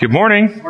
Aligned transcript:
Good 0.00 0.10
morning. 0.10 0.60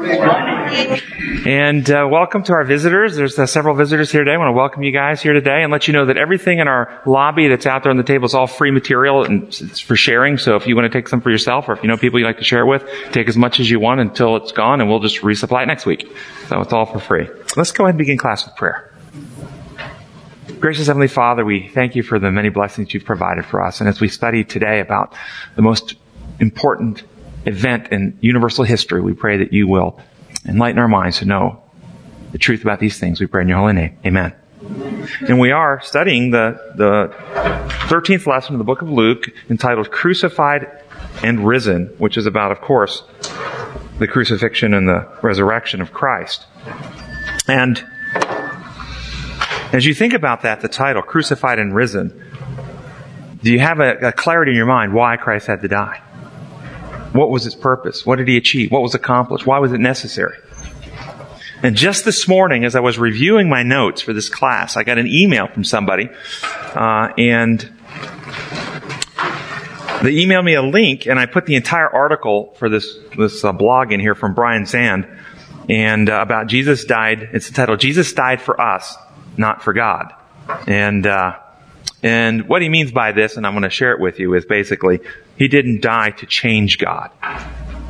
And 1.46 1.90
uh, 1.90 2.06
welcome 2.10 2.42
to 2.44 2.52
our 2.52 2.64
visitors. 2.64 3.16
There's 3.16 3.38
uh, 3.38 3.46
several 3.46 3.74
visitors 3.74 4.12
here 4.12 4.22
today. 4.22 4.34
I 4.34 4.36
want 4.36 4.48
to 4.48 4.52
welcome 4.52 4.82
you 4.82 4.92
guys 4.92 5.22
here 5.22 5.32
today 5.32 5.62
and 5.62 5.72
let 5.72 5.88
you 5.88 5.94
know 5.94 6.04
that 6.06 6.18
everything 6.18 6.58
in 6.58 6.68
our 6.68 7.00
lobby 7.06 7.48
that's 7.48 7.64
out 7.64 7.82
there 7.82 7.90
on 7.90 7.96
the 7.96 8.02
table 8.02 8.26
is 8.26 8.34
all 8.34 8.46
free 8.46 8.70
material 8.70 9.24
and 9.24 9.44
it's 9.44 9.80
for 9.80 9.96
sharing. 9.96 10.36
So 10.36 10.56
if 10.56 10.66
you 10.66 10.76
want 10.76 10.92
to 10.92 10.98
take 10.98 11.08
some 11.08 11.22
for 11.22 11.30
yourself 11.30 11.70
or 11.70 11.72
if 11.72 11.82
you 11.82 11.88
know 11.88 11.96
people 11.96 12.18
you 12.18 12.26
like 12.26 12.36
to 12.38 12.44
share 12.44 12.60
it 12.60 12.66
with, 12.66 12.84
take 13.12 13.26
as 13.26 13.36
much 13.36 13.60
as 13.60 13.70
you 13.70 13.80
want 13.80 14.00
until 14.00 14.36
it's 14.36 14.52
gone 14.52 14.82
and 14.82 14.90
we'll 14.90 15.00
just 15.00 15.22
resupply 15.22 15.62
it 15.62 15.66
next 15.66 15.86
week. 15.86 16.06
So 16.48 16.60
it's 16.60 16.74
all 16.74 16.84
for 16.84 16.98
free. 16.98 17.26
Let's 17.56 17.72
go 17.72 17.84
ahead 17.84 17.94
and 17.94 17.98
begin 17.98 18.18
class 18.18 18.44
with 18.44 18.56
prayer. 18.56 18.92
Gracious 20.60 20.86
Heavenly 20.86 21.08
Father, 21.08 21.46
we 21.46 21.68
thank 21.68 21.94
you 21.94 22.02
for 22.02 22.18
the 22.18 22.30
many 22.30 22.50
blessings 22.50 22.92
you've 22.92 23.06
provided 23.06 23.46
for 23.46 23.62
us. 23.62 23.80
And 23.80 23.88
as 23.88 24.00
we 24.00 24.08
study 24.08 24.44
today 24.44 24.80
about 24.80 25.14
the 25.56 25.62
most 25.62 25.94
important 26.40 27.04
event 27.46 27.88
in 27.92 28.18
universal 28.20 28.64
history, 28.64 29.00
we 29.00 29.14
pray 29.14 29.38
that 29.38 29.52
you 29.52 29.66
will 29.66 30.00
enlighten 30.46 30.78
our 30.78 30.88
minds 30.88 31.18
to 31.18 31.24
know 31.24 31.62
the 32.32 32.38
truth 32.38 32.62
about 32.62 32.80
these 32.80 32.98
things. 32.98 33.20
We 33.20 33.26
pray 33.26 33.42
in 33.42 33.48
your 33.48 33.58
holy 33.58 33.74
name. 33.74 33.98
Amen. 34.04 34.34
And 35.28 35.38
we 35.38 35.50
are 35.50 35.80
studying 35.82 36.30
the, 36.30 36.58
the 36.76 37.14
13th 37.88 38.26
lesson 38.26 38.54
of 38.54 38.58
the 38.58 38.64
book 38.64 38.82
of 38.82 38.88
Luke 38.90 39.26
entitled 39.50 39.90
Crucified 39.90 40.66
and 41.22 41.46
Risen, 41.46 41.86
which 41.98 42.16
is 42.16 42.26
about, 42.26 42.50
of 42.50 42.60
course, 42.60 43.04
the 43.98 44.08
crucifixion 44.08 44.74
and 44.74 44.88
the 44.88 45.08
resurrection 45.22 45.80
of 45.80 45.92
Christ. 45.92 46.46
And 47.46 47.84
as 49.72 49.84
you 49.84 49.94
think 49.94 50.14
about 50.14 50.42
that, 50.42 50.60
the 50.60 50.68
title, 50.68 51.02
Crucified 51.02 51.58
and 51.58 51.74
Risen, 51.74 52.20
do 53.42 53.52
you 53.52 53.58
have 53.58 53.80
a, 53.80 54.08
a 54.08 54.12
clarity 54.12 54.52
in 54.52 54.56
your 54.56 54.66
mind 54.66 54.94
why 54.94 55.16
Christ 55.16 55.46
had 55.46 55.60
to 55.62 55.68
die? 55.68 56.00
What 57.14 57.30
was 57.30 57.46
its 57.46 57.54
purpose? 57.54 58.04
What 58.04 58.16
did 58.16 58.26
he 58.26 58.36
achieve? 58.36 58.72
What 58.72 58.82
was 58.82 58.96
accomplished? 58.96 59.46
Why 59.46 59.60
was 59.60 59.72
it 59.72 59.78
necessary? 59.78 60.36
And 61.62 61.76
just 61.76 62.04
this 62.04 62.26
morning, 62.26 62.64
as 62.64 62.74
I 62.74 62.80
was 62.80 62.98
reviewing 62.98 63.48
my 63.48 63.62
notes 63.62 64.02
for 64.02 64.12
this 64.12 64.28
class, 64.28 64.76
I 64.76 64.82
got 64.82 64.98
an 64.98 65.06
email 65.06 65.46
from 65.46 65.62
somebody, 65.62 66.08
uh, 66.74 67.12
and 67.16 67.60
they 70.02 70.16
emailed 70.16 70.44
me 70.44 70.54
a 70.54 70.62
link, 70.62 71.06
and 71.06 71.20
I 71.20 71.26
put 71.26 71.46
the 71.46 71.54
entire 71.54 71.88
article 71.88 72.52
for 72.58 72.68
this 72.68 72.98
this 73.16 73.44
uh, 73.44 73.52
blog 73.52 73.92
in 73.92 74.00
here 74.00 74.16
from 74.16 74.34
Brian 74.34 74.64
Zahnd, 74.64 75.06
and 75.70 76.10
uh, 76.10 76.20
about 76.20 76.48
Jesus 76.48 76.84
died. 76.84 77.30
It's 77.32 77.46
entitled 77.46 77.78
"Jesus 77.78 78.12
Died 78.12 78.42
for 78.42 78.60
Us, 78.60 78.96
Not 79.36 79.62
for 79.62 79.72
God," 79.72 80.12
and 80.66 81.06
uh, 81.06 81.38
and 82.04 82.46
what 82.46 82.60
he 82.60 82.68
means 82.68 82.92
by 82.92 83.12
this, 83.12 83.38
and 83.38 83.46
I'm 83.46 83.54
going 83.54 83.62
to 83.62 83.70
share 83.70 83.92
it 83.92 83.98
with 83.98 84.20
you, 84.20 84.34
is 84.34 84.44
basically 84.44 85.00
he 85.38 85.48
didn't 85.48 85.80
die 85.80 86.10
to 86.10 86.26
change 86.26 86.78
God. 86.78 87.10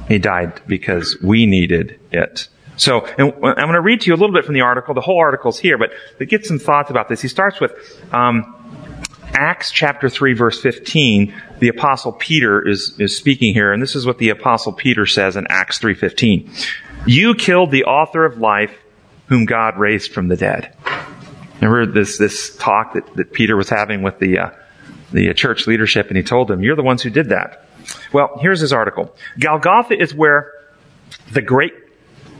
He 0.06 0.18
died 0.18 0.62
because 0.68 1.18
we 1.20 1.46
needed 1.46 1.98
it. 2.12 2.46
So, 2.76 3.04
I'm 3.18 3.32
going 3.40 3.72
to 3.72 3.80
read 3.80 4.02
to 4.02 4.06
you 4.06 4.14
a 4.14 4.16
little 4.16 4.34
bit 4.34 4.44
from 4.44 4.54
the 4.54 4.60
article. 4.60 4.94
The 4.94 5.00
whole 5.00 5.18
article's 5.18 5.58
here, 5.58 5.78
but 5.78 5.90
to 6.18 6.26
get 6.26 6.46
some 6.46 6.60
thoughts 6.60 6.90
about 6.90 7.08
this, 7.08 7.22
he 7.22 7.28
starts 7.28 7.60
with 7.60 7.72
um, 8.12 8.54
Acts 9.32 9.72
chapter 9.72 10.08
3 10.08 10.32
verse 10.34 10.60
15. 10.60 11.34
The 11.58 11.68
apostle 11.68 12.12
Peter 12.12 12.66
is, 12.66 12.98
is 13.00 13.16
speaking 13.16 13.52
here, 13.52 13.72
and 13.72 13.82
this 13.82 13.96
is 13.96 14.06
what 14.06 14.18
the 14.18 14.28
apostle 14.28 14.72
Peter 14.72 15.06
says 15.06 15.34
in 15.36 15.46
Acts 15.50 15.80
3.15. 15.80 16.68
You 17.06 17.34
killed 17.34 17.72
the 17.72 17.84
author 17.84 18.24
of 18.24 18.38
life 18.38 18.76
whom 19.26 19.44
God 19.44 19.76
raised 19.76 20.12
from 20.12 20.28
the 20.28 20.36
dead. 20.36 20.72
Remember 21.64 21.92
this, 21.92 22.18
this 22.18 22.54
talk 22.56 22.94
that, 22.94 23.14
that 23.16 23.32
Peter 23.32 23.56
was 23.56 23.68
having 23.68 24.02
with 24.02 24.18
the, 24.18 24.38
uh, 24.38 24.50
the 25.12 25.32
church 25.34 25.66
leadership 25.66 26.08
and 26.08 26.16
he 26.16 26.22
told 26.22 26.48
them, 26.48 26.62
you're 26.62 26.76
the 26.76 26.82
ones 26.82 27.02
who 27.02 27.10
did 27.10 27.30
that. 27.30 27.66
Well, 28.12 28.38
here's 28.40 28.60
his 28.60 28.72
article. 28.72 29.14
Golgotha 29.38 30.00
is 30.00 30.14
where 30.14 30.52
the 31.32 31.42
great 31.42 31.72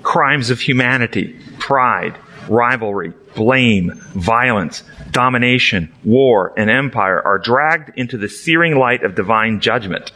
crimes 0.02 0.50
of 0.50 0.61
humanity, 0.61 1.39
pride, 1.58 2.17
rivalry, 2.48 3.12
blame, 3.34 3.92
violence, 4.12 4.83
domination, 5.11 5.92
war, 6.05 6.52
and 6.57 6.68
empire 6.68 7.20
are 7.20 7.39
dragged 7.39 7.98
into 7.98 8.18
the 8.18 8.29
searing 8.29 8.77
light 8.77 9.02
of 9.02 9.14
divine 9.14 9.61
judgment. 9.61 10.13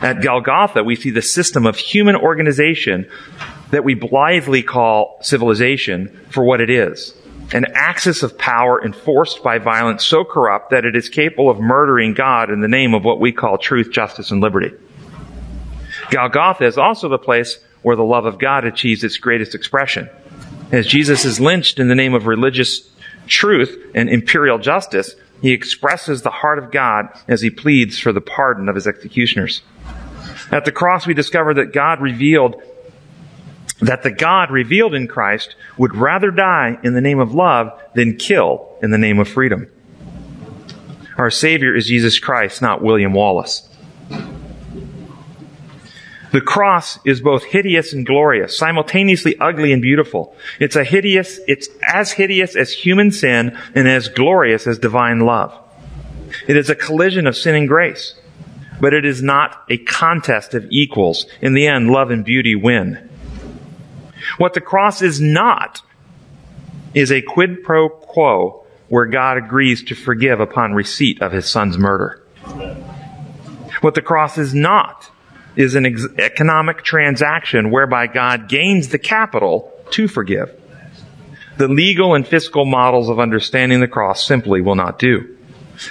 At 0.00 0.22
Golgotha, 0.22 0.84
we 0.84 0.96
see 0.96 1.10
the 1.10 1.22
system 1.22 1.66
of 1.66 1.76
human 1.76 2.14
organization 2.14 3.08
that 3.70 3.84
we 3.84 3.94
blithely 3.94 4.62
call 4.62 5.18
civilization 5.22 6.08
for 6.30 6.44
what 6.44 6.60
it 6.60 6.70
is 6.70 7.14
an 7.52 7.66
axis 7.74 8.22
of 8.22 8.36
power 8.36 8.84
enforced 8.84 9.42
by 9.42 9.58
violence 9.58 10.04
so 10.04 10.24
corrupt 10.24 10.70
that 10.70 10.84
it 10.84 10.94
is 10.94 11.08
capable 11.08 11.48
of 11.48 11.58
murdering 11.58 12.14
God 12.14 12.50
in 12.50 12.60
the 12.60 12.68
name 12.68 12.94
of 12.94 13.04
what 13.04 13.20
we 13.20 13.32
call 13.32 13.56
truth, 13.56 13.90
justice, 13.90 14.30
and 14.30 14.40
liberty. 14.40 14.72
Golgotha 16.10 16.66
is 16.66 16.78
also 16.78 17.08
the 17.08 17.18
place 17.18 17.58
where 17.82 17.96
the 17.96 18.04
love 18.04 18.26
of 18.26 18.38
God 18.38 18.64
achieves 18.64 19.04
its 19.04 19.18
greatest 19.18 19.54
expression. 19.54 20.10
As 20.70 20.86
Jesus 20.86 21.24
is 21.24 21.40
lynched 21.40 21.78
in 21.78 21.88
the 21.88 21.94
name 21.94 22.14
of 22.14 22.26
religious 22.26 22.90
truth 23.26 23.92
and 23.94 24.08
imperial 24.08 24.58
justice, 24.58 25.14
he 25.40 25.52
expresses 25.52 26.22
the 26.22 26.30
heart 26.30 26.58
of 26.58 26.70
God 26.70 27.08
as 27.28 27.40
he 27.40 27.50
pleads 27.50 27.98
for 27.98 28.12
the 28.12 28.20
pardon 28.20 28.68
of 28.68 28.74
his 28.74 28.86
executioners. 28.86 29.62
At 30.50 30.64
the 30.64 30.72
cross, 30.72 31.06
we 31.06 31.14
discover 31.14 31.54
that 31.54 31.72
God 31.72 32.00
revealed 32.00 32.60
that 33.80 34.02
the 34.02 34.10
God 34.10 34.50
revealed 34.50 34.94
in 34.94 35.06
Christ 35.06 35.54
would 35.76 35.94
rather 35.94 36.30
die 36.30 36.78
in 36.82 36.94
the 36.94 37.00
name 37.00 37.20
of 37.20 37.34
love 37.34 37.80
than 37.94 38.16
kill 38.16 38.68
in 38.82 38.90
the 38.90 38.98
name 38.98 39.18
of 39.18 39.28
freedom. 39.28 39.70
Our 41.16 41.30
Savior 41.30 41.74
is 41.74 41.86
Jesus 41.86 42.18
Christ, 42.18 42.62
not 42.62 42.82
William 42.82 43.12
Wallace. 43.12 43.68
The 46.30 46.40
cross 46.40 46.98
is 47.04 47.20
both 47.20 47.44
hideous 47.44 47.92
and 47.92 48.04
glorious, 48.04 48.56
simultaneously 48.56 49.36
ugly 49.38 49.72
and 49.72 49.80
beautiful. 49.80 50.36
It's 50.60 50.76
a 50.76 50.84
hideous, 50.84 51.40
it's 51.48 51.68
as 51.82 52.12
hideous 52.12 52.54
as 52.54 52.70
human 52.70 53.10
sin 53.10 53.58
and 53.74 53.88
as 53.88 54.08
glorious 54.08 54.66
as 54.66 54.78
divine 54.78 55.20
love. 55.20 55.54
It 56.46 56.56
is 56.56 56.68
a 56.68 56.74
collision 56.74 57.26
of 57.26 57.36
sin 57.36 57.54
and 57.54 57.66
grace, 57.66 58.14
but 58.80 58.92
it 58.92 59.06
is 59.06 59.22
not 59.22 59.64
a 59.70 59.78
contest 59.78 60.52
of 60.52 60.66
equals. 60.70 61.26
In 61.40 61.54
the 61.54 61.66
end, 61.66 61.90
love 61.90 62.10
and 62.10 62.24
beauty 62.24 62.54
win. 62.54 63.07
What 64.38 64.54
the 64.54 64.60
cross 64.60 65.02
is 65.02 65.20
not 65.20 65.82
is 66.94 67.12
a 67.12 67.20
quid 67.20 67.62
pro 67.62 67.88
quo 67.88 68.64
where 68.88 69.06
God 69.06 69.36
agrees 69.36 69.82
to 69.84 69.94
forgive 69.94 70.40
upon 70.40 70.72
receipt 70.72 71.20
of 71.20 71.32
his 71.32 71.50
son's 71.50 71.76
murder. 71.76 72.22
What 73.80 73.94
the 73.94 74.02
cross 74.02 74.38
is 74.38 74.54
not 74.54 75.10
is 75.56 75.74
an 75.74 75.86
ex- 75.86 76.06
economic 76.18 76.82
transaction 76.82 77.70
whereby 77.70 78.06
God 78.06 78.48
gains 78.48 78.88
the 78.88 78.98
capital 78.98 79.72
to 79.90 80.08
forgive. 80.08 80.54
The 81.56 81.68
legal 81.68 82.14
and 82.14 82.26
fiscal 82.26 82.64
models 82.64 83.08
of 83.08 83.18
understanding 83.18 83.80
the 83.80 83.88
cross 83.88 84.24
simply 84.24 84.60
will 84.60 84.76
not 84.76 84.98
do. 84.98 85.36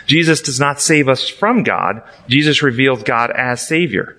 Jesus 0.05 0.41
does 0.41 0.59
not 0.59 0.81
save 0.81 1.09
us 1.09 1.27
from 1.27 1.63
God. 1.63 2.01
Jesus 2.27 2.61
reveals 2.63 3.03
God 3.03 3.31
as 3.31 3.65
Savior. 3.65 4.17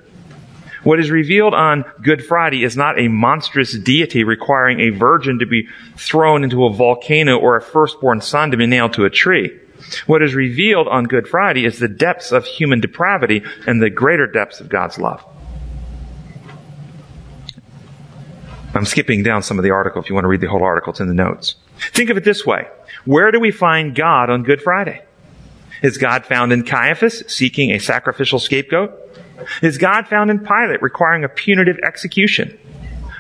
What 0.88 1.00
is 1.00 1.10
revealed 1.10 1.52
on 1.52 1.84
Good 2.00 2.24
Friday 2.24 2.64
is 2.64 2.74
not 2.74 2.98
a 2.98 3.08
monstrous 3.08 3.76
deity 3.76 4.24
requiring 4.24 4.80
a 4.80 4.88
virgin 4.88 5.40
to 5.40 5.44
be 5.44 5.68
thrown 5.98 6.44
into 6.44 6.64
a 6.64 6.72
volcano 6.72 7.36
or 7.36 7.56
a 7.56 7.60
firstborn 7.60 8.22
son 8.22 8.52
to 8.52 8.56
be 8.56 8.64
nailed 8.64 8.94
to 8.94 9.04
a 9.04 9.10
tree. 9.10 9.54
What 10.06 10.22
is 10.22 10.34
revealed 10.34 10.88
on 10.88 11.04
Good 11.04 11.28
Friday 11.28 11.66
is 11.66 11.78
the 11.78 11.88
depths 11.88 12.32
of 12.32 12.46
human 12.46 12.80
depravity 12.80 13.42
and 13.66 13.82
the 13.82 13.90
greater 13.90 14.26
depths 14.26 14.60
of 14.60 14.70
God's 14.70 14.98
love. 14.98 15.22
I'm 18.72 18.86
skipping 18.86 19.22
down 19.22 19.42
some 19.42 19.58
of 19.58 19.64
the 19.64 19.72
article 19.72 20.00
if 20.00 20.08
you 20.08 20.14
want 20.14 20.24
to 20.24 20.28
read 20.28 20.40
the 20.40 20.48
whole 20.48 20.64
article. 20.64 20.92
It's 20.92 21.00
in 21.00 21.08
the 21.08 21.12
notes. 21.12 21.56
Think 21.92 22.08
of 22.08 22.16
it 22.16 22.24
this 22.24 22.46
way. 22.46 22.66
Where 23.04 23.30
do 23.30 23.40
we 23.40 23.50
find 23.50 23.94
God 23.94 24.30
on 24.30 24.42
Good 24.42 24.62
Friday? 24.62 25.04
Is 25.82 25.98
God 25.98 26.24
found 26.24 26.50
in 26.50 26.64
Caiaphas 26.64 27.24
seeking 27.28 27.72
a 27.72 27.78
sacrificial 27.78 28.38
scapegoat? 28.38 29.04
Is 29.62 29.78
God 29.78 30.08
found 30.08 30.30
in 30.30 30.40
Pilate 30.40 30.82
requiring 30.82 31.24
a 31.24 31.28
punitive 31.28 31.78
execution? 31.84 32.58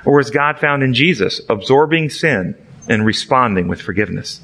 Or 0.04 0.20
is 0.20 0.30
God 0.30 0.58
found 0.58 0.82
in 0.82 0.94
Jesus 0.94 1.40
absorbing 1.48 2.10
sin 2.10 2.54
and 2.88 3.04
responding 3.04 3.68
with 3.68 3.82
forgiveness? 3.82 4.40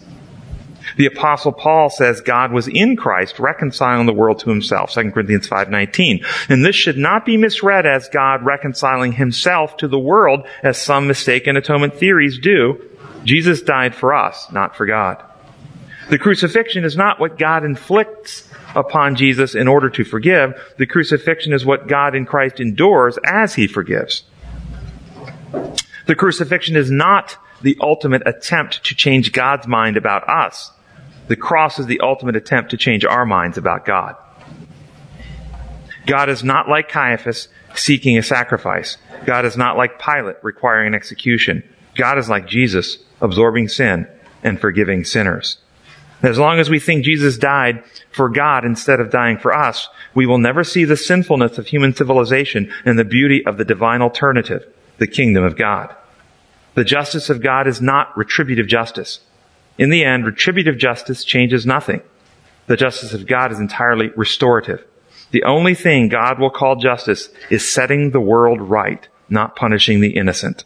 The 0.97 1.07
apostle 1.07 1.53
Paul 1.53 1.91
says 1.91 2.21
God 2.21 2.53
was 2.53 2.69
in 2.69 2.97
Christ 2.97 3.39
reconciling 3.39 4.07
the 4.07 4.13
world 4.13 4.41
to 4.41 4.51
himself, 4.51 4.91
2 4.91 5.13
Corinthians 5.13 5.49
5:19. 5.49 6.25
And 6.49 6.65
this 6.65 6.77
should 6.77 6.99
not 6.99 7.25
be 7.25 7.37
misread 7.37 7.87
as 7.87 8.09
God 8.09 8.45
reconciling 8.45 9.13
himself 9.13 9.77
to 9.79 9.89
the 9.89 9.99
world 9.99 10.47
as 10.63 10.79
some 10.79 11.07
mistaken 11.07 11.57
atonement 11.57 11.95
theories 11.95 12.39
do. 12.39 12.81
Jesus 13.25 13.63
died 13.63 13.95
for 13.95 14.15
us, 14.15 14.47
not 14.53 14.77
for 14.77 14.87
God. 14.87 15.17
The 16.11 16.19
crucifixion 16.19 16.85
is 16.85 16.97
not 16.97 17.19
what 17.19 17.39
God 17.39 17.65
inflicts 17.65 18.49
upon 18.75 19.17
Jesus 19.17 19.55
in 19.55 19.69
order 19.69 19.91
to 19.91 20.05
forgive. 20.05 20.55
The 20.79 20.87
crucifixion 20.87 21.53
is 21.53 21.65
what 21.65 21.87
God 21.87 22.15
in 22.15 22.27
Christ 22.27 22.61
endures 22.61 23.19
as 23.25 23.55
he 23.55 23.67
forgives. 23.67 24.25
The 26.07 26.15
crucifixion 26.15 26.77
is 26.77 26.91
not 26.91 27.37
the 27.63 27.79
ultimate 27.81 28.23
attempt 28.27 28.85
to 28.85 28.95
change 28.95 29.33
God's 29.33 29.67
mind 29.67 29.97
about 29.97 30.29
us. 30.29 30.71
The 31.29 31.37
cross 31.37 31.79
is 31.79 31.87
the 31.87 32.01
ultimate 32.01 32.37
attempt 32.37 32.71
to 32.71 32.77
change 32.77 33.05
our 33.05 33.25
minds 33.25 33.57
about 33.57 33.87
God. 33.87 34.17
God 36.07 36.29
is 36.29 36.45
not 36.45 36.69
like 36.69 36.91
Caiaphas 36.91 37.49
seeking 37.75 38.19
a 38.19 38.23
sacrifice. 38.23 38.99
God 39.25 39.47
is 39.47 39.57
not 39.57 39.79
like 39.79 39.99
Pilate 39.99 40.37
requiring 40.43 40.89
an 40.89 40.95
execution. 40.95 41.63
God 41.97 42.19
is 42.19 42.29
like 42.29 42.47
Jesus 42.47 42.99
absorbing 43.23 43.69
sin 43.69 44.07
and 44.43 44.61
forgiving 44.61 45.05
sinners. 45.05 45.57
As 46.23 46.39
long 46.39 46.59
as 46.59 46.69
we 46.69 46.79
think 46.79 47.05
Jesus 47.05 47.39
died 47.39 47.83
for 48.15 48.29
God 48.29 48.65
instead 48.65 49.01
of 49.01 49.11
dying 49.11 49.39
for 49.39 49.53
us, 49.53 49.89
we 50.15 50.25
will 50.25 50.39
never 50.39 50.63
see 50.63 50.85
the 50.85 50.97
sinfulness 50.97 51.59
of 51.59 51.67
human 51.67 51.95
civilization 51.95 52.73
and 52.85 52.99
the 52.99 53.05
beauty 53.05 53.45
of 53.45 53.59
the 53.59 53.65
divine 53.65 54.03
alternative, 54.03 54.65
the 54.99 55.07
kingdom 55.09 55.43
of 55.43 55.57
God. 55.57 55.95
The 56.75 56.85
justice 56.85 57.29
of 57.29 57.43
God 57.43 57.67
is 57.67 57.81
not 57.81 58.17
retributive 58.17 58.69
justice. 58.69 59.21
In 59.79 59.91
the 59.91 60.05
end, 60.05 60.25
retributive 60.25 60.79
justice 60.79 61.25
changes 61.25 61.67
nothing. 61.67 62.03
The 62.69 62.77
justice 62.77 63.13
of 63.13 63.27
God 63.27 63.51
is 63.51 63.59
entirely 63.59 64.11
restorative. 64.17 64.85
The 65.33 65.43
only 65.43 65.75
thing 65.75 66.09
God 66.09 66.39
will 66.39 66.51
call 66.51 66.77
justice 66.77 67.29
is 67.51 67.71
setting 67.71 68.11
the 68.11 68.21
world 68.21 68.61
right, 68.61 69.07
not 69.29 69.57
punishing 69.57 70.01
the 70.01 70.17
innocent. 70.17 70.65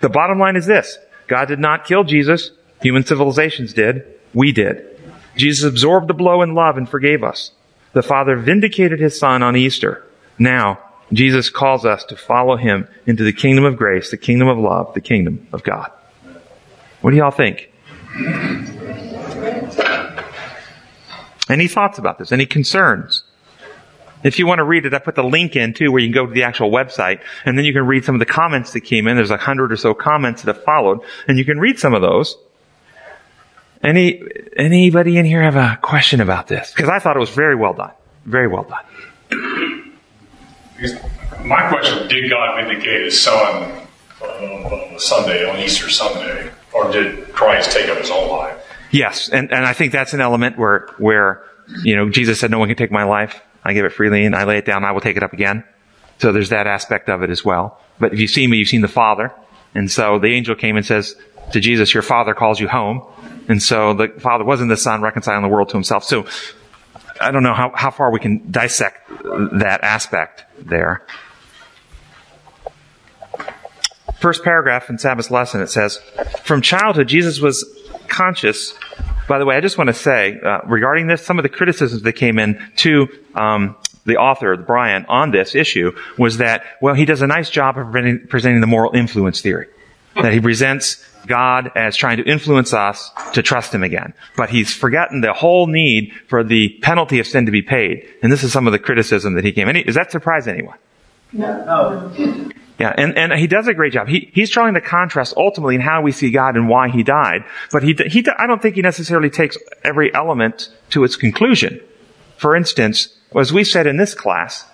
The 0.00 0.08
bottom 0.08 0.40
line 0.40 0.56
is 0.56 0.66
this. 0.66 0.98
God 1.28 1.46
did 1.46 1.60
not 1.60 1.84
kill 1.84 2.02
Jesus. 2.02 2.50
Human 2.82 3.04
civilizations 3.04 3.72
did. 3.72 4.04
We 4.34 4.50
did. 4.50 4.99
Jesus 5.40 5.64
absorbed 5.64 6.08
the 6.08 6.14
blow 6.14 6.42
in 6.42 6.54
love 6.54 6.76
and 6.76 6.88
forgave 6.88 7.24
us. 7.24 7.52
The 7.92 8.02
Father 8.02 8.36
vindicated 8.36 9.00
His 9.00 9.18
Son 9.18 9.42
on 9.42 9.56
Easter. 9.56 10.06
Now, 10.38 10.78
Jesus 11.12 11.50
calls 11.50 11.84
us 11.84 12.04
to 12.04 12.16
follow 12.16 12.56
Him 12.56 12.86
into 13.06 13.24
the 13.24 13.32
kingdom 13.32 13.64
of 13.64 13.76
grace, 13.76 14.10
the 14.10 14.16
kingdom 14.16 14.48
of 14.48 14.58
love, 14.58 14.94
the 14.94 15.00
kingdom 15.00 15.48
of 15.52 15.64
God. 15.64 15.90
What 17.00 17.10
do 17.10 17.16
y'all 17.16 17.30
think? 17.30 17.72
Any 21.48 21.66
thoughts 21.66 21.98
about 21.98 22.18
this? 22.18 22.30
Any 22.30 22.46
concerns? 22.46 23.24
If 24.22 24.38
you 24.38 24.46
want 24.46 24.58
to 24.58 24.64
read 24.64 24.84
it, 24.84 24.92
I 24.92 24.98
put 24.98 25.14
the 25.14 25.24
link 25.24 25.56
in 25.56 25.72
too 25.72 25.90
where 25.90 26.00
you 26.00 26.08
can 26.08 26.14
go 26.14 26.26
to 26.26 26.32
the 26.32 26.44
actual 26.44 26.70
website 26.70 27.20
and 27.46 27.56
then 27.56 27.64
you 27.64 27.72
can 27.72 27.86
read 27.86 28.04
some 28.04 28.14
of 28.14 28.18
the 28.18 28.26
comments 28.26 28.72
that 28.74 28.82
came 28.82 29.08
in. 29.08 29.16
There's 29.16 29.30
a 29.30 29.38
hundred 29.38 29.72
or 29.72 29.76
so 29.76 29.94
comments 29.94 30.42
that 30.42 30.54
have 30.54 30.64
followed 30.64 31.00
and 31.26 31.38
you 31.38 31.44
can 31.44 31.58
read 31.58 31.78
some 31.78 31.94
of 31.94 32.02
those. 32.02 32.36
Any, 33.82 34.22
anybody 34.56 35.16
in 35.16 35.24
here 35.24 35.42
have 35.42 35.56
a 35.56 35.78
question 35.80 36.20
about 36.20 36.48
this? 36.48 36.72
Because 36.72 36.90
I 36.90 36.98
thought 36.98 37.16
it 37.16 37.20
was 37.20 37.30
very 37.30 37.54
well 37.54 37.72
done. 37.72 37.92
Very 38.26 38.46
well 38.46 38.64
done. 38.64 39.92
My 41.44 41.68
question, 41.68 42.08
did 42.08 42.30
God 42.30 42.56
vindicate 42.56 43.04
his 43.04 43.20
son 43.20 43.86
uh, 44.20 44.24
on 44.24 44.98
Sunday, 44.98 45.48
on 45.48 45.58
Easter 45.58 45.88
Sunday? 45.88 46.50
Or 46.72 46.92
did 46.92 47.32
Christ 47.32 47.72
take 47.72 47.88
up 47.88 47.98
his 47.98 48.10
own 48.10 48.28
life? 48.28 48.56
Yes, 48.90 49.28
and, 49.28 49.52
and 49.52 49.64
I 49.64 49.72
think 49.72 49.92
that's 49.92 50.14
an 50.14 50.20
element 50.20 50.58
where, 50.58 50.88
where, 50.98 51.44
you 51.82 51.96
know, 51.96 52.10
Jesus 52.10 52.40
said, 52.40 52.50
no 52.50 52.58
one 52.58 52.68
can 52.68 52.76
take 52.76 52.90
my 52.90 53.04
life. 53.04 53.40
I 53.64 53.72
give 53.72 53.84
it 53.84 53.92
freely 53.92 54.24
and 54.24 54.34
I 54.34 54.44
lay 54.44 54.58
it 54.58 54.64
down, 54.64 54.84
I 54.84 54.92
will 54.92 55.00
take 55.00 55.16
it 55.16 55.22
up 55.22 55.32
again. 55.32 55.64
So 56.18 56.32
there's 56.32 56.50
that 56.50 56.66
aspect 56.66 57.08
of 57.08 57.22
it 57.22 57.30
as 57.30 57.44
well. 57.44 57.80
But 57.98 58.12
if 58.12 58.20
you 58.20 58.28
see 58.28 58.46
me, 58.46 58.58
you've 58.58 58.68
seen 58.68 58.82
the 58.82 58.88
Father. 58.88 59.32
And 59.74 59.90
so 59.90 60.18
the 60.18 60.34
angel 60.34 60.54
came 60.54 60.76
and 60.76 60.84
says 60.84 61.16
to 61.52 61.60
Jesus, 61.60 61.94
your 61.94 62.02
Father 62.02 62.34
calls 62.34 62.60
you 62.60 62.68
home. 62.68 63.06
And 63.50 63.62
so 63.62 63.94
the 63.94 64.08
Father 64.08 64.44
wasn't 64.44 64.70
the 64.70 64.76
Son 64.76 65.02
reconciling 65.02 65.42
the 65.42 65.48
world 65.48 65.68
to 65.70 65.76
himself. 65.76 66.04
So 66.04 66.26
I 67.20 67.30
don't 67.30 67.42
know 67.42 67.54
how, 67.54 67.72
how 67.74 67.90
far 67.90 68.10
we 68.10 68.20
can 68.20 68.50
dissect 68.50 69.08
that 69.08 69.80
aspect 69.82 70.44
there. 70.58 71.04
First 74.20 74.44
paragraph 74.44 74.88
in 74.88 74.98
Sabbath 74.98 75.30
lesson, 75.30 75.60
it 75.62 75.68
says, 75.68 75.98
from 76.42 76.62
childhood, 76.62 77.08
Jesus 77.08 77.40
was 77.40 77.64
conscious 78.08 78.74
by 79.30 79.38
the 79.38 79.46
way, 79.46 79.54
I 79.54 79.60
just 79.60 79.78
want 79.78 79.86
to 79.86 79.94
say 79.94 80.40
uh, 80.44 80.62
regarding 80.66 81.06
this, 81.06 81.24
some 81.24 81.38
of 81.38 81.44
the 81.44 81.48
criticisms 81.48 82.02
that 82.02 82.14
came 82.14 82.36
in 82.36 82.60
to 82.78 83.06
um, 83.36 83.76
the 84.04 84.16
author, 84.16 84.56
Brian, 84.56 85.06
on 85.08 85.30
this 85.30 85.54
issue 85.54 85.92
was 86.18 86.38
that 86.38 86.64
well, 86.80 86.94
he 86.94 87.04
does 87.04 87.22
a 87.22 87.28
nice 87.28 87.48
job 87.48 87.78
of 87.78 87.92
presenting 88.28 88.60
the 88.60 88.66
moral 88.66 88.90
influence 88.92 89.40
theory. 89.40 89.68
That 90.16 90.32
he 90.32 90.40
presents 90.40 91.06
God 91.26 91.70
as 91.74 91.96
trying 91.96 92.18
to 92.18 92.24
influence 92.24 92.72
us 92.72 93.10
to 93.34 93.42
trust 93.42 93.74
Him 93.74 93.82
again. 93.82 94.14
But 94.36 94.50
he's 94.50 94.74
forgotten 94.74 95.20
the 95.20 95.32
whole 95.32 95.66
need 95.66 96.12
for 96.28 96.42
the 96.42 96.70
penalty 96.82 97.18
of 97.18 97.26
sin 97.26 97.46
to 97.46 97.52
be 97.52 97.62
paid. 97.62 98.08
And 98.22 98.32
this 98.32 98.42
is 98.42 98.52
some 98.52 98.66
of 98.66 98.72
the 98.72 98.78
criticism 98.78 99.34
that 99.34 99.44
he 99.44 99.52
came. 99.52 99.68
Any, 99.68 99.84
does 99.84 99.94
that 99.94 100.10
surprise 100.10 100.48
anyone? 100.48 100.78
No. 101.32 101.64
Oh. 101.68 102.50
Yeah, 102.78 102.94
and, 102.96 103.16
and 103.18 103.32
he 103.34 103.46
does 103.46 103.68
a 103.68 103.74
great 103.74 103.92
job. 103.92 104.08
He, 104.08 104.30
he's 104.32 104.48
drawing 104.48 104.72
the 104.72 104.80
contrast 104.80 105.34
ultimately 105.36 105.74
in 105.74 105.82
how 105.82 106.00
we 106.00 106.12
see 106.12 106.30
God 106.30 106.56
and 106.56 106.66
why 106.66 106.88
he 106.88 107.02
died. 107.02 107.44
But 107.70 107.82
he, 107.82 107.94
he, 108.06 108.24
I 108.38 108.46
don't 108.46 108.62
think 108.62 108.76
he 108.76 108.82
necessarily 108.82 109.28
takes 109.28 109.58
every 109.84 110.12
element 110.14 110.70
to 110.90 111.04
its 111.04 111.14
conclusion. 111.14 111.78
For 112.38 112.56
instance, 112.56 113.14
as 113.38 113.52
we 113.52 113.64
said 113.64 113.86
in 113.86 113.98
this 113.98 114.14
class, 114.14 114.64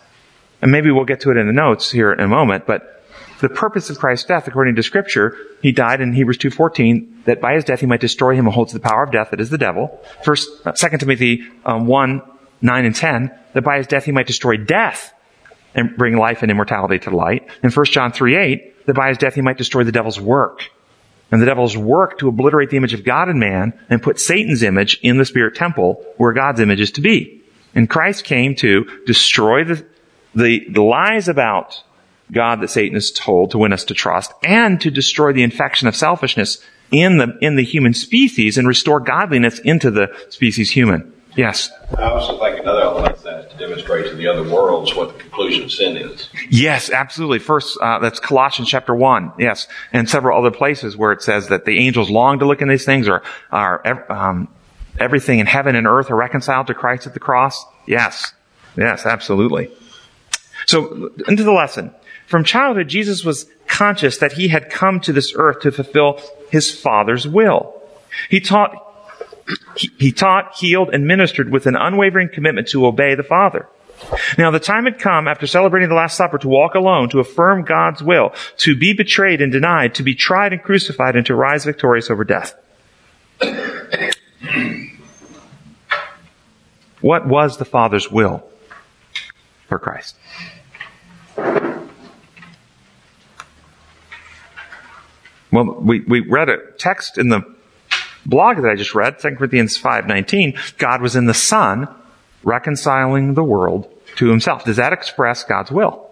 and 0.62 0.70
maybe 0.70 0.92
we'll 0.92 1.04
get 1.04 1.20
to 1.22 1.32
it 1.32 1.36
in 1.36 1.48
the 1.48 1.52
notes 1.52 1.90
here 1.90 2.12
in 2.12 2.20
a 2.20 2.28
moment, 2.28 2.64
but 2.64 2.95
the 3.40 3.48
purpose 3.48 3.90
of 3.90 3.98
Christ's 3.98 4.26
death, 4.26 4.48
according 4.48 4.76
to 4.76 4.82
scripture, 4.82 5.36
he 5.62 5.72
died 5.72 6.00
in 6.00 6.12
Hebrews 6.12 6.38
2.14, 6.38 7.24
that 7.24 7.40
by 7.40 7.54
his 7.54 7.64
death 7.64 7.80
he 7.80 7.86
might 7.86 8.00
destroy 8.00 8.34
him 8.34 8.46
who 8.46 8.50
holds 8.50 8.72
the 8.72 8.80
power 8.80 9.02
of 9.02 9.12
death, 9.12 9.30
that 9.30 9.40
is 9.40 9.50
the 9.50 9.58
devil. 9.58 10.00
First, 10.24 10.48
uh, 10.64 10.72
2 10.72 10.98
Timothy 10.98 11.44
um, 11.64 11.86
1, 11.86 12.22
9 12.62 12.84
and 12.84 12.94
10, 12.94 13.38
that 13.52 13.62
by 13.62 13.78
his 13.78 13.86
death 13.86 14.04
he 14.04 14.12
might 14.12 14.26
destroy 14.26 14.56
death 14.56 15.12
and 15.74 15.96
bring 15.96 16.16
life 16.16 16.42
and 16.42 16.50
immortality 16.50 16.98
to 17.00 17.10
light. 17.10 17.48
In 17.62 17.70
1 17.70 17.86
John 17.86 18.12
3 18.12 18.36
8, 18.36 18.86
that 18.86 18.94
by 18.94 19.08
his 19.08 19.18
death 19.18 19.34
he 19.34 19.42
might 19.42 19.58
destroy 19.58 19.84
the 19.84 19.92
devil's 19.92 20.20
work. 20.20 20.70
And 21.30 21.42
the 21.42 21.46
devil's 21.46 21.76
work 21.76 22.18
to 22.18 22.28
obliterate 22.28 22.70
the 22.70 22.76
image 22.76 22.94
of 22.94 23.04
God 23.04 23.28
in 23.28 23.38
man 23.38 23.78
and 23.90 24.02
put 24.02 24.20
Satan's 24.20 24.62
image 24.62 24.98
in 25.02 25.18
the 25.18 25.24
spirit 25.24 25.56
temple 25.56 26.04
where 26.16 26.32
God's 26.32 26.60
image 26.60 26.80
is 26.80 26.92
to 26.92 27.00
be. 27.00 27.42
And 27.74 27.90
Christ 27.90 28.24
came 28.24 28.54
to 28.56 29.02
destroy 29.06 29.64
the, 29.64 29.86
the, 30.34 30.66
the 30.70 30.82
lies 30.82 31.28
about 31.28 31.82
God 32.32 32.60
that 32.60 32.70
Satan 32.70 32.96
is 32.96 33.10
told 33.10 33.50
to 33.52 33.58
win 33.58 33.72
us 33.72 33.84
to 33.84 33.94
trust 33.94 34.32
and 34.44 34.80
to 34.80 34.90
destroy 34.90 35.32
the 35.32 35.42
infection 35.42 35.88
of 35.88 35.96
selfishness 35.96 36.58
in 36.90 37.18
the, 37.18 37.36
in 37.40 37.56
the 37.56 37.64
human 37.64 37.94
species 37.94 38.58
and 38.58 38.66
restore 38.66 39.00
godliness 39.00 39.58
into 39.60 39.90
the 39.90 40.14
species 40.28 40.70
human. 40.70 41.12
Yes. 41.36 41.70
I 41.98 42.04
also 42.04 42.38
think 42.38 42.60
another 42.60 42.80
element 42.80 43.22
that 43.22 43.50
to 43.50 43.58
demonstrate 43.58 44.06
to 44.06 44.14
the 44.14 44.26
other 44.26 44.42
worlds 44.42 44.94
what 44.94 45.12
the 45.12 45.22
conclusion 45.22 45.64
of 45.64 45.72
sin 45.72 45.96
is. 45.98 46.30
Yes, 46.48 46.90
absolutely. 46.90 47.40
First, 47.40 47.78
uh, 47.80 47.98
that's 47.98 48.18
Colossians 48.18 48.70
chapter 48.70 48.94
one. 48.94 49.32
Yes, 49.38 49.68
and 49.92 50.08
several 50.08 50.38
other 50.38 50.50
places 50.50 50.96
where 50.96 51.12
it 51.12 51.20
says 51.22 51.48
that 51.48 51.66
the 51.66 51.78
angels 51.78 52.08
long 52.08 52.38
to 52.38 52.46
look 52.46 52.62
in 52.62 52.68
these 52.68 52.86
things, 52.86 53.06
or 53.06 53.22
are 53.52 54.10
um, 54.10 54.48
everything 54.98 55.38
in 55.38 55.46
heaven 55.46 55.76
and 55.76 55.86
earth 55.86 56.10
are 56.10 56.16
reconciled 56.16 56.68
to 56.68 56.74
Christ 56.74 57.06
at 57.06 57.12
the 57.12 57.20
cross. 57.20 57.66
Yes, 57.86 58.32
yes, 58.74 59.04
absolutely. 59.04 59.70
So 60.66 61.10
into 61.28 61.44
the 61.44 61.52
lesson. 61.52 61.94
From 62.26 62.44
childhood, 62.44 62.88
Jesus 62.88 63.24
was 63.24 63.46
conscious 63.66 64.18
that 64.18 64.32
he 64.32 64.48
had 64.48 64.70
come 64.70 65.00
to 65.00 65.12
this 65.12 65.32
earth 65.36 65.60
to 65.60 65.72
fulfill 65.72 66.20
his 66.50 66.70
Father's 66.70 67.26
will. 67.26 67.80
He 68.28 68.40
taught 68.40 68.82
he 69.76 70.10
taught, 70.10 70.56
healed, 70.56 70.90
and 70.92 71.06
ministered 71.06 71.52
with 71.52 71.66
an 71.66 71.76
unwavering 71.76 72.30
commitment 72.32 72.66
to 72.68 72.84
obey 72.84 73.14
the 73.14 73.22
Father. 73.22 73.68
Now 74.36 74.50
the 74.50 74.58
time 74.58 74.84
had 74.84 74.98
come 74.98 75.28
after 75.28 75.46
celebrating 75.46 75.88
the 75.88 75.94
Last 75.94 76.16
Supper 76.16 76.38
to 76.38 76.48
walk 76.48 76.74
alone, 76.74 77.08
to 77.10 77.20
affirm 77.20 77.64
God's 77.64 78.02
will, 78.02 78.34
to 78.58 78.76
be 78.76 78.92
betrayed 78.92 79.40
and 79.40 79.52
denied, 79.52 79.94
to 79.94 80.02
be 80.02 80.14
tried 80.16 80.52
and 80.52 80.62
crucified, 80.62 81.14
and 81.14 81.24
to 81.26 81.34
rise 81.34 81.64
victorious 81.64 82.10
over 82.10 82.24
death. 82.24 82.54
What 87.00 87.26
was 87.26 87.58
the 87.58 87.64
Father's 87.64 88.10
will 88.10 88.42
for 89.68 89.78
Christ? 89.78 90.16
Well, 95.52 95.64
we, 95.64 96.00
we 96.00 96.20
read 96.20 96.48
a 96.48 96.58
text 96.78 97.18
in 97.18 97.28
the 97.28 97.42
blog 98.26 98.56
that 98.56 98.68
I 98.68 98.74
just 98.74 98.94
read, 98.94 99.18
2 99.18 99.36
Corinthians 99.36 99.78
5:19, 99.78 100.78
God 100.78 101.00
was 101.00 101.16
in 101.16 101.26
the 101.26 101.34
Son 101.34 101.88
reconciling 102.42 103.34
the 103.34 103.44
world 103.44 103.92
to 104.16 104.28
himself. 104.28 104.64
Does 104.64 104.76
that 104.76 104.92
express 104.92 105.44
God's 105.44 105.70
will? 105.70 106.10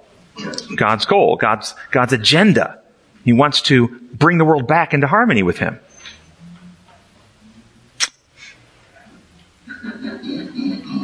God's 0.77 1.05
goal, 1.05 1.37
God's 1.37 1.75
God's 1.91 2.13
agenda. 2.13 2.81
He 3.25 3.33
wants 3.33 3.63
to 3.63 3.89
bring 4.13 4.39
the 4.39 4.45
world 4.45 4.67
back 4.67 4.93
into 4.93 5.07
harmony 5.07 5.43
with 5.43 5.59
him. 5.59 5.81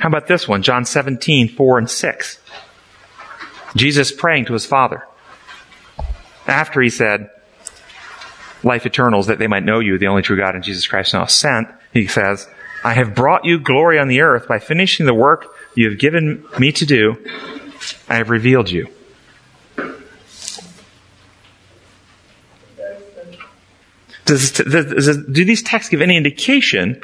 How 0.01 0.09
about 0.09 0.27
this 0.27 0.49
one? 0.49 0.63
John 0.63 0.85
17, 0.85 1.49
4 1.49 1.79
and 1.79 1.91
6. 1.91 2.39
Jesus 3.77 4.13
praying 4.13 4.47
to 4.47 4.55
his 4.55 4.67
Father. 4.67 5.07
After 6.47 6.81
he 6.81 6.91
said, 6.91 7.31
life 8.63 8.87
eternals 8.87 9.27
that 9.27 9.39
they 9.39 9.47
might 9.47 9.65
know 9.65 9.81
you, 9.81 9.99
the 9.99 10.07
only 10.07 10.23
true 10.23 10.37
God 10.37 10.55
and 10.55 10.65
Jesus 10.65 10.87
Christ 10.87 11.15
now 11.15 11.27
sent, 11.27 11.69
he 11.93 12.07
says, 12.07 12.47
I 12.85 12.95
have 12.95 13.15
brought 13.15 13.45
you 13.45 13.59
glory 13.59 13.99
on 13.99 14.09
the 14.09 14.21
earth 14.21 14.49
by 14.49 14.59
finishing 14.59 15.07
the 15.07 15.15
work 15.15 15.55
you 15.75 15.89
have 15.89 15.99
given 15.99 16.45
me 16.59 16.73
to 16.73 16.87
do. 16.87 17.17
I 18.09 18.17
have 18.17 18.31
revealed 18.31 18.71
you. 18.71 18.89
Does, 24.25 24.53
does, 24.53 25.27
do 25.27 25.45
these 25.45 25.63
texts 25.63 25.91
give 25.91 26.01
any 26.01 26.17
indication 26.17 27.03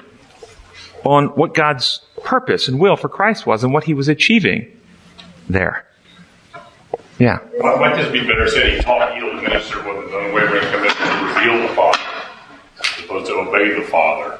on 1.04 1.26
what 1.28 1.54
God's 1.54 2.00
purpose 2.24 2.68
and 2.68 2.80
will 2.80 2.96
for 2.96 3.08
Christ 3.08 3.46
was 3.46 3.64
and 3.64 3.72
what 3.72 3.84
he 3.84 3.94
was 3.94 4.08
achieving 4.08 4.70
there. 5.48 5.86
Yeah. 7.18 7.38
Well, 7.60 7.78
might 7.78 7.96
this 7.96 8.12
be 8.12 8.26
better 8.26 8.46
said? 8.48 8.72
He 8.74 8.80
taught, 8.82 9.14
healed, 9.14 9.42
ministered 9.42 9.86
with 9.86 10.12
an 10.12 10.26
unwavering 10.26 10.66
commitment 10.70 10.95
reveal 11.36 11.68
the 11.68 11.74
Father, 11.74 13.26
to 13.26 13.32
obey 13.34 13.74
the 13.74 13.82
Father. 13.82 14.38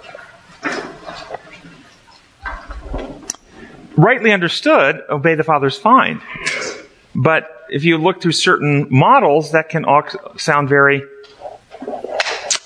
Rightly 3.97 4.33
understood, 4.33 5.03
obey 5.09 5.35
the 5.35 5.45
Father's 5.45 5.79
fine. 5.79 6.21
But 7.15 7.67
if 7.71 7.85
you 7.85 7.99
look 7.99 8.21
through 8.21 8.33
certain 8.33 8.89
models, 8.91 9.53
that 9.53 9.69
can 9.69 9.85
all 9.85 10.05
sound 10.37 10.69
very 10.69 11.03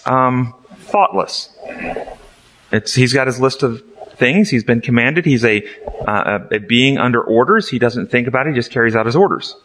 um, 0.07 0.55
thoughtless. 0.77 1.57
It's, 2.73 2.95
he's 2.95 3.13
got 3.13 3.27
his 3.27 3.41
list 3.41 3.63
of 3.63 3.83
things. 4.17 4.51
He's 4.51 4.65
been 4.65 4.81
commanded. 4.81 5.25
He's 5.25 5.45
a, 5.45 5.67
uh, 6.07 6.41
a 6.51 6.59
being 6.59 6.99
under 6.99 7.23
orders. 7.23 7.69
He 7.69 7.79
doesn't 7.79 8.11
think 8.11 8.27
about 8.27 8.47
it. 8.47 8.51
He 8.51 8.57
just 8.57 8.71
carries 8.71 8.97
out 8.97 9.07
his 9.07 9.17
orders. 9.17 9.57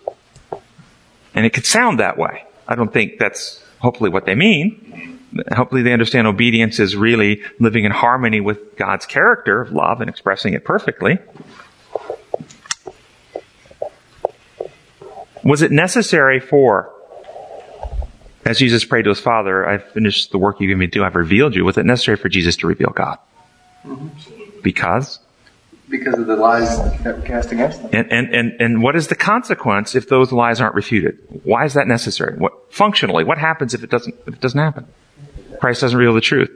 And 1.34 1.46
it 1.46 1.52
could 1.52 1.66
sound 1.66 2.00
that 2.00 2.18
way. 2.18 2.46
I 2.68 2.76
don't 2.76 2.94
think 2.94 3.20
that's 3.20 3.65
hopefully 3.86 4.10
what 4.10 4.26
they 4.26 4.34
mean. 4.34 5.20
Hopefully 5.56 5.84
they 5.84 5.94
understand 5.94 6.26
obedience 6.26 6.80
is 6.80 6.96
really 6.96 7.44
living 7.60 7.86
in 7.86 7.92
harmony 7.92 8.42
with 8.42 8.76
God's 8.78 9.06
character 9.06 9.62
of 9.62 9.72
love 9.72 10.02
and 10.02 10.10
expressing 10.10 10.56
it 10.56 10.66
perfectly. 10.66 11.20
Was 15.44 15.62
it 15.62 15.72
necessary 15.72 16.40
for, 16.40 16.92
as 18.44 18.58
Jesus 18.58 18.84
prayed 18.84 19.04
to 19.04 19.10
his 19.10 19.20
Father, 19.20 19.68
I've 19.70 19.86
finished 19.92 20.32
the 20.32 20.40
work 20.40 20.60
you 20.60 20.68
gave 20.68 20.78
me 20.78 20.88
to 20.88 20.92
do, 20.92 21.04
I've 21.04 21.16
revealed 21.16 21.56
you, 21.56 21.64
was 21.64 21.78
it 21.78 21.86
necessary 21.86 22.18
for 22.18 22.28
Jesus 22.28 22.58
to 22.58 22.68
reveal 22.68 22.90
God? 22.90 23.20
Mm-hmm. 23.86 24.62
Because? 24.64 25.20
Because 25.88 26.18
of 26.18 26.26
the 26.26 26.36
lies 26.36 26.78
that 27.04 27.18
were 27.18 27.22
cast 27.22 27.52
against 27.52 27.82
them. 27.82 27.92
And, 27.94 28.12
and, 28.12 28.36
and, 28.36 28.62
and 28.62 28.82
what 28.82 28.96
is 28.96 29.08
the 29.08 29.16
consequence 29.16 29.94
if 29.94 30.10
those 30.10 30.32
lies 30.32 30.60
aren't 30.60 30.74
refuted? 30.74 31.20
Why 31.44 31.66
is 31.66 31.76
that 31.76 31.88
necessary? 31.88 32.38
What, 32.38 32.74
functionally, 32.74 33.24
what 33.24 33.38
happens 33.38 33.74
if 33.74 33.84
it 33.84 33.92
doesn't, 33.92 34.16
if 34.26 34.34
it 34.34 34.42
doesn't 34.42 34.60
happen? 34.60 34.88
Christ 35.60 35.82
doesn't 35.82 35.98
reveal 35.98 36.14
the 36.14 36.22
truth. 36.22 36.50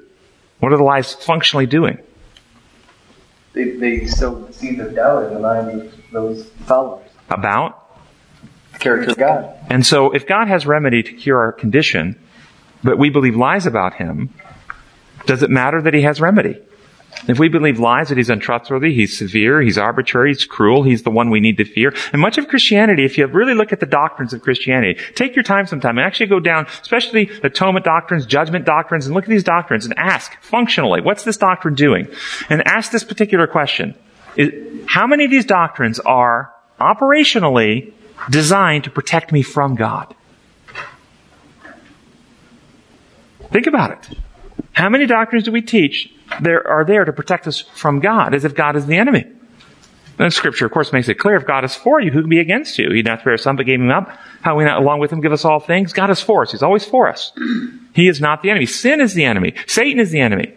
What 0.60 0.74
are 0.74 0.78
the 0.78 0.84
lies 0.84 1.14
functionally 1.14 1.68
doing? 1.68 2.00
They, 3.54 3.72
they 3.72 4.08
sow 4.08 4.46
the 4.46 4.54
seed 4.54 4.80
of 4.80 4.96
doubt 4.96 5.28
in 5.28 5.34
the 5.36 5.40
mind 5.40 5.82
of 5.82 5.94
those 6.12 6.50
followers. 6.66 7.10
About? 7.30 7.98
The 8.74 8.80
character 8.80 9.12
of 9.12 9.18
God. 9.18 9.56
And 9.70 9.86
so 9.86 10.12
if 10.12 10.28
God 10.28 10.48
has 10.48 10.66
remedy 10.66 11.04
to 11.04 11.14
cure 11.14 11.40
our 11.40 11.52
condition, 11.52 12.20
but 12.84 12.98
we 12.98 13.10
believe 13.10 13.36
lies 13.36 13.66
about 13.66 13.94
him, 13.96 14.34
does 15.26 15.44
it 15.44 15.50
matter 15.50 15.82
that 15.82 15.94
he 15.94 16.02
has 16.02 16.20
remedy? 16.20 16.60
If 17.28 17.38
we 17.38 17.50
believe 17.50 17.80
lies 17.80 18.10
that 18.10 18.18
he's 18.18 18.30
untrustworthy, 18.30 18.94
he's 18.94 19.18
severe, 19.18 19.62
he's 19.62 19.78
arbitrary, 19.78 20.30
he's 20.30 20.46
cruel, 20.46 20.84
he's 20.84 21.04
the 21.04 21.10
one 21.10 21.30
we 21.30 21.40
need 21.40 21.58
to 21.58 21.66
fear. 21.66 21.94
And 22.14 22.22
much 22.22 22.38
of 22.38 22.48
Christianity, 22.48 23.04
if 23.04 23.18
you 23.18 23.28
really 23.28 23.54
look 23.54 23.74
at 23.74 23.82
the 23.82 23.86
doctrines 23.86 24.34
of 24.34 24.42
Christianity, 24.42 25.00
take 25.16 25.36
your 25.36 25.44
time 25.44 25.68
sometime 25.68 25.98
and 25.98 26.08
actually 26.08 26.28
go 26.28 26.40
down, 26.40 26.66
especially 26.82 27.30
atonement 27.44 27.86
doctrines, 27.86 28.26
judgment 28.26 28.66
doctrines, 28.66 29.06
and 29.06 29.14
look 29.14 29.26
at 29.26 29.30
these 29.30 29.44
doctrines 29.44 29.86
and 29.86 29.94
ask 29.98 30.42
functionally, 30.42 31.02
what's 31.02 31.24
this 31.24 31.38
doctrine 31.38 31.76
doing? 31.76 32.08
And 32.50 32.66
ask 32.66 32.92
this 32.92 33.04
particular 33.04 33.48
question. 33.48 33.96
How 34.86 35.06
many 35.06 35.26
of 35.26 35.32
these 35.32 35.46
doctrines 35.46 36.00
are 36.00 36.54
operationally 36.80 37.92
designed 38.30 38.86
to 38.86 38.90
protect 38.90 39.32
me 39.32 39.42
from 39.42 39.76
God? 39.76 40.16
Think 43.52 43.68
about 43.68 43.92
it. 43.92 44.18
How 44.74 44.90
many 44.90 45.06
doctrines 45.06 45.44
do 45.44 45.52
we 45.52 45.62
teach 45.62 46.14
there 46.42 46.68
are 46.68 46.86
there 46.86 47.06
to 47.06 47.14
protect 47.14 47.48
us 47.48 47.62
from 47.62 48.00
God, 48.00 48.34
as 48.34 48.46
if 48.46 48.56
God 48.56 48.76
is 48.76 48.86
the 48.86 48.98
enemy? 48.98 49.26
And 50.18 50.34
scripture, 50.34 50.66
of 50.66 50.72
course, 50.74 50.92
makes 50.92 51.08
it 51.08 51.16
clear 51.16 51.38
if 51.38 51.48
God 51.48 51.64
is 51.64 51.76
for 51.76 52.02
you, 52.02 52.12
who 52.12 52.22
can 52.22 52.30
be 52.30 52.40
against 52.40 52.78
you? 52.78 52.90
He 52.90 52.98
did 52.98 53.06
not 53.06 53.22
spare 53.22 53.38
son, 53.38 53.56
but 53.56 53.66
gave 53.66 53.80
him 53.80 53.90
up. 53.90 54.10
How 54.42 54.58
we 54.58 54.66
not 54.66 54.82
along 54.82 55.00
with 55.00 55.14
him 55.14 55.22
give 55.22 55.32
us 55.32 55.46
all 55.46 55.62
things? 55.62 55.94
God 55.94 56.10
is 56.10 56.20
for 56.20 56.42
us. 56.42 56.52
He's 56.52 56.62
always 56.62 56.84
for 56.84 57.08
us. 57.08 57.32
He 57.94 58.10
is 58.10 58.20
not 58.20 58.44
the 58.44 58.50
enemy. 58.50 58.66
Sin 58.66 59.00
is 59.00 59.14
the 59.14 59.24
enemy. 59.24 59.54
Satan 59.66 59.98
is 59.98 60.12
the 60.12 60.20
enemy. 60.20 60.54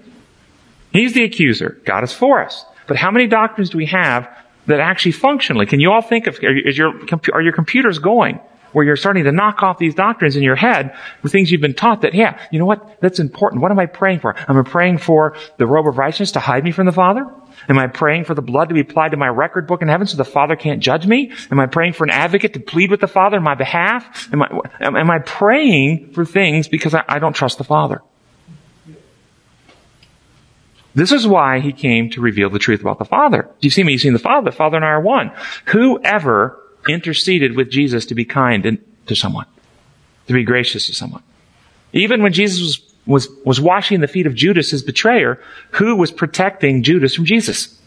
He's 0.92 1.14
the 1.14 1.22
accuser. 1.22 1.80
God 1.84 2.02
is 2.02 2.12
for 2.12 2.44
us. 2.44 2.64
But 2.88 2.96
how 2.96 3.12
many 3.12 3.28
doctrines 3.28 3.70
do 3.70 3.78
we 3.78 3.86
have 3.86 4.28
that 4.66 4.80
actually 4.80 5.12
functionally, 5.12 5.66
can 5.66 5.78
you 5.78 5.92
all 5.92 6.02
think 6.02 6.26
of, 6.26 6.38
is 6.42 6.76
your, 6.76 6.92
are 7.32 7.42
your 7.42 7.52
computers 7.52 7.98
going? 8.00 8.40
Where 8.72 8.84
you're 8.84 8.96
starting 8.96 9.24
to 9.24 9.32
knock 9.32 9.62
off 9.62 9.78
these 9.78 9.94
doctrines 9.94 10.36
in 10.36 10.42
your 10.42 10.56
head, 10.56 10.96
the 11.22 11.28
things 11.28 11.50
you've 11.50 11.60
been 11.60 11.74
taught 11.74 12.02
that, 12.02 12.14
yeah, 12.14 12.40
you 12.50 12.58
know 12.58 12.66
what? 12.66 13.00
That's 13.00 13.18
important. 13.18 13.62
What 13.62 13.70
am 13.70 13.78
I 13.78 13.86
praying 13.86 14.20
for? 14.20 14.34
Am 14.48 14.58
I 14.58 14.62
praying 14.62 14.98
for 14.98 15.36
the 15.58 15.66
robe 15.66 15.86
of 15.86 15.98
righteousness 15.98 16.32
to 16.32 16.40
hide 16.40 16.64
me 16.64 16.72
from 16.72 16.86
the 16.86 16.92
Father? 16.92 17.26
Am 17.68 17.78
I 17.78 17.86
praying 17.86 18.24
for 18.24 18.34
the 18.34 18.42
blood 18.42 18.68
to 18.68 18.74
be 18.74 18.80
applied 18.80 19.10
to 19.10 19.16
my 19.16 19.28
record 19.28 19.66
book 19.66 19.82
in 19.82 19.88
heaven 19.88 20.06
so 20.06 20.16
the 20.16 20.24
Father 20.24 20.56
can't 20.56 20.80
judge 20.80 21.06
me? 21.06 21.32
Am 21.50 21.60
I 21.60 21.66
praying 21.66 21.92
for 21.92 22.04
an 22.04 22.10
advocate 22.10 22.54
to 22.54 22.60
plead 22.60 22.90
with 22.90 23.00
the 23.00 23.06
Father 23.06 23.36
in 23.36 23.42
my 23.42 23.54
behalf? 23.54 24.32
Am 24.32 24.42
I, 24.42 24.48
am 24.80 25.10
I 25.10 25.18
praying 25.20 26.12
for 26.12 26.24
things 26.24 26.68
because 26.68 26.94
I, 26.94 27.04
I 27.08 27.18
don't 27.18 27.34
trust 27.34 27.58
the 27.58 27.64
Father? 27.64 28.02
This 30.94 31.12
is 31.12 31.26
why 31.26 31.60
he 31.60 31.72
came 31.72 32.10
to 32.10 32.20
reveal 32.20 32.50
the 32.50 32.58
truth 32.58 32.80
about 32.80 32.98
the 32.98 33.04
Father. 33.04 33.42
Do 33.42 33.66
you 33.66 33.70
see 33.70 33.82
me? 33.82 33.92
You've 33.92 34.02
seen 34.02 34.12
the 34.12 34.18
Father. 34.18 34.50
The 34.50 34.56
Father 34.56 34.76
and 34.76 34.84
I 34.84 34.88
are 34.88 35.00
one. 35.00 35.32
Whoever 35.66 36.61
interceded 36.88 37.56
with 37.56 37.70
Jesus 37.70 38.06
to 38.06 38.14
be 38.14 38.24
kind 38.24 38.78
to 39.06 39.14
someone, 39.14 39.46
to 40.26 40.32
be 40.32 40.44
gracious 40.44 40.86
to 40.86 40.94
someone. 40.94 41.22
Even 41.92 42.22
when 42.22 42.32
Jesus 42.32 42.60
was, 42.60 42.94
was, 43.06 43.28
was 43.44 43.60
washing 43.60 44.00
the 44.00 44.08
feet 44.08 44.26
of 44.26 44.34
Judas, 44.34 44.70
his 44.70 44.82
betrayer, 44.82 45.40
who 45.72 45.96
was 45.96 46.10
protecting 46.10 46.82
Judas 46.82 47.14
from 47.14 47.24
Jesus? 47.24 47.78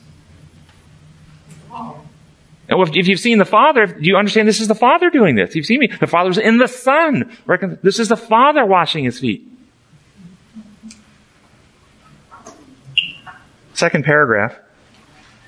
Now, 2.68 2.82
if 2.82 3.08
you've 3.08 3.20
seen 3.20 3.38
the 3.38 3.46
Father, 3.46 3.86
do 3.86 4.02
you 4.02 4.18
understand 4.18 4.48
this 4.48 4.60
is 4.60 4.68
the 4.68 4.76
Father 4.76 5.10
doing 5.12 5.36
this? 5.36 5.56
You've 5.56 5.68
seen 5.68 5.80
me. 5.80 5.88
The 5.88 6.08
Father's 6.08 6.40
in 6.40 6.58
the 6.58 6.68
Son. 6.68 7.32
This 7.84 8.00
is 8.00 8.10
the 8.10 8.18
Father 8.18 8.66
washing 8.66 9.04
his 9.04 9.20
feet. 9.20 9.48
Second 13.76 14.04
paragraph. 14.04 14.58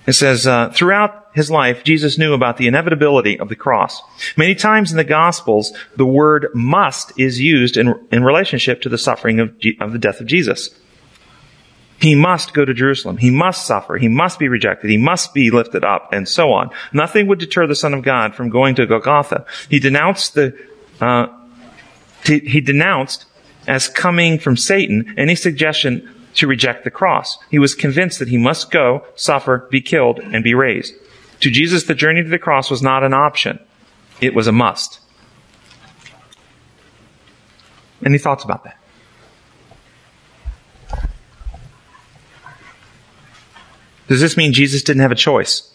It 0.07 0.13
says, 0.13 0.47
uh, 0.47 0.69
throughout 0.73 1.27
his 1.33 1.51
life, 1.51 1.83
Jesus 1.83 2.17
knew 2.17 2.33
about 2.33 2.55
the 2.55 2.67
inevitability 2.67 3.37
of 3.37 3.49
the 3.49 3.57
cross. 3.57 4.01
Many 4.37 4.55
times 4.55 4.89
in 4.89 4.97
the 4.97 5.03
Gospels, 5.03 5.73
the 5.97 6.05
word 6.05 6.47
must 6.53 7.11
is 7.19 7.41
used 7.41 7.75
in, 7.75 7.93
in 8.09 8.23
relationship 8.23 8.81
to 8.81 8.89
the 8.89 8.97
suffering 8.97 9.41
of, 9.41 9.49
of 9.81 9.91
the 9.91 9.99
death 9.99 10.21
of 10.21 10.27
Jesus. 10.27 10.69
He 11.99 12.15
must 12.15 12.53
go 12.53 12.63
to 12.63 12.73
Jerusalem. 12.73 13.17
He 13.17 13.31
must 13.31 13.65
suffer. 13.65 13.97
He 13.97 14.07
must 14.07 14.39
be 14.39 14.47
rejected. 14.47 14.89
He 14.89 14.97
must 14.97 15.33
be 15.33 15.51
lifted 15.51 15.83
up, 15.83 16.13
and 16.13 16.27
so 16.27 16.53
on. 16.53 16.69
Nothing 16.93 17.27
would 17.27 17.39
deter 17.39 17.67
the 17.67 17.75
Son 17.75 17.93
of 17.93 18.03
God 18.03 18.33
from 18.33 18.49
going 18.49 18.75
to 18.75 18.85
Golgotha. 18.85 19.45
He 19.69 19.79
denounced 19.79 20.35
the, 20.35 20.57
uh, 21.01 21.27
he 22.23 22.61
denounced 22.61 23.25
as 23.67 23.89
coming 23.89 24.39
from 24.39 24.55
Satan 24.55 25.15
any 25.17 25.35
suggestion 25.35 26.13
to 26.37 26.47
reject 26.47 26.83
the 26.83 26.91
cross. 26.91 27.37
He 27.49 27.59
was 27.59 27.75
convinced 27.75 28.19
that 28.19 28.27
he 28.27 28.37
must 28.37 28.71
go, 28.71 29.05
suffer, 29.15 29.67
be 29.71 29.81
killed, 29.81 30.19
and 30.19 30.43
be 30.43 30.53
raised. 30.53 30.93
To 31.41 31.51
Jesus, 31.51 31.83
the 31.83 31.95
journey 31.95 32.23
to 32.23 32.29
the 32.29 32.39
cross 32.39 32.71
was 32.71 32.81
not 32.81 33.03
an 33.03 33.13
option. 33.13 33.59
It 34.21 34.33
was 34.33 34.47
a 34.47 34.51
must. 34.51 34.99
Any 38.05 38.19
thoughts 38.19 38.43
about 38.43 38.63
that? 38.63 38.77
Does 44.07 44.21
this 44.21 44.37
mean 44.37 44.53
Jesus 44.53 44.83
didn't 44.83 45.01
have 45.01 45.11
a 45.11 45.15
choice? 45.15 45.73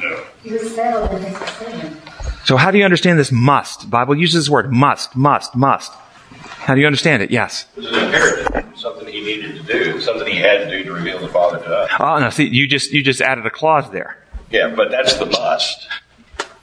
No. 0.00 0.24
He 0.42 0.52
was 0.52 0.74
settled 0.74 1.10
in 1.10 1.22
his 1.22 1.38
decision. 1.38 2.00
So 2.44 2.56
how 2.56 2.70
do 2.70 2.78
you 2.78 2.84
understand 2.84 3.18
this 3.18 3.32
must? 3.32 3.82
The 3.82 3.86
Bible 3.88 4.16
uses 4.16 4.44
this 4.44 4.50
word 4.50 4.72
must, 4.72 5.16
must, 5.16 5.56
must. 5.56 5.92
How 6.66 6.74
do 6.74 6.80
you 6.80 6.86
understand 6.88 7.22
it? 7.22 7.30
Yes. 7.30 7.66
This 7.76 7.84
is 7.84 7.96
imperative, 7.96 8.76
something 8.76 9.06
he 9.06 9.20
needed 9.20 9.54
to 9.54 9.62
do, 9.62 10.00
something 10.00 10.26
he 10.26 10.38
had 10.40 10.64
to 10.64 10.68
do 10.68 10.82
to 10.82 10.92
reveal 10.92 11.20
the 11.20 11.28
Father 11.28 11.58
to 11.58 11.64
us. 11.64 11.90
Oh 12.00 12.18
no, 12.18 12.28
see, 12.30 12.48
you 12.48 12.66
just 12.66 12.90
you 12.90 13.04
just 13.04 13.20
added 13.20 13.46
a 13.46 13.50
clause 13.50 13.88
there. 13.92 14.18
Yeah, 14.50 14.74
but 14.74 14.90
that's 14.90 15.14
the 15.14 15.26
must. 15.26 15.86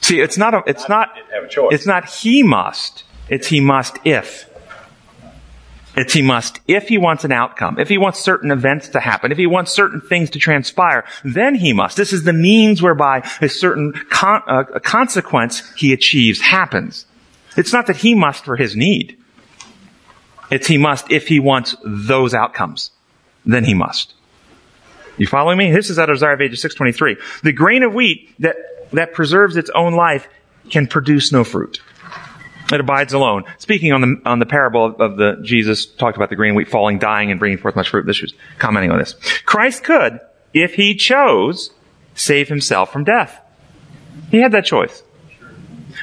See, 0.01 0.19
it's 0.19 0.37
not 0.37 0.53
a, 0.53 0.61
it's 0.67 0.89
not, 0.89 1.15
didn't 1.15 1.31
have 1.31 1.43
a 1.45 1.47
choice. 1.47 1.73
it's 1.73 1.87
not 1.87 2.09
he 2.09 2.43
must. 2.43 3.05
It's 3.29 3.47
he 3.47 3.61
must 3.61 3.97
if. 4.03 4.49
It's 5.95 6.11
he 6.11 6.21
must 6.21 6.59
if 6.67 6.89
he 6.89 6.97
wants 6.97 7.23
an 7.23 7.31
outcome, 7.31 7.79
if 7.79 7.87
he 7.87 7.97
wants 7.97 8.19
certain 8.19 8.51
events 8.51 8.89
to 8.89 8.99
happen, 8.99 9.31
if 9.31 9.37
he 9.37 9.47
wants 9.47 9.71
certain 9.71 10.01
things 10.01 10.29
to 10.31 10.39
transpire, 10.39 11.05
then 11.23 11.55
he 11.55 11.71
must. 11.71 11.95
This 11.95 12.11
is 12.11 12.25
the 12.25 12.33
means 12.33 12.81
whereby 12.81 13.25
a 13.39 13.47
certain 13.47 13.93
con- 14.09 14.43
uh, 14.47 14.65
a 14.73 14.81
consequence 14.81 15.73
he 15.75 15.93
achieves 15.93 16.41
happens. 16.41 17.05
It's 17.55 17.71
not 17.71 17.87
that 17.87 17.95
he 17.97 18.15
must 18.15 18.43
for 18.43 18.57
his 18.57 18.75
need. 18.75 19.17
It's 20.51 20.67
he 20.67 20.77
must 20.77 21.11
if 21.11 21.27
he 21.27 21.39
wants 21.39 21.75
those 21.83 22.33
outcomes. 22.33 22.91
Then 23.45 23.63
he 23.63 23.73
must. 23.73 24.13
You 25.17 25.27
following 25.27 25.57
me? 25.57 25.71
This 25.71 25.89
is 25.89 25.99
out 25.99 26.09
of 26.09 26.15
Desire 26.15 26.33
of 26.33 26.41
Ages 26.41 26.61
623. 26.61 27.17
The 27.43 27.53
grain 27.53 27.83
of 27.83 27.93
wheat 27.93 28.33
that, 28.39 28.55
that 28.91 29.13
preserves 29.13 29.57
its 29.57 29.69
own 29.75 29.93
life 29.93 30.27
can 30.69 30.87
produce 30.87 31.31
no 31.31 31.43
fruit. 31.43 31.81
It 32.71 32.79
abides 32.79 33.13
alone. 33.13 33.43
Speaking 33.59 33.91
on 33.91 34.01
the, 34.01 34.21
on 34.25 34.39
the 34.39 34.45
parable 34.45 34.85
of, 34.85 35.01
of 35.01 35.17
the, 35.17 35.37
Jesus 35.43 35.85
talked 35.85 36.17
about 36.17 36.29
the 36.29 36.35
grain 36.35 36.55
wheat 36.55 36.69
falling, 36.69 36.97
dying, 36.97 37.29
and 37.29 37.39
bringing 37.39 37.59
forth 37.59 37.75
much 37.75 37.89
fruit. 37.89 38.05
This 38.05 38.21
was 38.21 38.33
commenting 38.57 38.89
on 38.89 38.97
this. 38.97 39.13
Christ 39.45 39.83
could, 39.83 40.19
if 40.53 40.75
he 40.75 40.95
chose, 40.95 41.71
save 42.15 42.47
himself 42.47 42.91
from 42.91 43.03
death. 43.03 43.39
He 44.31 44.37
had 44.37 44.53
that 44.53 44.65
choice. 44.65 45.03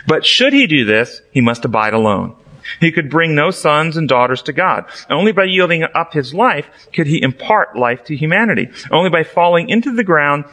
But 0.07 0.25
should 0.25 0.53
he 0.53 0.67
do 0.67 0.85
this, 0.85 1.21
he 1.33 1.41
must 1.41 1.65
abide 1.65 1.95
alone. 1.95 2.37
He 2.79 2.93
could 2.93 3.11
bring 3.11 3.35
no 3.35 3.51
sons 3.51 3.97
and 3.97 4.09
daughters 4.09 4.43
to 4.43 4.53
God. 4.53 4.85
Only 5.09 5.33
by 5.33 5.45
yielding 5.45 5.83
up 5.83 6.13
his 6.13 6.33
life 6.33 6.69
could 6.93 7.07
he 7.07 7.23
impart 7.23 7.77
life 7.77 8.05
to 8.05 8.17
humanity. 8.17 8.69
Only 8.91 9.11
by 9.11 9.25
falling 9.25 9.69
into 9.69 9.93
the 9.93 10.05
ground 10.05 10.45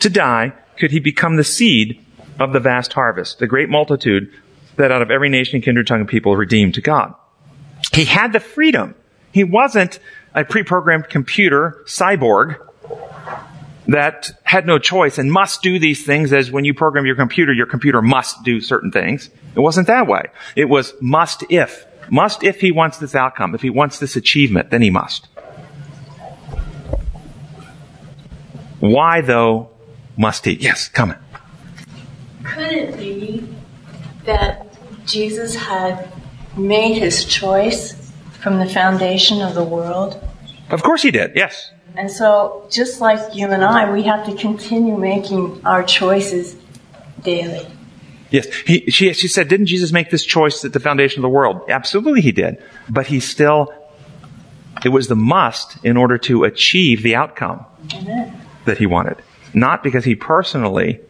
to 0.00 0.10
die 0.10 0.52
could 0.76 0.90
he 0.90 1.00
become 1.00 1.36
the 1.36 1.44
seed 1.44 2.04
of 2.38 2.52
the 2.52 2.60
vast 2.60 2.92
harvest, 2.92 3.38
the 3.38 3.46
great 3.46 3.68
multitude 3.68 4.30
that 4.76 4.90
out 4.90 5.02
of 5.02 5.10
every 5.10 5.28
nation, 5.28 5.60
kindred, 5.60 5.86
tongue, 5.86 6.00
and 6.00 6.08
people 6.08 6.36
redeemed 6.36 6.74
to 6.74 6.80
God. 6.80 7.14
He 7.92 8.04
had 8.04 8.32
the 8.32 8.40
freedom. 8.40 8.94
He 9.32 9.44
wasn't 9.44 10.00
a 10.34 10.44
pre-programmed 10.44 11.08
computer 11.08 11.82
cyborg 11.86 12.58
that 13.86 14.30
had 14.44 14.66
no 14.66 14.78
choice 14.78 15.18
and 15.18 15.30
must 15.30 15.62
do 15.62 15.78
these 15.78 16.04
things 16.04 16.32
as 16.32 16.50
when 16.50 16.64
you 16.64 16.74
program 16.74 17.06
your 17.06 17.16
computer, 17.16 17.52
your 17.52 17.66
computer 17.66 18.00
must 18.00 18.42
do 18.42 18.60
certain 18.60 18.90
things. 18.90 19.30
It 19.54 19.60
wasn't 19.60 19.86
that 19.88 20.06
way. 20.06 20.24
It 20.56 20.66
was 20.66 20.94
must 21.00 21.44
if. 21.50 21.86
Must 22.10 22.42
if 22.42 22.60
he 22.60 22.72
wants 22.72 22.98
this 22.98 23.14
outcome. 23.14 23.54
If 23.54 23.62
he 23.62 23.70
wants 23.70 23.98
this 23.98 24.16
achievement, 24.16 24.70
then 24.70 24.82
he 24.82 24.90
must. 24.90 25.28
Why 28.80 29.20
though 29.20 29.70
must 30.16 30.44
he? 30.44 30.54
Yes, 30.54 30.88
comment. 30.88 31.18
Could 32.42 32.72
it 32.72 32.96
be 32.98 33.48
that 34.24 34.66
Jesus 35.06 35.54
had 35.54 36.10
made 36.56 36.94
his 36.98 37.24
choice 37.24 38.12
from 38.40 38.58
the 38.58 38.68
foundation 38.68 39.40
of 39.40 39.54
the 39.54 39.64
world? 39.64 40.22
Of 40.70 40.82
course 40.82 41.02
he 41.02 41.10
did, 41.10 41.32
yes. 41.34 41.70
And 41.96 42.10
so, 42.10 42.66
just 42.70 43.00
like 43.00 43.34
you 43.34 43.48
and 43.50 43.64
I, 43.64 43.92
we 43.92 44.02
have 44.02 44.26
to 44.26 44.34
continue 44.34 44.96
making 44.96 45.64
our 45.64 45.82
choices 45.82 46.56
daily. 47.22 47.66
Yes, 48.30 48.52
he, 48.66 48.90
she, 48.90 49.12
she 49.12 49.28
said, 49.28 49.46
didn't 49.46 49.66
Jesus 49.66 49.92
make 49.92 50.10
this 50.10 50.24
choice 50.24 50.64
at 50.64 50.72
the 50.72 50.80
foundation 50.80 51.20
of 51.20 51.22
the 51.22 51.28
world? 51.28 51.62
Absolutely 51.68 52.20
he 52.20 52.32
did. 52.32 52.60
But 52.88 53.06
he 53.06 53.20
still, 53.20 53.72
it 54.84 54.88
was 54.88 55.06
the 55.06 55.14
must 55.14 55.76
in 55.84 55.96
order 55.96 56.18
to 56.18 56.42
achieve 56.42 57.04
the 57.04 57.14
outcome 57.14 57.64
Amen. 57.94 58.40
that 58.64 58.78
he 58.78 58.86
wanted. 58.86 59.22
Not 59.52 59.84
because 59.84 60.04
he 60.04 60.16
personally 60.16 61.00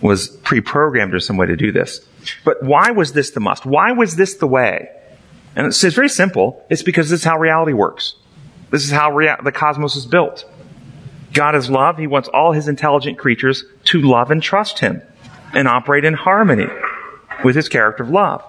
was 0.00 0.28
pre-programmed 0.28 1.12
or 1.12 1.20
some 1.20 1.36
way 1.36 1.46
to 1.46 1.56
do 1.56 1.72
this. 1.72 2.00
But 2.42 2.62
why 2.62 2.90
was 2.90 3.12
this 3.12 3.32
the 3.32 3.40
must? 3.40 3.66
Why 3.66 3.92
was 3.92 4.16
this 4.16 4.36
the 4.36 4.46
way? 4.46 4.88
And 5.54 5.66
it's, 5.66 5.84
it's 5.84 5.94
very 5.94 6.08
simple. 6.08 6.64
It's 6.70 6.82
because 6.82 7.10
this 7.10 7.20
is 7.20 7.24
how 7.24 7.38
reality 7.38 7.74
works. 7.74 8.14
This 8.72 8.84
is 8.84 8.90
how 8.90 9.12
rea- 9.12 9.36
the 9.44 9.52
cosmos 9.52 9.94
is 9.96 10.06
built. 10.06 10.44
God 11.32 11.54
is 11.54 11.70
love. 11.70 11.98
He 11.98 12.06
wants 12.06 12.28
all 12.28 12.52
his 12.52 12.68
intelligent 12.68 13.18
creatures 13.18 13.64
to 13.84 14.00
love 14.00 14.30
and 14.30 14.42
trust 14.42 14.80
him 14.80 15.02
and 15.54 15.68
operate 15.68 16.04
in 16.04 16.14
harmony 16.14 16.66
with 17.44 17.54
his 17.54 17.68
character 17.68 18.02
of 18.02 18.10
love. 18.10 18.42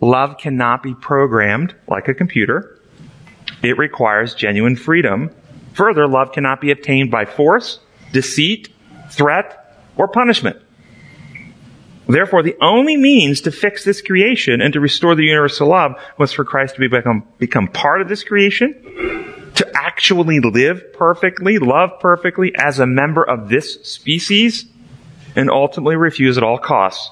Love 0.00 0.38
cannot 0.38 0.82
be 0.82 0.94
programmed 0.94 1.74
like 1.86 2.08
a 2.08 2.14
computer. 2.14 2.78
It 3.62 3.78
requires 3.78 4.34
genuine 4.34 4.76
freedom. 4.76 5.30
Further, 5.74 6.06
love 6.06 6.32
cannot 6.32 6.60
be 6.60 6.70
obtained 6.70 7.10
by 7.10 7.26
force, 7.26 7.80
deceit, 8.12 8.72
threat, 9.10 9.76
or 9.96 10.08
punishment. 10.08 10.58
Therefore, 12.08 12.42
the 12.42 12.56
only 12.60 12.96
means 12.96 13.40
to 13.42 13.50
fix 13.50 13.84
this 13.84 14.00
creation 14.00 14.60
and 14.60 14.72
to 14.72 14.80
restore 14.80 15.14
the 15.14 15.24
universal 15.24 15.68
love 15.68 15.94
was 16.18 16.32
for 16.32 16.44
Christ 16.44 16.76
to 16.76 16.88
become, 16.88 17.24
become 17.38 17.66
part 17.68 18.00
of 18.00 18.08
this 18.08 18.22
creation, 18.22 19.50
to 19.56 19.68
actually 19.74 20.38
live 20.38 20.92
perfectly, 20.92 21.58
love 21.58 21.98
perfectly 21.98 22.54
as 22.56 22.78
a 22.78 22.86
member 22.86 23.24
of 23.24 23.48
this 23.48 23.82
species, 23.82 24.66
and 25.34 25.50
ultimately 25.50 25.96
refuse 25.96 26.38
at 26.38 26.44
all 26.44 26.58
costs, 26.58 27.10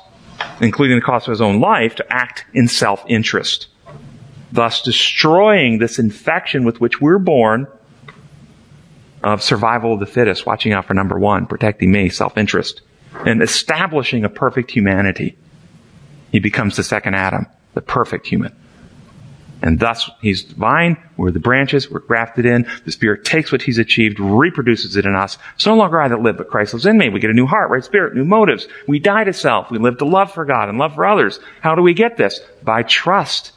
including 0.60 0.96
the 0.96 1.04
cost 1.04 1.26
of 1.26 1.32
his 1.32 1.40
own 1.40 1.60
life, 1.60 1.96
to 1.96 2.06
act 2.12 2.44
in 2.54 2.68
self-interest. 2.68 3.66
Thus 4.52 4.80
destroying 4.82 5.78
this 5.78 5.98
infection 5.98 6.64
with 6.64 6.80
which 6.80 7.00
we're 7.00 7.18
born 7.18 7.66
of 9.24 9.42
survival 9.42 9.94
of 9.94 10.00
the 10.00 10.06
fittest, 10.06 10.46
watching 10.46 10.72
out 10.72 10.84
for 10.84 10.94
number 10.94 11.18
one, 11.18 11.46
protecting 11.46 11.90
me, 11.90 12.10
self-interest 12.10 12.82
and 13.26 13.42
establishing 13.42 14.24
a 14.24 14.28
perfect 14.28 14.70
humanity. 14.70 15.36
He 16.32 16.40
becomes 16.40 16.76
the 16.76 16.82
second 16.82 17.14
Adam, 17.14 17.46
the 17.74 17.80
perfect 17.80 18.26
human. 18.26 18.54
And 19.62 19.80
thus, 19.80 20.10
he's 20.20 20.44
divine, 20.44 20.98
we're 21.16 21.30
the 21.30 21.40
branches, 21.40 21.90
we're 21.90 22.00
grafted 22.00 22.44
in, 22.44 22.66
the 22.84 22.92
Spirit 22.92 23.24
takes 23.24 23.50
what 23.50 23.62
he's 23.62 23.78
achieved, 23.78 24.20
reproduces 24.20 24.96
it 24.96 25.06
in 25.06 25.14
us. 25.14 25.38
It's 25.54 25.64
no 25.64 25.74
longer 25.74 25.98
I 25.98 26.08
that 26.08 26.20
live, 26.20 26.36
but 26.36 26.50
Christ 26.50 26.74
lives 26.74 26.84
in 26.84 26.98
me. 26.98 27.08
We 27.08 27.20
get 27.20 27.30
a 27.30 27.34
new 27.34 27.46
heart, 27.46 27.70
right 27.70 27.82
spirit, 27.82 28.14
new 28.14 28.26
motives. 28.26 28.66
We 28.86 28.98
die 28.98 29.24
to 29.24 29.32
self, 29.32 29.70
we 29.70 29.78
live 29.78 29.98
to 29.98 30.04
love 30.04 30.32
for 30.32 30.44
God 30.44 30.68
and 30.68 30.76
love 30.76 30.94
for 30.94 31.06
others. 31.06 31.40
How 31.62 31.74
do 31.76 31.82
we 31.82 31.94
get 31.94 32.18
this? 32.18 32.40
By 32.62 32.82
trust. 32.82 33.52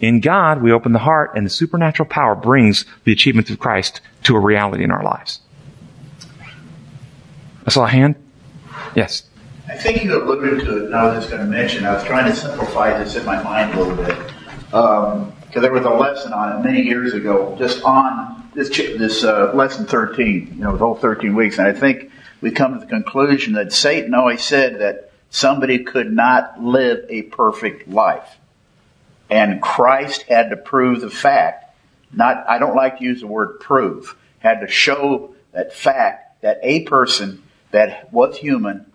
In 0.00 0.18
God, 0.18 0.62
we 0.62 0.72
open 0.72 0.92
the 0.92 0.98
heart, 0.98 1.36
and 1.36 1.46
the 1.46 1.50
supernatural 1.50 2.08
power 2.08 2.34
brings 2.34 2.84
the 3.04 3.12
achievements 3.12 3.50
of 3.50 3.60
Christ 3.60 4.00
to 4.24 4.34
a 4.34 4.40
reality 4.40 4.82
in 4.82 4.90
our 4.90 5.04
lives. 5.04 5.38
I 7.64 7.70
saw 7.70 7.84
a 7.84 7.88
hand. 7.88 8.16
Yes. 8.94 9.24
I 9.68 9.76
think 9.76 10.02
you 10.02 10.22
alluded 10.22 10.64
to 10.64 10.76
it, 10.78 10.84
and 10.86 10.94
I 10.94 11.06
was 11.06 11.24
just 11.24 11.30
going 11.30 11.42
to 11.42 11.48
mention, 11.48 11.84
I 11.84 11.94
was 11.94 12.04
trying 12.04 12.30
to 12.30 12.36
simplify 12.36 12.98
this 13.02 13.14
in 13.16 13.24
my 13.24 13.42
mind 13.42 13.74
a 13.74 13.82
little 13.82 13.96
bit. 13.96 14.18
Because 14.66 15.56
um, 15.56 15.62
there 15.62 15.72
was 15.72 15.84
a 15.84 15.90
lesson 15.90 16.32
on 16.32 16.58
it 16.58 16.64
many 16.64 16.82
years 16.82 17.14
ago, 17.14 17.54
just 17.58 17.82
on 17.84 18.50
this, 18.54 18.68
this 18.70 19.22
uh, 19.22 19.52
lesson 19.54 19.86
13, 19.86 20.54
you 20.56 20.64
know, 20.64 20.72
the 20.72 20.78
whole 20.78 20.96
13 20.96 21.34
weeks. 21.34 21.58
And 21.58 21.66
I 21.66 21.72
think 21.72 22.10
we 22.40 22.50
come 22.50 22.74
to 22.74 22.80
the 22.80 22.86
conclusion 22.86 23.54
that 23.54 23.72
Satan 23.72 24.14
always 24.14 24.42
said 24.42 24.80
that 24.80 25.12
somebody 25.30 25.84
could 25.84 26.12
not 26.12 26.62
live 26.62 27.06
a 27.08 27.22
perfect 27.22 27.88
life. 27.88 28.36
And 29.30 29.62
Christ 29.62 30.22
had 30.22 30.50
to 30.50 30.56
prove 30.56 31.00
the 31.00 31.08
fact, 31.08 31.74
not, 32.12 32.44
I 32.48 32.58
don't 32.58 32.76
like 32.76 32.98
to 32.98 33.04
use 33.04 33.20
the 33.20 33.26
word 33.26 33.60
prove, 33.60 34.16
had 34.40 34.60
to 34.60 34.68
show 34.68 35.34
that 35.52 35.72
fact 35.72 36.42
that 36.42 36.58
a 36.62 36.82
person 36.82 37.41
that 37.72 38.12
was 38.12 38.36
human 38.36 38.86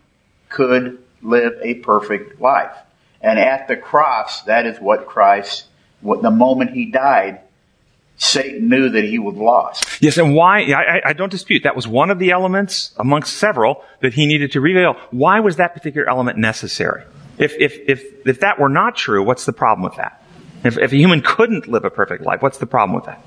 could 0.49 1.03
live 1.21 1.53
a 1.61 1.75
perfect 1.75 2.39
life. 2.39 2.75
And 3.21 3.39
at 3.39 3.67
the 3.67 3.75
cross, 3.75 4.43
that 4.43 4.65
is 4.65 4.79
what 4.79 5.07
Christ, 5.07 5.65
what 6.01 6.21
the 6.21 6.31
moment 6.31 6.71
he 6.71 6.85
died, 6.85 7.41
Satan 8.17 8.69
knew 8.69 8.89
that 8.89 9.03
he 9.03 9.19
was 9.19 9.35
lost. 9.35 10.01
Yes, 10.01 10.17
and 10.17 10.33
why, 10.33 10.61
I, 10.71 11.09
I 11.09 11.13
don't 11.13 11.29
dispute, 11.31 11.63
that 11.63 11.75
was 11.75 11.87
one 11.87 12.09
of 12.09 12.17
the 12.17 12.31
elements 12.31 12.93
amongst 12.97 13.37
several 13.37 13.83
that 14.01 14.13
he 14.13 14.25
needed 14.25 14.53
to 14.53 14.61
reveal. 14.61 14.93
Why 15.11 15.39
was 15.39 15.57
that 15.57 15.73
particular 15.73 16.09
element 16.09 16.37
necessary? 16.37 17.03
If, 17.37 17.53
if, 17.59 17.77
if, 17.87 18.03
if 18.25 18.39
that 18.39 18.59
were 18.59 18.69
not 18.69 18.95
true, 18.95 19.23
what's 19.23 19.45
the 19.45 19.53
problem 19.53 19.83
with 19.83 19.97
that? 19.97 20.23
If, 20.63 20.79
if 20.79 20.91
a 20.91 20.95
human 20.95 21.21
couldn't 21.21 21.67
live 21.67 21.85
a 21.85 21.91
perfect 21.91 22.23
life, 22.23 22.41
what's 22.41 22.57
the 22.57 22.65
problem 22.65 22.95
with 22.95 23.05
that? 23.05 23.23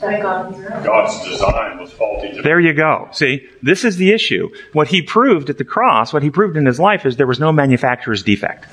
God's 0.00 1.28
design 1.28 1.78
was 1.78 1.92
faulty. 1.92 2.40
There 2.42 2.60
you 2.60 2.74
go. 2.74 3.08
See, 3.12 3.46
this 3.62 3.84
is 3.84 3.96
the 3.96 4.10
issue. 4.12 4.50
What 4.72 4.88
he 4.88 5.02
proved 5.02 5.50
at 5.50 5.58
the 5.58 5.64
cross, 5.64 6.12
what 6.12 6.22
he 6.22 6.30
proved 6.30 6.56
in 6.56 6.66
his 6.66 6.80
life 6.80 7.06
is 7.06 7.16
there 7.16 7.26
was 7.26 7.40
no 7.40 7.52
manufacturer's 7.52 8.22
defect. 8.22 8.66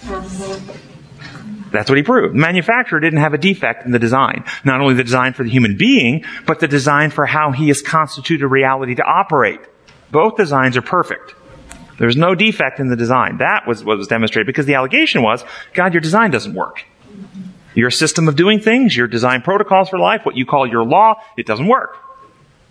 That's 1.71 1.89
what 1.89 1.97
he 1.97 2.03
proved. 2.03 2.35
The 2.35 2.39
manufacturer 2.39 2.99
didn't 2.99 3.19
have 3.19 3.33
a 3.33 3.37
defect 3.37 3.85
in 3.85 3.91
the 3.91 3.99
design. 3.99 4.43
Not 4.65 4.81
only 4.81 4.93
the 4.93 5.03
design 5.03 5.33
for 5.33 5.43
the 5.43 5.49
human 5.49 5.77
being, 5.77 6.25
but 6.45 6.59
the 6.59 6.67
design 6.67 7.11
for 7.11 7.25
how 7.25 7.51
he 7.51 7.69
has 7.69 7.81
constituted 7.81 8.47
reality 8.47 8.95
to 8.95 9.03
operate. 9.03 9.61
Both 10.11 10.35
designs 10.35 10.75
are 10.75 10.81
perfect. 10.81 11.33
There's 11.97 12.17
no 12.17 12.35
defect 12.35 12.79
in 12.79 12.89
the 12.89 12.95
design. 12.95 13.37
That 13.37 13.67
was 13.67 13.83
what 13.83 13.97
was 13.97 14.07
demonstrated 14.07 14.47
because 14.47 14.65
the 14.65 14.73
allegation 14.73 15.21
was, 15.21 15.45
God, 15.73 15.93
your 15.93 16.01
design 16.01 16.31
doesn't 16.31 16.53
work. 16.53 16.83
Your 17.73 17.91
system 17.91 18.27
of 18.27 18.35
doing 18.35 18.59
things, 18.59 18.95
your 18.95 19.07
design 19.07 19.41
protocols 19.41 19.89
for 19.89 19.99
life, 19.99 20.25
what 20.25 20.35
you 20.35 20.45
call 20.45 20.67
your 20.67 20.83
law, 20.83 21.15
it 21.37 21.45
doesn't 21.45 21.67
work. 21.67 21.97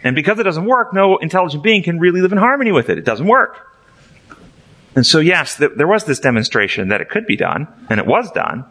And 0.03 0.15
because 0.15 0.39
it 0.39 0.45
doesn't 0.45 0.65
work, 0.65 0.93
no 0.93 1.19
intelligent 1.19 1.63
being 1.63 1.83
can 1.83 1.99
really 1.99 2.21
live 2.21 2.33
in 2.33 2.39
harmony 2.39 2.73
with 2.73 2.89
it. 2.91 2.99
It 2.99 3.05
doesn't 3.05 3.27
work. 3.27 3.67
And 4.95 5.07
so 5.07 5.21
yes, 5.21 5.57
th- 5.57 5.73
there 5.77 5.87
was 5.87 6.05
this 6.05 6.21
demonstration 6.21 6.89
that 6.89 7.01
it 7.01 7.09
could 7.09 7.27
be 7.27 7.37
done, 7.37 7.69
and 7.89 8.01
it 8.01 8.07
was 8.07 8.31
done. 8.33 8.65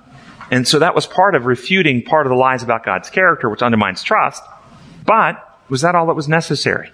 And 0.52 0.68
so 0.68 0.80
that 0.80 0.96
was 0.96 1.06
part 1.06 1.36
of 1.36 1.46
refuting 1.46 2.04
part 2.04 2.26
of 2.26 2.32
the 2.32 2.36
lies 2.36 2.64
about 2.64 2.84
God's 2.84 3.10
character, 3.10 3.50
which 3.50 3.62
undermines 3.62 4.04
trust. 4.04 4.44
But 5.06 5.44
was 5.70 5.82
that 5.82 5.96
all 5.96 6.08
that 6.08 6.16
was 6.16 6.28
necessary? 6.28 6.92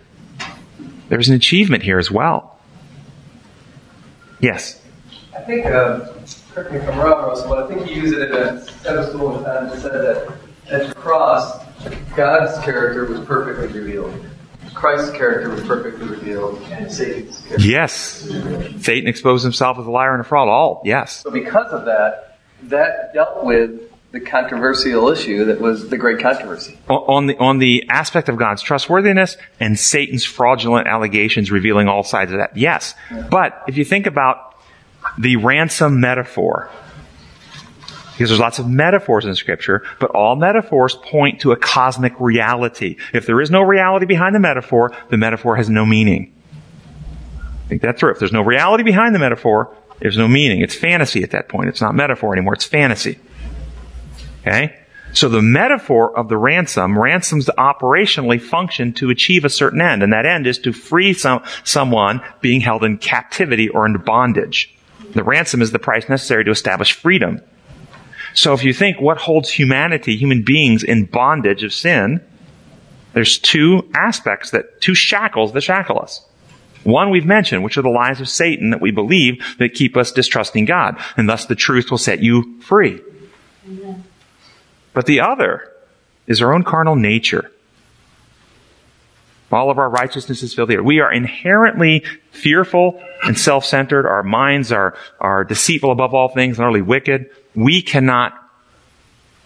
There 1.09 1.17
was 1.17 1.29
an 1.29 1.35
achievement 1.35 1.83
here 1.83 1.97
as 1.97 2.11
well. 2.11 2.59
Yes. 4.39 4.81
I 5.35 5.41
think 5.41 5.65
uh, 5.65 6.07
correct 6.55 6.71
me 6.71 6.77
if 6.77 6.87
I'm 6.87 6.99
wrong, 6.99 7.27
Russell, 7.27 7.49
but 7.49 7.63
I 7.63 7.67
think 7.67 7.89
you 7.89 8.01
used 8.01 8.13
it 8.13 8.29
in 8.29 8.33
a 8.33 8.65
pedestal 8.81 9.29
one 9.29 9.43
time 9.43 9.67
and 9.67 9.81
said 9.81 9.91
that 9.91 10.37
at 10.69 10.87
the 10.87 10.95
cross, 10.95 11.61
God's 12.15 12.57
character 12.63 13.05
was 13.05 13.19
perfectly 13.27 13.77
revealed. 13.77 14.25
Christ's 14.73 15.11
character 15.11 15.49
was 15.49 15.61
perfectly 15.63 16.07
revealed, 16.07 16.61
and 16.71 16.89
Satan's 16.89 17.41
character. 17.41 17.67
Yes. 17.67 17.93
Satan 18.79 19.07
exposed 19.09 19.43
himself 19.43 19.77
as 19.77 19.85
a 19.85 19.91
liar 19.91 20.13
and 20.13 20.21
a 20.21 20.23
fraud. 20.23 20.47
All, 20.47 20.81
yes. 20.85 21.23
So 21.23 21.29
because 21.29 21.71
of 21.73 21.85
that, 21.85 22.39
that 22.63 23.13
dealt 23.13 23.43
with 23.43 23.91
the 24.11 24.21
controversial 24.21 25.09
issue 25.09 25.43
that 25.45 25.59
was 25.59 25.89
the 25.89 25.97
great 25.97 26.19
controversy. 26.19 26.79
on 26.87 27.27
the 27.27 27.37
on 27.37 27.57
the 27.59 27.83
aspect 27.89 28.29
of 28.29 28.37
God's 28.37 28.61
trustworthiness 28.61 29.35
and 29.59 29.77
Satan's 29.77 30.23
fraudulent 30.23 30.87
allegations 30.87 31.51
revealing 31.51 31.89
all 31.89 32.03
sides 32.03 32.31
of 32.31 32.37
that. 32.37 32.55
Yes. 32.55 32.95
But 33.29 33.61
if 33.67 33.75
you 33.75 33.83
think 33.83 34.07
about 34.07 34.54
the 35.17 35.35
ransom 35.37 35.99
metaphor, 35.99 36.69
because 38.13 38.29
there's 38.29 38.39
lots 38.39 38.59
of 38.59 38.69
metaphors 38.69 39.25
in 39.25 39.35
scripture, 39.35 39.83
but 39.99 40.11
all 40.11 40.35
metaphors 40.35 40.95
point 40.95 41.41
to 41.41 41.51
a 41.51 41.57
cosmic 41.57 42.13
reality. 42.19 42.97
If 43.13 43.25
there 43.25 43.41
is 43.41 43.51
no 43.51 43.61
reality 43.61 44.05
behind 44.05 44.33
the 44.33 44.39
metaphor, 44.39 44.95
the 45.09 45.17
metaphor 45.17 45.57
has 45.57 45.69
no 45.69 45.85
meaning. 45.85 46.33
Think 47.67 47.81
that 47.81 47.97
through. 47.97 48.11
If 48.11 48.19
there's 48.19 48.31
no 48.31 48.43
reality 48.43 48.83
behind 48.83 49.15
the 49.15 49.19
metaphor, 49.19 49.75
there's 49.99 50.17
no 50.17 50.27
meaning. 50.27 50.61
It's 50.61 50.75
fantasy 50.75 51.23
at 51.23 51.31
that 51.31 51.49
point. 51.49 51.69
It's 51.69 51.81
not 51.81 51.95
metaphor 51.95 52.33
anymore. 52.33 52.53
It's 52.53 52.65
fantasy. 52.65 53.19
Okay? 54.41 54.75
So 55.13 55.29
the 55.29 55.41
metaphor 55.41 56.15
of 56.17 56.27
the 56.27 56.37
ransom, 56.37 56.99
ransoms 56.99 57.47
operationally 57.57 58.39
function 58.41 58.91
to 58.93 59.09
achieve 59.09 59.45
a 59.45 59.49
certain 59.49 59.79
end, 59.79 60.03
and 60.03 60.11
that 60.11 60.25
end 60.25 60.45
is 60.45 60.59
to 60.59 60.73
free 60.73 61.13
some, 61.13 61.41
someone 61.63 62.21
being 62.41 62.59
held 62.59 62.83
in 62.83 62.97
captivity 62.97 63.69
or 63.69 63.85
in 63.85 63.97
bondage. 63.97 64.74
The 65.15 65.23
ransom 65.23 65.61
is 65.61 65.71
the 65.71 65.79
price 65.79 66.07
necessary 66.07 66.43
to 66.43 66.51
establish 66.51 66.93
freedom. 66.93 67.41
So 68.33 68.53
if 68.53 68.63
you 68.63 68.73
think 68.73 68.99
what 68.99 69.17
holds 69.17 69.49
humanity, 69.49 70.17
human 70.17 70.43
beings 70.43 70.83
in 70.83 71.05
bondage 71.05 71.63
of 71.63 71.73
sin, 71.73 72.21
there's 73.13 73.39
two 73.39 73.89
aspects 73.95 74.51
that, 74.51 74.81
two 74.81 74.93
shackles 74.93 75.53
that 75.53 75.61
shackle 75.61 75.99
us. 75.99 76.25
One 76.83 77.09
we've 77.09 77.25
mentioned, 77.25 77.63
which 77.63 77.77
are 77.77 77.81
the 77.81 77.89
lies 77.89 78.19
of 78.19 78.27
Satan 78.27 78.71
that 78.71 78.81
we 78.81 78.91
believe 78.91 79.43
that 79.57 79.73
keep 79.73 79.95
us 79.95 80.11
distrusting 80.11 80.65
God. 80.65 81.01
And 81.15 81.29
thus 81.29 81.45
the 81.45 81.55
truth 81.55 81.89
will 81.89 81.97
set 81.97 82.21
you 82.21 82.59
free. 82.61 83.01
But 84.93 85.05
the 85.05 85.21
other 85.21 85.71
is 86.27 86.41
our 86.41 86.53
own 86.53 86.63
carnal 86.63 86.95
nature. 86.95 87.51
All 89.55 89.71
of 89.71 89.77
our 89.77 89.89
righteousness 89.89 90.43
is 90.43 90.53
filthy. 90.53 90.77
We 90.77 90.99
are 90.99 91.11
inherently 91.11 92.03
fearful 92.31 93.01
and 93.23 93.39
self-centered. 93.39 94.05
Our 94.05 94.21
minds 94.21 94.71
are, 94.71 94.95
are 95.19 95.43
deceitful 95.43 95.91
above 95.91 96.13
all 96.13 96.29
things 96.29 96.57
and 96.57 96.65
utterly 96.65 96.81
wicked. 96.81 97.29
We 97.55 97.81
cannot 97.81 98.33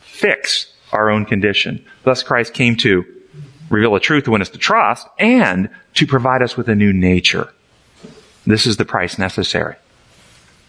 fix 0.02 0.74
our 0.92 1.12
own 1.12 1.26
condition. 1.26 1.86
Thus 2.04 2.24
Christ 2.24 2.54
came 2.54 2.76
to 2.78 3.06
reveal 3.70 3.94
the 3.94 4.00
truth 4.00 4.24
to 4.24 4.32
win 4.32 4.42
us 4.42 4.50
to 4.50 4.58
trust 4.58 5.08
and 5.20 5.70
to 5.94 6.08
provide 6.08 6.42
us 6.42 6.58
with 6.58 6.68
a 6.70 6.76
new 6.76 6.92
nature. 6.92 7.54
This 8.48 8.66
is 8.66 8.78
the 8.78 8.86
price 8.86 9.20
necessary. 9.20 9.76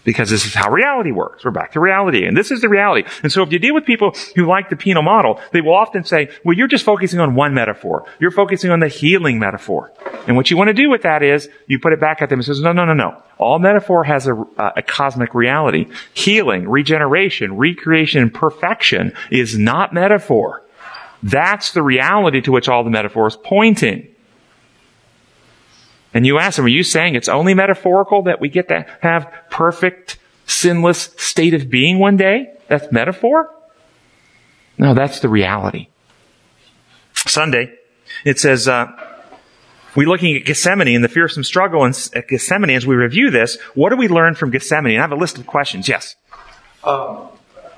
Because 0.03 0.31
this 0.31 0.47
is 0.47 0.55
how 0.55 0.71
reality 0.71 1.11
works. 1.11 1.45
We're 1.45 1.51
back 1.51 1.73
to 1.73 1.81
reality. 1.81 2.25
And 2.25 2.37
this 2.37 2.51
is 2.51 2.63
the 2.63 2.69
reality. 2.69 3.09
And 3.23 3.31
so 3.31 3.43
if 3.43 3.53
you 3.53 3.59
deal 3.59 3.75
with 3.75 3.85
people 3.85 4.15
who 4.35 4.47
like 4.47 4.71
the 4.71 4.77
penal 4.77 5.03
model, 5.03 5.41
they 5.53 5.61
will 5.61 5.75
often 5.75 6.05
say, 6.05 6.31
well, 6.45 6.57
you're 6.57 6.69
just 6.69 6.85
focusing 6.85 7.21
on 7.21 7.35
one 7.35 7.53
metaphor. 7.53 8.07
You're 8.19 8.31
focusing 8.31 8.71
on 8.71 8.81
the 8.81 8.89
healing 8.89 9.39
metaphor. 9.39 9.93
And 10.27 10.37
what 10.37 10.51
you 10.51 10.57
want 10.57 10.69
to 10.69 10.75
do 10.75 10.89
with 10.89 11.03
that 11.03 11.23
is, 11.23 11.49
you 11.67 11.79
put 11.79 11.93
it 11.93 12.01
back 12.01 12.23
at 12.23 12.31
them 12.31 12.39
and 12.39 12.47
says, 12.47 12.61
no, 12.61 12.73
no, 12.73 12.85
no, 12.85 12.95
no. 12.95 13.23
All 13.39 13.59
metaphor 13.59 14.05
has 14.05 14.27
a, 14.27 14.35
uh, 14.35 14.73
a 14.77 14.83
cosmic 14.83 15.35
reality. 15.35 15.87
Healing, 16.15 16.69
regeneration, 16.69 17.57
recreation, 17.57 18.31
perfection 18.31 19.13
is 19.31 19.59
not 19.59 19.93
metaphor. 19.93 20.63
That's 21.23 21.73
the 21.73 21.83
reality 21.83 22.41
to 22.43 22.53
which 22.53 22.69
all 22.69 22.85
the 22.85 22.91
metaphor 22.91 23.27
is 23.27 23.37
pointing. 23.37 24.09
And 26.13 26.27
you 26.27 26.39
ask 26.39 26.57
them, 26.57 26.65
are 26.65 26.69
you 26.69 26.83
saying 26.83 27.15
it's 27.15 27.29
only 27.29 27.55
metaphorical 27.55 28.23
that 28.23 28.41
we 28.41 28.49
get 28.49 28.69
to 28.69 28.85
have 29.01 29.33
perfect, 29.49 30.19
sinless 30.47 31.15
state 31.17 31.55
of 31.55 31.71
being 31.71 31.99
one 31.99 32.17
day? 32.17 32.53
That's 32.69 32.91
metaphor? 32.91 33.55
No, 34.77 34.95
that's 34.95 35.21
the 35.21 35.29
reality. 35.29 35.89
Sunday, 37.15 37.75
it 38.25 38.39
says, 38.39 38.67
uh, 38.67 38.87
we're 39.95 40.09
looking 40.09 40.37
at 40.37 40.45
Gethsemane 40.45 40.95
and 40.95 41.05
the 41.05 41.09
fearsome 41.09 41.45
struggle 41.45 41.85
in, 41.85 41.93
at 42.15 42.29
Gethsemane 42.29 42.71
as 42.71 42.87
we 42.87 42.95
review 42.95 43.31
this. 43.31 43.61
What 43.75 43.91
do 43.91 43.97
we 43.97 44.09
learn 44.09 44.35
from 44.35 44.51
Gethsemane? 44.51 44.95
And 44.95 45.01
I 45.01 45.03
have 45.03 45.13
a 45.13 45.17
list 45.17 45.39
of 45.39 45.47
questions. 45.47 45.89
Yes. 45.89 46.17
Um, 46.83 47.29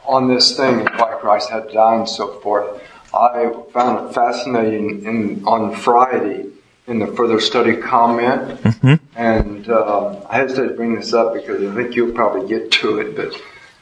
on 0.05 0.29
this 0.29 0.57
thing, 0.57 0.87
why 0.97 1.16
Christ 1.21 1.51
had 1.51 1.68
to 1.68 1.75
die 1.75 1.97
and 1.97 2.09
so 2.09 2.38
forth, 2.40 2.83
I 3.14 3.53
found 3.73 4.09
it 4.09 4.14
fascinating 4.14 5.05
in, 5.05 5.45
on 5.45 5.75
Friday 5.75 6.51
in 6.92 6.98
the 6.98 7.07
further 7.09 7.40
study 7.40 7.76
comment, 7.76 8.61
Mm-hmm. 8.62 8.94
and 9.16 9.70
um, 9.70 10.18
I 10.28 10.37
hesitate 10.37 10.68
to 10.68 10.74
bring 10.74 10.94
this 10.94 11.12
up 11.14 11.33
because 11.35 11.62
I 11.62 11.74
think 11.74 11.96
you'll 11.96 12.12
probably 12.14 12.46
get 12.48 12.70
to 12.83 12.98
it, 12.98 13.16
but 13.16 13.35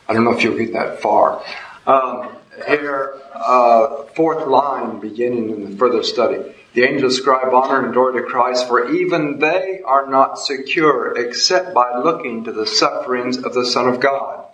I 0.09 0.15
don't 0.15 0.25
know 0.25 0.33
if 0.33 0.43
you'll 0.45 0.57
get 0.57 0.73
that 0.75 1.03
far. 1.03 1.43
Um, 1.87 2.29
here, 2.67 3.21
uh, 3.35 4.05
fourth 4.15 4.47
line 4.47 5.01
beginning 5.01 5.51
in 5.51 5.71
the 5.71 5.77
further 5.77 6.03
study. 6.03 6.55
The 6.75 6.85
angels 6.85 7.19
ascribe 7.19 7.53
honor 7.53 7.85
and 7.85 7.93
glory 7.93 8.21
to 8.23 8.27
Christ, 8.29 8.69
for 8.69 8.91
even 8.93 9.41
they 9.41 9.81
are 9.85 10.07
not 10.07 10.39
secure 10.39 11.19
except 11.19 11.75
by 11.75 11.99
looking 11.99 12.45
to 12.45 12.53
the 12.53 12.67
sufferings 12.67 13.39
of 13.39 13.55
the 13.55 13.67
Son 13.67 13.89
of 13.89 13.99
God. 13.99 14.45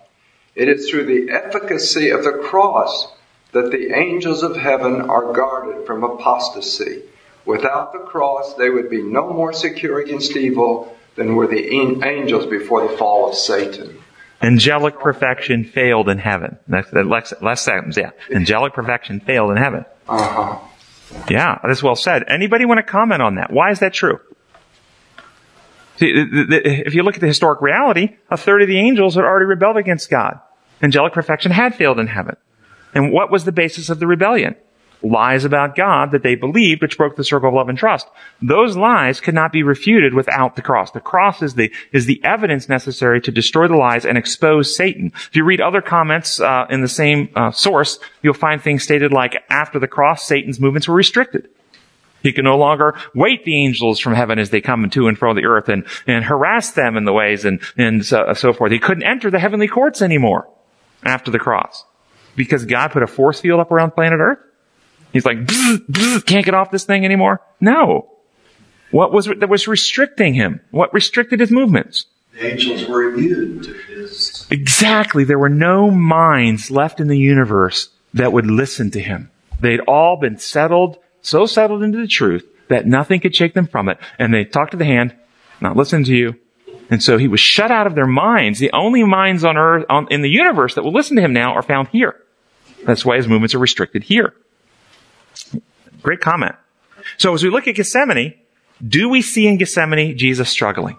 It 0.54 0.68
is 0.68 0.88
through 0.88 1.04
the 1.06 1.30
efficacy 1.32 2.08
of 2.10 2.24
the 2.24 2.40
cross 2.48 3.12
that 3.52 3.70
the 3.70 3.94
angels 3.94 4.42
of 4.42 4.56
heaven 4.56 5.02
are 5.02 5.32
guarded 5.34 5.86
from 5.86 6.04
apostasy. 6.04 7.02
Without 7.46 7.92
the 7.92 8.00
cross, 8.00 8.54
they 8.54 8.68
would 8.68 8.90
be 8.90 9.02
no 9.02 9.32
more 9.32 9.52
secure 9.52 10.00
against 10.00 10.36
evil 10.36 10.96
than 11.14 11.36
were 11.36 11.46
the 11.46 11.68
angels 12.04 12.46
before 12.46 12.88
the 12.88 12.96
fall 12.96 13.28
of 13.28 13.34
Satan. 13.34 14.02
Angelic 14.42 14.98
perfection 14.98 15.64
failed 15.64 16.08
in 16.08 16.18
heaven. 16.18 16.58
That's 16.68 16.90
the 16.90 17.04
last, 17.04 17.64
sentence, 17.64 17.96
yeah. 17.96 18.10
Angelic 18.30 18.74
perfection 18.74 19.20
failed 19.20 19.52
in 19.52 19.56
heaven. 19.56 19.84
Uh-huh. 20.08 20.58
Yeah, 21.30 21.58
that's 21.64 21.82
well 21.82 21.96
said. 21.96 22.24
Anybody 22.28 22.66
want 22.66 22.78
to 22.78 22.82
comment 22.82 23.22
on 23.22 23.36
that? 23.36 23.50
Why 23.50 23.70
is 23.70 23.78
that 23.78 23.94
true? 23.94 24.18
See, 25.98 26.12
if 26.12 26.94
you 26.94 27.02
look 27.02 27.14
at 27.14 27.22
the 27.22 27.26
historic 27.26 27.62
reality, 27.62 28.16
a 28.28 28.36
third 28.36 28.60
of 28.60 28.68
the 28.68 28.78
angels 28.78 29.14
had 29.14 29.24
already 29.24 29.46
rebelled 29.46 29.78
against 29.78 30.10
God. 30.10 30.40
Angelic 30.82 31.14
perfection 31.14 31.52
had 31.52 31.74
failed 31.74 31.98
in 31.98 32.08
heaven. 32.08 32.36
And 32.92 33.12
what 33.12 33.30
was 33.30 33.44
the 33.44 33.52
basis 33.52 33.88
of 33.88 33.98
the 33.98 34.06
rebellion? 34.06 34.56
Lies 35.06 35.44
about 35.44 35.76
God 35.76 36.10
that 36.10 36.22
they 36.22 36.34
believed, 36.34 36.82
which 36.82 36.96
broke 36.96 37.14
the 37.14 37.22
circle 37.22 37.48
of 37.48 37.54
love 37.54 37.68
and 37.68 37.78
trust. 37.78 38.08
Those 38.42 38.76
lies 38.76 39.20
could 39.20 39.34
not 39.34 39.52
be 39.52 39.62
refuted 39.62 40.14
without 40.14 40.56
the 40.56 40.62
cross. 40.62 40.90
The 40.90 41.00
cross 41.00 41.42
is 41.42 41.54
the 41.54 41.72
is 41.92 42.06
the 42.06 42.22
evidence 42.24 42.68
necessary 42.68 43.20
to 43.20 43.30
destroy 43.30 43.68
the 43.68 43.76
lies 43.76 44.04
and 44.04 44.18
expose 44.18 44.74
Satan. 44.74 45.12
If 45.14 45.36
you 45.36 45.44
read 45.44 45.60
other 45.60 45.80
comments 45.80 46.40
uh, 46.40 46.66
in 46.70 46.80
the 46.80 46.88
same 46.88 47.28
uh, 47.36 47.52
source, 47.52 48.00
you'll 48.22 48.34
find 48.34 48.60
things 48.60 48.82
stated 48.82 49.12
like, 49.12 49.36
"After 49.48 49.78
the 49.78 49.86
cross, 49.86 50.26
Satan's 50.26 50.58
movements 50.58 50.88
were 50.88 50.94
restricted." 50.94 51.48
He 52.22 52.32
can 52.32 52.44
no 52.44 52.56
longer 52.56 52.98
wait 53.14 53.44
the 53.44 53.56
angels 53.56 54.00
from 54.00 54.14
heaven 54.14 54.40
as 54.40 54.50
they 54.50 54.60
come 54.60 54.90
to 54.90 55.06
and 55.06 55.16
fro 55.16 55.32
the 55.34 55.44
earth 55.44 55.68
and, 55.68 55.86
and 56.08 56.24
harass 56.24 56.72
them 56.72 56.96
in 56.96 57.04
the 57.04 57.12
ways 57.12 57.44
and, 57.44 57.60
and 57.76 58.04
so, 58.04 58.32
so 58.34 58.52
forth. 58.52 58.72
He 58.72 58.80
couldn't 58.80 59.04
enter 59.04 59.30
the 59.30 59.38
heavenly 59.38 59.68
courts 59.68 60.02
anymore 60.02 60.48
after 61.04 61.30
the 61.30 61.38
cross 61.38 61.84
because 62.34 62.64
God 62.64 62.88
put 62.88 63.04
a 63.04 63.06
force 63.06 63.40
field 63.40 63.60
up 63.60 63.70
around 63.70 63.92
planet 63.92 64.18
earth. 64.20 64.38
He's 65.12 65.24
like, 65.24 65.38
bzz, 65.46 65.86
bzz, 65.88 66.26
can't 66.26 66.44
get 66.44 66.54
off 66.54 66.70
this 66.70 66.84
thing 66.84 67.04
anymore. 67.04 67.40
No. 67.60 68.10
What 68.90 69.12
was 69.12 69.26
that 69.26 69.48
was 69.48 69.66
restricting 69.66 70.34
him? 70.34 70.60
What 70.70 70.94
restricted 70.94 71.40
his 71.40 71.50
movements? 71.50 72.06
The 72.32 72.52
angels 72.52 72.86
were 72.86 73.02
immune 73.04 73.62
to 73.62 73.72
his. 73.72 74.46
Exactly. 74.50 75.24
There 75.24 75.38
were 75.38 75.48
no 75.48 75.90
minds 75.90 76.70
left 76.70 77.00
in 77.00 77.08
the 77.08 77.18
universe 77.18 77.88
that 78.14 78.32
would 78.32 78.46
listen 78.46 78.90
to 78.92 79.00
him. 79.00 79.30
They'd 79.60 79.80
all 79.80 80.16
been 80.16 80.38
settled, 80.38 80.98
so 81.22 81.46
settled 81.46 81.82
into 81.82 81.98
the 81.98 82.06
truth 82.06 82.46
that 82.68 82.86
nothing 82.86 83.20
could 83.20 83.34
shake 83.34 83.54
them 83.54 83.66
from 83.66 83.88
it. 83.88 83.98
And 84.18 84.32
they 84.32 84.44
talked 84.44 84.72
to 84.72 84.76
the 84.76 84.84
hand, 84.84 85.14
not 85.60 85.76
listen 85.76 86.04
to 86.04 86.14
you. 86.14 86.38
And 86.90 87.02
so 87.02 87.18
he 87.18 87.26
was 87.26 87.40
shut 87.40 87.70
out 87.70 87.86
of 87.86 87.94
their 87.94 88.06
minds. 88.06 88.58
The 88.58 88.72
only 88.72 89.02
minds 89.02 89.44
on 89.44 89.56
earth, 89.56 89.84
on, 89.88 90.06
in 90.10 90.22
the 90.22 90.30
universe 90.30 90.74
that 90.74 90.82
will 90.82 90.92
listen 90.92 91.16
to 91.16 91.22
him 91.22 91.32
now 91.32 91.54
are 91.54 91.62
found 91.62 91.88
here. 91.88 92.16
That's 92.84 93.04
why 93.04 93.16
his 93.16 93.26
movements 93.26 93.54
are 93.54 93.58
restricted 93.58 94.04
here. 94.04 94.34
Great 96.06 96.20
comment. 96.20 96.54
So 97.16 97.34
as 97.34 97.42
we 97.42 97.50
look 97.50 97.66
at 97.66 97.74
Gethsemane, 97.74 98.34
do 98.86 99.08
we 99.08 99.22
see 99.22 99.48
in 99.48 99.56
Gethsemane 99.56 100.16
Jesus 100.16 100.48
struggling? 100.48 100.96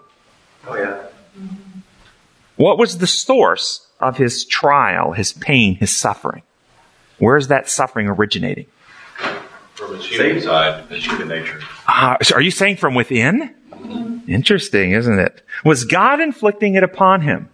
Oh 0.66 0.76
yeah. 0.76 1.02
What 2.56 2.76
was 2.76 2.98
the 2.98 3.06
source 3.06 3.86
of 4.00 4.18
his 4.18 4.44
trial, 4.44 5.12
his 5.12 5.32
pain, 5.32 5.76
his 5.76 5.96
suffering? 5.96 6.42
Where 7.16 7.38
is 7.38 7.48
that 7.48 7.70
suffering 7.70 8.06
originating? 8.06 8.66
From 9.76 9.96
his 9.96 10.04
human 10.04 10.42
side, 10.42 10.84
his 10.90 11.06
human 11.06 11.28
nature. 11.28 11.62
Uh, 11.86 12.18
so 12.22 12.34
are 12.34 12.42
you 12.42 12.50
saying 12.50 12.76
from 12.76 12.94
within? 12.94 13.54
Interesting, 14.28 14.92
isn't 14.92 15.18
it? 15.18 15.40
Was 15.64 15.86
God 15.86 16.20
inflicting 16.20 16.74
it 16.74 16.82
upon 16.82 17.22
him? 17.22 17.48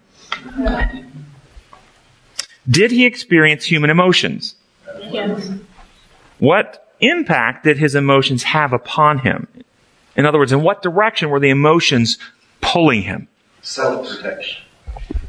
Did 2.68 2.90
he 2.90 3.06
experience 3.06 3.64
human 3.64 3.90
emotions? 3.90 4.56
Yes. 4.98 5.52
What 6.40 6.83
impact 7.08 7.64
did 7.64 7.78
his 7.78 7.94
emotions 7.94 8.42
have 8.44 8.72
upon 8.72 9.18
him? 9.18 9.48
In 10.16 10.26
other 10.26 10.38
words, 10.38 10.52
in 10.52 10.62
what 10.62 10.82
direction 10.82 11.30
were 11.30 11.40
the 11.40 11.50
emotions 11.50 12.18
pulling 12.60 13.02
him? 13.02 13.28
Self 13.62 14.08
protection. 14.08 14.64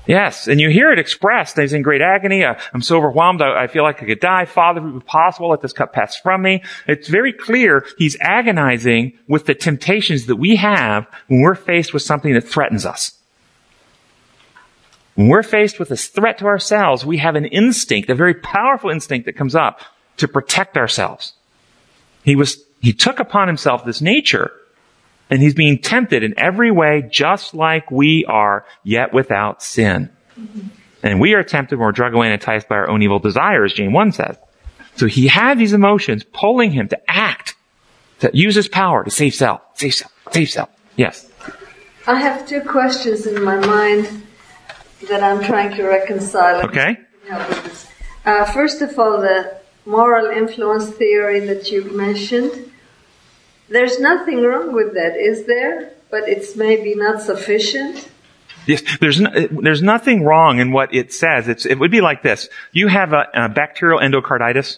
Yes, 0.07 0.47
and 0.47 0.61
you 0.61 0.69
hear 0.69 0.91
it 0.91 0.99
expressed. 0.99 1.57
He's 1.57 1.73
in 1.73 1.81
great 1.81 2.01
agony. 2.01 2.43
Uh, 2.43 2.55
I'm 2.73 2.81
so 2.81 2.97
overwhelmed. 2.97 3.41
I, 3.41 3.63
I, 3.63 3.67
feel 3.67 3.81
like 3.81 4.03
I 4.03 4.05
could 4.05 4.19
die. 4.19 4.45
Father, 4.45 4.79
if 4.79 4.87
it 4.87 4.93
was 4.93 5.03
possible, 5.03 5.49
let 5.49 5.61
this 5.61 5.73
cup 5.73 5.93
pass 5.93 6.15
from 6.15 6.43
me. 6.43 6.63
It's 6.87 7.07
very 7.07 7.33
clear 7.33 7.85
he's 7.97 8.15
agonizing 8.19 9.17
with 9.27 9.47
the 9.47 9.55
temptations 9.55 10.27
that 10.27 10.35
we 10.35 10.57
have 10.57 11.07
when 11.27 11.41
we're 11.41 11.55
faced 11.55 11.91
with 11.91 12.03
something 12.03 12.33
that 12.33 12.41
threatens 12.41 12.85
us. 12.85 13.13
When 15.15 15.29
we're 15.29 15.43
faced 15.43 15.79
with 15.79 15.89
this 15.89 16.07
threat 16.07 16.37
to 16.39 16.45
ourselves, 16.45 17.05
we 17.05 17.17
have 17.17 17.35
an 17.35 17.45
instinct, 17.45 18.09
a 18.09 18.15
very 18.15 18.35
powerful 18.35 18.91
instinct 18.91 19.25
that 19.25 19.33
comes 19.33 19.55
up 19.55 19.79
to 20.17 20.27
protect 20.27 20.77
ourselves. 20.77 21.33
He 22.25 22.35
was, 22.35 22.65
he 22.81 22.91
took 22.91 23.19
upon 23.19 23.47
himself 23.47 23.85
this 23.85 24.01
nature 24.01 24.51
and 25.29 25.41
he's 25.41 25.53
being 25.53 25.77
tempted 25.77 26.23
in 26.23 26.33
every 26.37 26.71
way 26.71 27.07
just 27.09 27.53
like 27.53 27.91
we 27.91 28.25
are, 28.25 28.65
yet 28.83 29.13
without 29.13 29.61
sin. 29.61 30.09
Mm-hmm. 30.39 30.67
And 31.03 31.21
we 31.21 31.35
are 31.35 31.43
tempted 31.43 31.77
when 31.77 31.85
we're 31.85 31.91
dragged 31.91 32.15
away 32.15 32.25
and 32.25 32.33
enticed 32.33 32.67
by 32.67 32.77
our 32.77 32.89
own 32.89 33.03
evil 33.03 33.19
desires, 33.19 33.73
James 33.73 33.93
1 33.93 34.11
says. 34.11 34.37
So 34.95 35.05
he 35.05 35.27
had 35.27 35.59
these 35.59 35.73
emotions 35.73 36.23
pulling 36.23 36.71
him 36.71 36.87
to 36.87 36.99
act, 37.07 37.53
to 38.21 38.31
use 38.33 38.55
his 38.55 38.67
power 38.67 39.03
to 39.03 39.11
save 39.11 39.35
self, 39.35 39.61
save 39.75 39.93
self, 39.93 40.11
save 40.31 40.49
self. 40.49 40.69
Yes. 40.95 41.29
I 42.07 42.19
have 42.19 42.47
two 42.47 42.61
questions 42.61 43.27
in 43.27 43.43
my 43.43 43.57
mind 43.57 44.23
that 45.09 45.21
I'm 45.21 45.43
trying 45.43 45.75
to 45.75 45.83
reconcile. 45.83 46.65
Okay. 46.65 46.97
Uh, 48.25 48.45
first 48.45 48.81
of 48.81 48.97
all, 48.97 49.21
the 49.21 49.59
moral 49.85 50.27
influence 50.27 50.89
theory 50.89 51.39
that 51.41 51.71
you 51.71 51.83
mentioned. 51.91 52.71
There's 53.69 53.99
nothing 53.99 54.41
wrong 54.41 54.73
with 54.73 54.93
that, 54.93 55.15
is 55.15 55.45
there? 55.45 55.91
But 56.11 56.29
it's 56.29 56.55
maybe 56.55 56.95
not 56.95 57.21
sufficient. 57.21 58.09
Yes, 58.67 58.81
there's 58.99 59.19
no, 59.19 59.29
there's 59.51 59.81
nothing 59.81 60.23
wrong 60.23 60.59
in 60.59 60.71
what 60.71 60.93
it 60.93 61.13
says. 61.13 61.47
It's, 61.47 61.65
it 61.65 61.75
would 61.75 61.91
be 61.91 62.01
like 62.01 62.23
this: 62.23 62.49
you 62.71 62.87
have 62.87 63.13
a, 63.13 63.27
a 63.33 63.49
bacterial 63.49 63.99
endocarditis, 63.99 64.77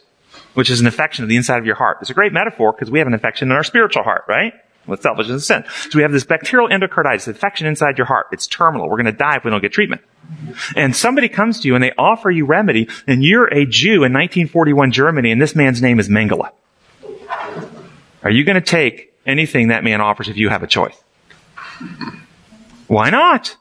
which 0.55 0.69
is 0.69 0.81
an 0.81 0.87
infection 0.87 1.23
of 1.23 1.29
the 1.29 1.37
inside 1.37 1.57
of 1.57 1.65
your 1.65 1.75
heart. 1.75 1.97
It's 2.01 2.09
a 2.09 2.13
great 2.13 2.33
metaphor 2.33 2.73
because 2.73 2.91
we 2.91 2.99
have 2.99 3.07
an 3.07 3.13
infection 3.13 3.49
in 3.49 3.55
our 3.55 3.63
spiritual 3.63 4.03
heart, 4.03 4.25
right? 4.27 4.53
With 4.87 5.01
selfishness 5.01 5.49
and 5.49 5.65
sin. 5.65 5.71
So 5.91 5.97
we 5.97 6.01
have 6.01 6.13
this 6.13 6.23
bacterial 6.23 6.69
endocarditis, 6.69 7.27
infection 7.27 7.67
inside 7.67 7.97
your 7.97 8.07
heart. 8.07 8.27
It's 8.31 8.47
terminal. 8.47 8.89
We're 8.89 8.95
going 8.95 9.05
to 9.05 9.11
die 9.11 9.35
if 9.35 9.43
we 9.43 9.51
don't 9.51 9.61
get 9.61 9.73
treatment. 9.73 10.01
And 10.75 10.95
somebody 10.95 11.27
comes 11.29 11.59
to 11.61 11.67
you 11.67 11.75
and 11.75 11.83
they 11.83 11.91
offer 11.97 12.29
you 12.29 12.45
remedy, 12.45 12.87
and 13.05 13.23
you're 13.23 13.47
a 13.47 13.65
Jew 13.65 14.03
in 14.03 14.13
1941 14.13 14.91
Germany, 14.91 15.31
and 15.31 15.41
this 15.41 15.55
man's 15.55 15.81
name 15.81 15.99
is 15.99 16.09
Mengele. 16.09 16.51
Are 18.23 18.31
you 18.31 18.43
going 18.43 18.55
to 18.55 18.61
take 18.61 19.13
anything 19.25 19.69
that 19.69 19.83
man 19.83 20.01
offers 20.01 20.29
if 20.29 20.37
you 20.37 20.49
have 20.49 20.63
a 20.63 20.67
choice? 20.67 20.97
Why 22.87 23.09
not? 23.09 23.55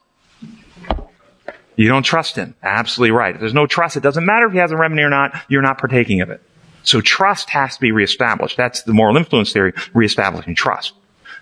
You 1.77 1.89
don't 1.89 2.05
trust 2.05 2.37
him. 2.37 2.55
Absolutely 2.63 3.11
right. 3.11 3.35
If 3.35 3.41
there's 3.41 3.55
no 3.55 3.67
trust, 3.67 3.97
it 3.97 4.03
doesn't 4.03 4.25
matter 4.25 4.47
if 4.47 4.53
he 4.53 4.59
has 4.59 4.71
a 4.71 4.77
remedy 4.77 5.03
or 5.03 5.11
not, 5.11 5.39
you're 5.49 5.63
not 5.63 5.79
partaking 5.79 6.21
of 6.21 6.31
it. 6.31 6.41
So 6.85 7.01
trust 7.01 7.51
has 7.51 7.75
to 7.75 7.81
be 7.81 7.91
reestablished. 7.91 8.57
That's 8.57 8.83
the 8.83 8.93
moral 8.93 9.17
influence 9.17 9.53
theory, 9.53 9.73
reestablishing 9.93 10.55
trust. 10.55 10.95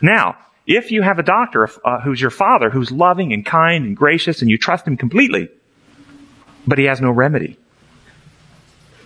Now, 0.05 0.37
if 0.67 0.91
you 0.91 1.01
have 1.01 1.19
a 1.19 1.23
doctor 1.23 1.67
uh, 1.83 1.99
who's 2.01 2.21
your 2.21 2.31
father, 2.31 2.69
who's 2.69 2.93
loving 2.93 3.33
and 3.33 3.45
kind 3.45 3.87
and 3.87 3.97
gracious, 3.97 4.43
and 4.43 4.51
you 4.51 4.59
trust 4.59 4.87
him 4.87 4.99
completely, 4.99 5.49
but 6.67 6.77
he 6.77 6.85
has 6.85 7.01
no 7.01 7.11
remedy, 7.11 7.59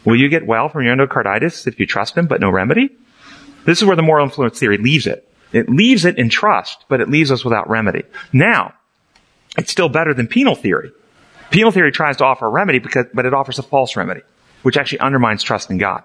will 0.05 0.17
you 0.17 0.29
get 0.29 0.45
well 0.45 0.69
from 0.69 0.83
your 0.83 0.97
endocarditis 0.97 1.69
if 1.69 1.79
you 1.79 1.87
trust 1.87 2.19
him 2.19 2.27
but 2.27 2.41
no 2.41 2.51
remedy? 2.51 2.91
This 3.65 3.79
is 3.79 3.85
where 3.85 3.95
the 3.95 4.03
moral 4.03 4.27
influence 4.27 4.59
theory 4.59 4.77
leaves 4.77 5.07
it. 5.07 5.25
It 5.53 5.69
leaves 5.69 6.05
it 6.05 6.19
in 6.19 6.31
trust, 6.31 6.85
but 6.89 7.01
it 7.01 7.09
leaves 7.09 7.31
us 7.31 7.45
without 7.45 7.71
remedy. 7.71 8.03
Now, 8.33 8.75
it's 9.57 9.71
still 9.71 9.89
better 9.89 10.15
than 10.15 10.27
penal 10.27 10.57
theory. 10.57 10.91
Penal 11.53 11.71
theory 11.71 11.93
tries 11.93 12.17
to 12.17 12.25
offer 12.25 12.47
a 12.47 12.51
remedy 12.51 12.81
because, 12.81 13.07
but 13.15 13.25
it 13.25 13.33
offers 13.33 13.61
a 13.61 13.63
false 13.63 13.95
remedy, 13.95 14.23
which 14.63 14.77
actually 14.77 14.99
undermines 14.99 15.45
trust 15.45 15.71
in 15.71 15.79
God. 15.79 16.03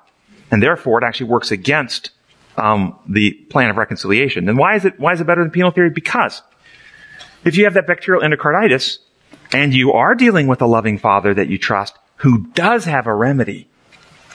And 0.52 0.62
therefore, 0.62 1.02
it 1.02 1.04
actually 1.04 1.32
works 1.32 1.50
against 1.50 2.12
um, 2.58 2.98
the 3.08 3.32
plan 3.50 3.70
of 3.70 3.78
reconciliation. 3.78 4.48
And 4.50 4.58
why 4.58 4.76
is 4.76 4.86
it 4.86 5.00
why 5.00 5.14
is 5.14 5.22
it 5.22 5.28
better 5.28 5.42
than 5.42 5.52
penal 5.52 5.72
theory? 5.72 5.90
Because 5.90 6.42
if 7.44 7.58
you 7.58 7.66
have 7.66 7.74
that 7.74 7.88
bacterial 7.88 8.24
endocarditis 8.24 9.00
and 9.52 9.74
you 9.74 9.94
are 9.94 10.16
dealing 10.16 10.48
with 10.48 10.62
a 10.62 10.66
loving 10.66 10.98
father 10.98 11.34
that 11.34 11.50
you 11.50 11.58
trust 11.58 11.98
who 12.18 12.48
does 12.48 12.86
have 12.86 13.08
a 13.08 13.14
remedy, 13.14 13.68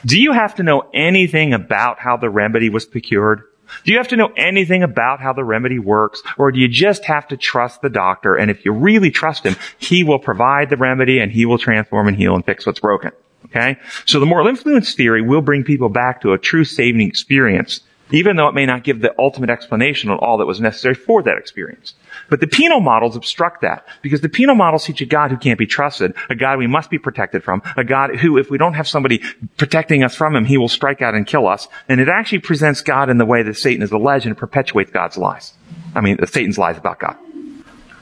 do 0.04 0.20
you 0.20 0.33
have 0.33 0.57
to 0.57 0.62
know 0.62 0.88
anything 0.92 1.52
about 1.52 1.98
how 1.98 2.16
the 2.16 2.31
remedy 2.31 2.68
was 2.68 2.87
procured? 2.87 3.42
Do 3.85 3.92
you 3.92 3.98
have 3.98 4.09
to 4.09 4.16
know 4.16 4.33
anything 4.37 4.83
about 4.83 5.20
how 5.20 5.33
the 5.33 5.44
remedy 5.44 5.78
works? 5.78 6.22
Or 6.38 6.50
do 6.50 6.59
you 6.59 6.68
just 6.68 7.04
have 7.04 7.28
to 7.28 7.37
trust 7.37 7.83
the 7.83 7.90
doctor? 7.90 8.35
And 8.35 8.50
if 8.50 8.64
you 8.64 8.72
really 8.72 9.11
trust 9.11 9.44
him, 9.44 9.57
he 9.78 10.04
will 10.04 10.18
provide 10.18 10.70
the 10.70 10.76
remedy 10.76 11.18
and 11.18 11.31
he 11.31 11.44
will 11.44 11.59
transform 11.59 12.09
and 12.09 12.16
heal 12.16 12.35
and 12.35 12.44
fix 12.44 12.64
what's 12.64 12.81
broken. 12.81 13.12
Okay? 13.46 13.76
So 14.07 14.20
the 14.20 14.26
moral 14.26 14.46
influence 14.46 14.94
theory 14.94 15.22
will 15.22 15.42
bring 15.42 15.64
people 15.64 15.88
back 15.88 16.22
to 16.22 16.33
a 16.33 16.38
true 16.38 16.64
saving 16.64 17.07
experience 17.07 17.81
even 18.10 18.36
though 18.36 18.48
it 18.48 18.54
may 18.54 18.66
not 18.66 18.84
give 18.84 19.00
the 19.00 19.14
ultimate 19.18 19.50
explanation 19.50 20.10
on 20.10 20.18
all 20.18 20.38
that 20.38 20.46
was 20.46 20.60
necessary 20.60 20.94
for 20.94 21.22
that 21.22 21.38
experience. 21.38 21.94
But 22.30 22.40
the 22.40 22.46
penal 22.46 22.80
models 22.80 23.16
obstruct 23.16 23.62
that 23.62 23.86
because 24.02 24.20
the 24.20 24.28
penal 24.28 24.54
models 24.54 24.84
teach 24.84 25.00
a 25.00 25.06
God 25.06 25.30
who 25.30 25.36
can't 25.36 25.58
be 25.58 25.66
trusted, 25.66 26.14
a 26.28 26.34
God 26.34 26.58
we 26.58 26.66
must 26.66 26.90
be 26.90 26.98
protected 26.98 27.44
from, 27.44 27.62
a 27.76 27.84
God 27.84 28.16
who, 28.16 28.38
if 28.38 28.50
we 28.50 28.58
don't 28.58 28.74
have 28.74 28.88
somebody 28.88 29.22
protecting 29.56 30.02
us 30.02 30.14
from 30.14 30.34
him, 30.34 30.44
he 30.44 30.58
will 30.58 30.68
strike 30.68 31.02
out 31.02 31.14
and 31.14 31.26
kill 31.26 31.46
us. 31.46 31.68
And 31.88 32.00
it 32.00 32.08
actually 32.08 32.40
presents 32.40 32.80
God 32.80 33.10
in 33.10 33.18
the 33.18 33.26
way 33.26 33.42
that 33.42 33.56
Satan 33.56 33.82
is 33.82 33.92
alleged 33.92 34.26
and 34.26 34.36
perpetuates 34.36 34.90
God's 34.90 35.16
lies. 35.16 35.54
I 35.94 36.00
mean, 36.00 36.18
Satan's 36.26 36.58
lies 36.58 36.76
about 36.76 36.98
God. 36.98 37.16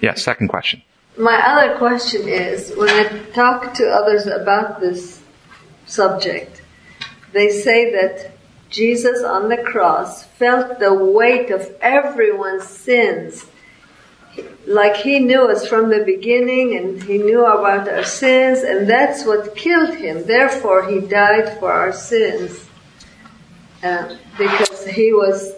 Yes, 0.01 0.23
second 0.23 0.49
question. 0.49 0.83
My 1.19 1.41
other 1.47 1.79
question 1.79 2.29
is, 2.29 2.75
when 2.77 2.91
I 2.91 3.09
talk 3.33 3.73
to 3.75 3.89
others 3.89 4.27
about 4.27 4.81
this 4.81 5.23
subject, 5.87 6.61
they 7.33 7.49
say 7.49 7.93
that 7.93 8.36
Jesus 8.71 9.23
on 9.23 9.49
the 9.49 9.59
cross 9.59 10.25
felt 10.25 10.79
the 10.79 10.93
weight 10.93 11.51
of 11.51 11.75
everyone's 11.81 12.67
sins. 12.67 13.47
Like 14.67 14.97
he 14.97 15.21
knew 15.21 15.49
us 15.51 15.67
from 15.67 15.89
the 15.89 16.03
beginning 16.05 16.77
and 16.77 17.03
he 17.03 17.19
knew 17.19 17.45
about 17.45 17.89
our 17.89 18.05
sins 18.05 18.61
and 18.61 18.89
that's 18.89 19.25
what 19.25 19.57
killed 19.57 19.95
him. 19.95 20.27
Therefore 20.27 20.89
he 20.89 21.01
died 21.01 21.59
for 21.59 21.73
our 21.73 21.93
sins. 21.93 22.67
Uh, 23.83 24.17
because 24.37 24.87
he 24.87 25.13
was, 25.13 25.53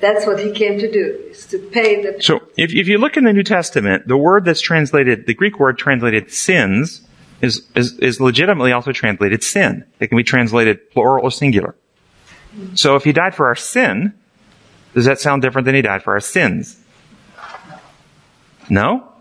that's 0.00 0.26
what 0.26 0.40
he 0.40 0.50
came 0.52 0.78
to 0.80 0.90
do, 0.90 1.20
is 1.30 1.46
to 1.46 1.58
pay 1.58 2.02
the. 2.02 2.20
So 2.20 2.40
if, 2.56 2.72
if 2.72 2.88
you 2.88 2.98
look 2.98 3.16
in 3.16 3.24
the 3.24 3.32
New 3.32 3.44
Testament, 3.44 4.08
the 4.08 4.16
word 4.16 4.44
that's 4.44 4.60
translated, 4.60 5.26
the 5.26 5.34
Greek 5.34 5.60
word 5.60 5.78
translated 5.78 6.32
sins, 6.32 7.02
is, 7.40 7.68
is, 7.76 7.98
is 7.98 8.20
legitimately 8.20 8.72
also 8.72 8.90
translated 8.92 9.44
sin. 9.44 9.84
It 10.00 10.08
can 10.08 10.16
be 10.16 10.24
translated 10.24 10.90
plural 10.90 11.24
or 11.24 11.30
singular. 11.30 11.76
So 12.74 12.96
if 12.96 13.04
he 13.04 13.12
died 13.12 13.34
for 13.34 13.46
our 13.46 13.56
sin, 13.56 14.14
does 14.94 15.04
that 15.04 15.20
sound 15.20 15.42
different 15.42 15.66
than 15.66 15.74
he 15.74 15.82
died 15.82 16.02
for 16.02 16.12
our 16.12 16.20
sins? 16.20 16.80
No? 18.68 19.12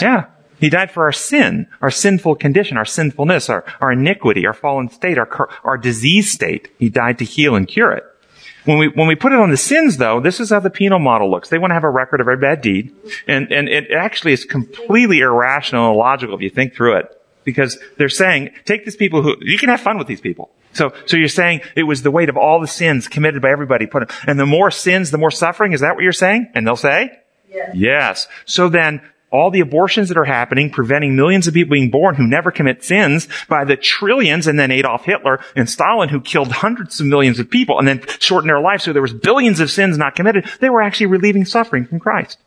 Yeah. 0.00 0.26
He 0.60 0.70
died 0.70 0.90
for 0.90 1.04
our 1.04 1.12
sin, 1.12 1.68
our 1.80 1.90
sinful 1.90 2.34
condition, 2.36 2.76
our 2.76 2.84
sinfulness, 2.84 3.48
our, 3.48 3.64
our 3.80 3.92
iniquity, 3.92 4.46
our 4.46 4.54
fallen 4.54 4.88
state, 4.90 5.18
our, 5.18 5.48
our 5.62 5.78
disease 5.78 6.32
state. 6.32 6.68
He 6.78 6.88
died 6.88 7.18
to 7.18 7.24
heal 7.24 7.54
and 7.54 7.68
cure 7.68 7.92
it. 7.92 8.04
When 8.64 8.76
we, 8.76 8.88
when 8.88 9.06
we 9.06 9.14
put 9.14 9.32
it 9.32 9.38
on 9.38 9.50
the 9.50 9.56
sins 9.56 9.96
though, 9.96 10.20
this 10.20 10.40
is 10.40 10.50
how 10.50 10.60
the 10.60 10.68
penal 10.68 10.98
model 10.98 11.30
looks. 11.30 11.48
They 11.48 11.58
want 11.58 11.70
to 11.70 11.74
have 11.74 11.84
a 11.84 11.90
record 11.90 12.20
of 12.20 12.26
every 12.26 12.36
bad 12.38 12.60
deed. 12.60 12.94
And, 13.26 13.50
and 13.52 13.68
it 13.68 13.90
actually 13.92 14.32
is 14.32 14.44
completely 14.44 15.20
irrational 15.20 15.86
and 15.86 15.94
illogical 15.94 16.34
if 16.34 16.42
you 16.42 16.50
think 16.50 16.74
through 16.74 16.96
it 16.98 17.22
because 17.44 17.78
they're 17.96 18.08
saying, 18.08 18.50
take 18.66 18.84
these 18.84 18.96
people 18.96 19.22
who, 19.22 19.36
you 19.40 19.58
can 19.58 19.68
have 19.68 19.80
fun 19.80 19.96
with 19.96 20.06
these 20.06 20.20
people. 20.20 20.50
So, 20.72 20.92
so 21.06 21.16
you're 21.16 21.28
saying 21.28 21.62
it 21.76 21.84
was 21.84 22.02
the 22.02 22.10
weight 22.10 22.28
of 22.28 22.36
all 22.36 22.60
the 22.60 22.66
sins 22.66 23.08
committed 23.08 23.42
by 23.42 23.50
everybody 23.50 23.86
put, 23.86 24.10
and 24.26 24.38
the 24.38 24.46
more 24.46 24.70
sins, 24.70 25.10
the 25.10 25.18
more 25.18 25.30
suffering. 25.30 25.72
Is 25.72 25.80
that 25.80 25.94
what 25.94 26.02
you're 26.02 26.12
saying? 26.12 26.50
And 26.54 26.66
they'll 26.66 26.76
say, 26.76 27.18
yes. 27.48 27.70
yes. 27.74 28.28
So 28.44 28.68
then, 28.68 29.00
all 29.30 29.50
the 29.50 29.60
abortions 29.60 30.08
that 30.08 30.16
are 30.16 30.24
happening, 30.24 30.70
preventing 30.70 31.14
millions 31.14 31.46
of 31.46 31.54
people 31.54 31.72
being 31.72 31.90
born 31.90 32.14
who 32.14 32.26
never 32.26 32.50
commit 32.50 32.82
sins 32.82 33.28
by 33.48 33.64
the 33.64 33.76
trillions, 33.76 34.46
and 34.46 34.58
then 34.58 34.70
Adolf 34.70 35.04
Hitler 35.04 35.40
and 35.54 35.68
Stalin 35.68 36.08
who 36.08 36.20
killed 36.20 36.50
hundreds 36.50 36.98
of 37.00 37.06
millions 37.06 37.38
of 37.38 37.50
people 37.50 37.78
and 37.78 37.86
then 37.86 38.02
shortened 38.20 38.48
their 38.48 38.60
lives 38.60 38.84
so 38.84 38.92
there 38.92 39.02
was 39.02 39.12
billions 39.12 39.60
of 39.60 39.70
sins 39.70 39.98
not 39.98 40.14
committed, 40.14 40.48
they 40.60 40.70
were 40.70 40.82
actually 40.82 41.06
relieving 41.06 41.44
suffering 41.44 41.84
from 41.84 42.00
Christ. 42.00 42.38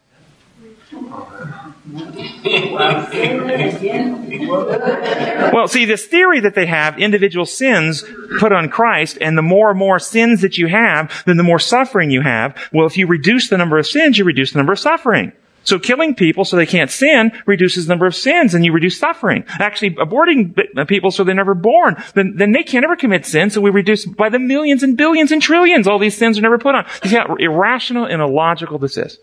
Well, 5.53 5.67
see, 5.67 5.85
this 5.85 6.05
theory 6.05 6.39
that 6.41 6.55
they 6.55 6.65
have, 6.65 6.97
individual 6.99 7.45
sins 7.45 8.03
put 8.39 8.51
on 8.51 8.69
Christ, 8.69 9.17
and 9.19 9.37
the 9.37 9.41
more 9.41 9.71
and 9.71 9.79
more 9.79 9.99
sins 9.99 10.41
that 10.41 10.57
you 10.57 10.67
have, 10.67 11.23
then 11.25 11.37
the 11.37 11.43
more 11.43 11.59
suffering 11.59 12.11
you 12.11 12.21
have. 12.21 12.57
Well, 12.71 12.87
if 12.87 12.97
you 12.97 13.07
reduce 13.07 13.49
the 13.49 13.57
number 13.57 13.77
of 13.77 13.87
sins, 13.87 14.17
you 14.17 14.23
reduce 14.23 14.51
the 14.51 14.59
number 14.59 14.73
of 14.73 14.79
suffering. 14.79 15.33
So 15.63 15.77
killing 15.77 16.15
people 16.15 16.43
so 16.43 16.55
they 16.55 16.65
can't 16.65 16.89
sin 16.89 17.31
reduces 17.45 17.85
the 17.85 17.91
number 17.91 18.07
of 18.07 18.15
sins 18.15 18.55
and 18.55 18.65
you 18.65 18.71
reduce 18.71 18.97
suffering. 18.97 19.43
Actually, 19.47 19.91
aborting 19.91 20.57
uh, 20.75 20.85
people 20.85 21.11
so 21.11 21.23
they're 21.23 21.35
never 21.35 21.53
born, 21.53 22.01
then, 22.15 22.35
then 22.35 22.51
they 22.51 22.63
can't 22.63 22.83
ever 22.83 22.95
commit 22.95 23.25
sin, 23.25 23.51
so 23.51 23.61
we 23.61 23.69
reduce 23.69 24.05
by 24.05 24.29
the 24.29 24.39
millions 24.39 24.81
and 24.81 24.97
billions 24.97 25.31
and 25.31 25.41
trillions 25.41 25.87
all 25.87 25.99
these 25.99 26.17
sins 26.17 26.39
are 26.39 26.41
never 26.41 26.57
put 26.57 26.73
on. 26.73 26.85
You 27.03 27.11
see 27.11 27.15
how 27.15 27.35
irrational 27.35 28.05
and 28.05 28.21
illogical 28.21 28.79
this 28.79 28.97
is. 28.97 29.19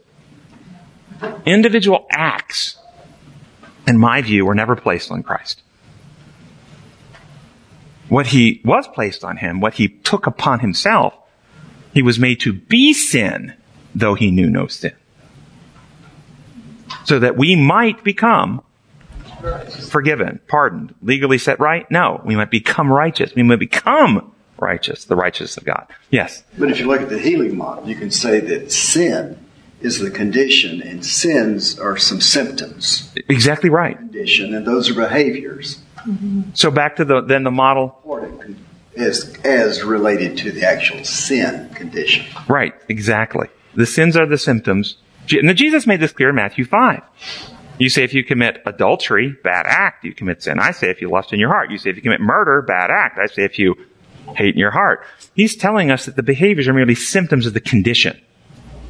Individual 1.44 2.07
acts 2.11 2.78
in 3.88 3.98
my 3.98 4.20
view, 4.20 4.44
were 4.44 4.54
never 4.54 4.76
placed 4.76 5.11
on 5.11 5.22
Christ. 5.22 5.62
What 8.09 8.28
he 8.28 8.61
was 8.64 8.87
placed 8.88 9.24
on 9.24 9.38
him, 9.38 9.61
what 9.61 9.74
he 9.74 9.88
took 9.88 10.26
upon 10.26 10.61
himself, 10.61 11.14
he 11.94 12.02
was 12.02 12.18
made 12.18 12.40
to 12.40 12.52
be 12.52 12.92
sin, 12.92 13.54
though 13.94 14.14
he 14.14 14.31
knew 14.31 14.50
no 14.50 14.66
sin. 14.66 14.92
So 17.04 17.18
that 17.18 17.37
we 17.37 17.57
might 17.57 18.04
become 18.04 18.62
forgiven, 19.88 20.40
pardoned, 20.48 20.94
legally 21.02 21.38
set 21.38 21.59
right? 21.59 21.90
No, 21.90 22.20
we 22.24 22.37
might 22.37 22.50
become 22.50 22.92
righteous. 22.92 23.35
We 23.35 23.42
might 23.42 23.59
become 23.59 24.33
righteous, 24.59 25.04
the 25.04 25.16
righteousness 25.16 25.57
of 25.57 25.64
God. 25.64 25.87
Yes. 26.11 26.44
But 26.59 26.70
if 26.70 26.78
you 26.78 26.87
look 26.87 27.00
at 27.00 27.09
the 27.09 27.18
healing 27.18 27.57
model, 27.57 27.88
you 27.88 27.96
can 27.96 28.11
say 28.11 28.40
that 28.40 28.70
sin 28.70 29.38
is 29.80 29.98
the 29.98 30.10
condition 30.10 30.82
and 30.82 31.04
sins 31.04 31.78
are 31.78 31.96
some 31.96 32.20
symptoms. 32.20 33.12
Exactly 33.28 33.70
right. 33.70 33.96
Condition, 33.96 34.54
and 34.54 34.66
those 34.66 34.90
are 34.90 34.94
behaviors. 34.94 35.80
So 36.54 36.70
back 36.70 36.96
to 36.96 37.04
the 37.04 37.20
then 37.20 37.44
the 37.44 37.50
model. 37.50 37.96
As, 38.96 39.36
as 39.44 39.84
related 39.84 40.36
to 40.38 40.50
the 40.50 40.64
actual 40.64 41.04
sin 41.04 41.68
condition. 41.70 42.26
Right, 42.48 42.74
exactly. 42.88 43.46
The 43.74 43.86
sins 43.86 44.16
are 44.16 44.26
the 44.26 44.38
symptoms. 44.38 44.96
And 45.30 45.56
Jesus 45.56 45.86
made 45.86 46.00
this 46.00 46.12
clear 46.12 46.30
in 46.30 46.34
Matthew 46.34 46.64
5. 46.64 47.00
You 47.78 47.90
say 47.90 48.02
if 48.02 48.12
you 48.12 48.24
commit 48.24 48.60
adultery, 48.66 49.36
bad 49.44 49.66
act, 49.66 50.04
you 50.04 50.12
commit 50.12 50.42
sin. 50.42 50.58
I 50.58 50.72
say 50.72 50.90
if 50.90 51.00
you 51.00 51.10
lust 51.10 51.32
in 51.32 51.38
your 51.38 51.50
heart. 51.50 51.70
You 51.70 51.78
say 51.78 51.90
if 51.90 51.96
you 51.96 52.02
commit 52.02 52.20
murder, 52.20 52.62
bad 52.62 52.90
act. 52.90 53.18
I 53.20 53.26
say 53.26 53.44
if 53.44 53.56
you 53.56 53.76
hate 54.34 54.54
in 54.54 54.58
your 54.58 54.72
heart. 54.72 55.04
He's 55.34 55.54
telling 55.54 55.92
us 55.92 56.06
that 56.06 56.16
the 56.16 56.22
behaviors 56.24 56.66
are 56.66 56.74
merely 56.74 56.96
symptoms 56.96 57.46
of 57.46 57.54
the 57.54 57.60
condition. 57.60 58.20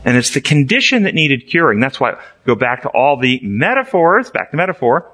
And 0.08 0.16
it's 0.16 0.30
the 0.30 0.40
condition 0.40 1.02
that 1.02 1.14
needed 1.14 1.48
curing. 1.48 1.80
That's 1.80 2.00
why 2.00 2.18
go 2.46 2.54
back 2.54 2.80
to 2.84 2.88
all 2.88 3.18
the 3.18 3.40
metaphors, 3.42 4.30
back 4.30 4.52
to 4.52 4.56
metaphor. 4.56 5.06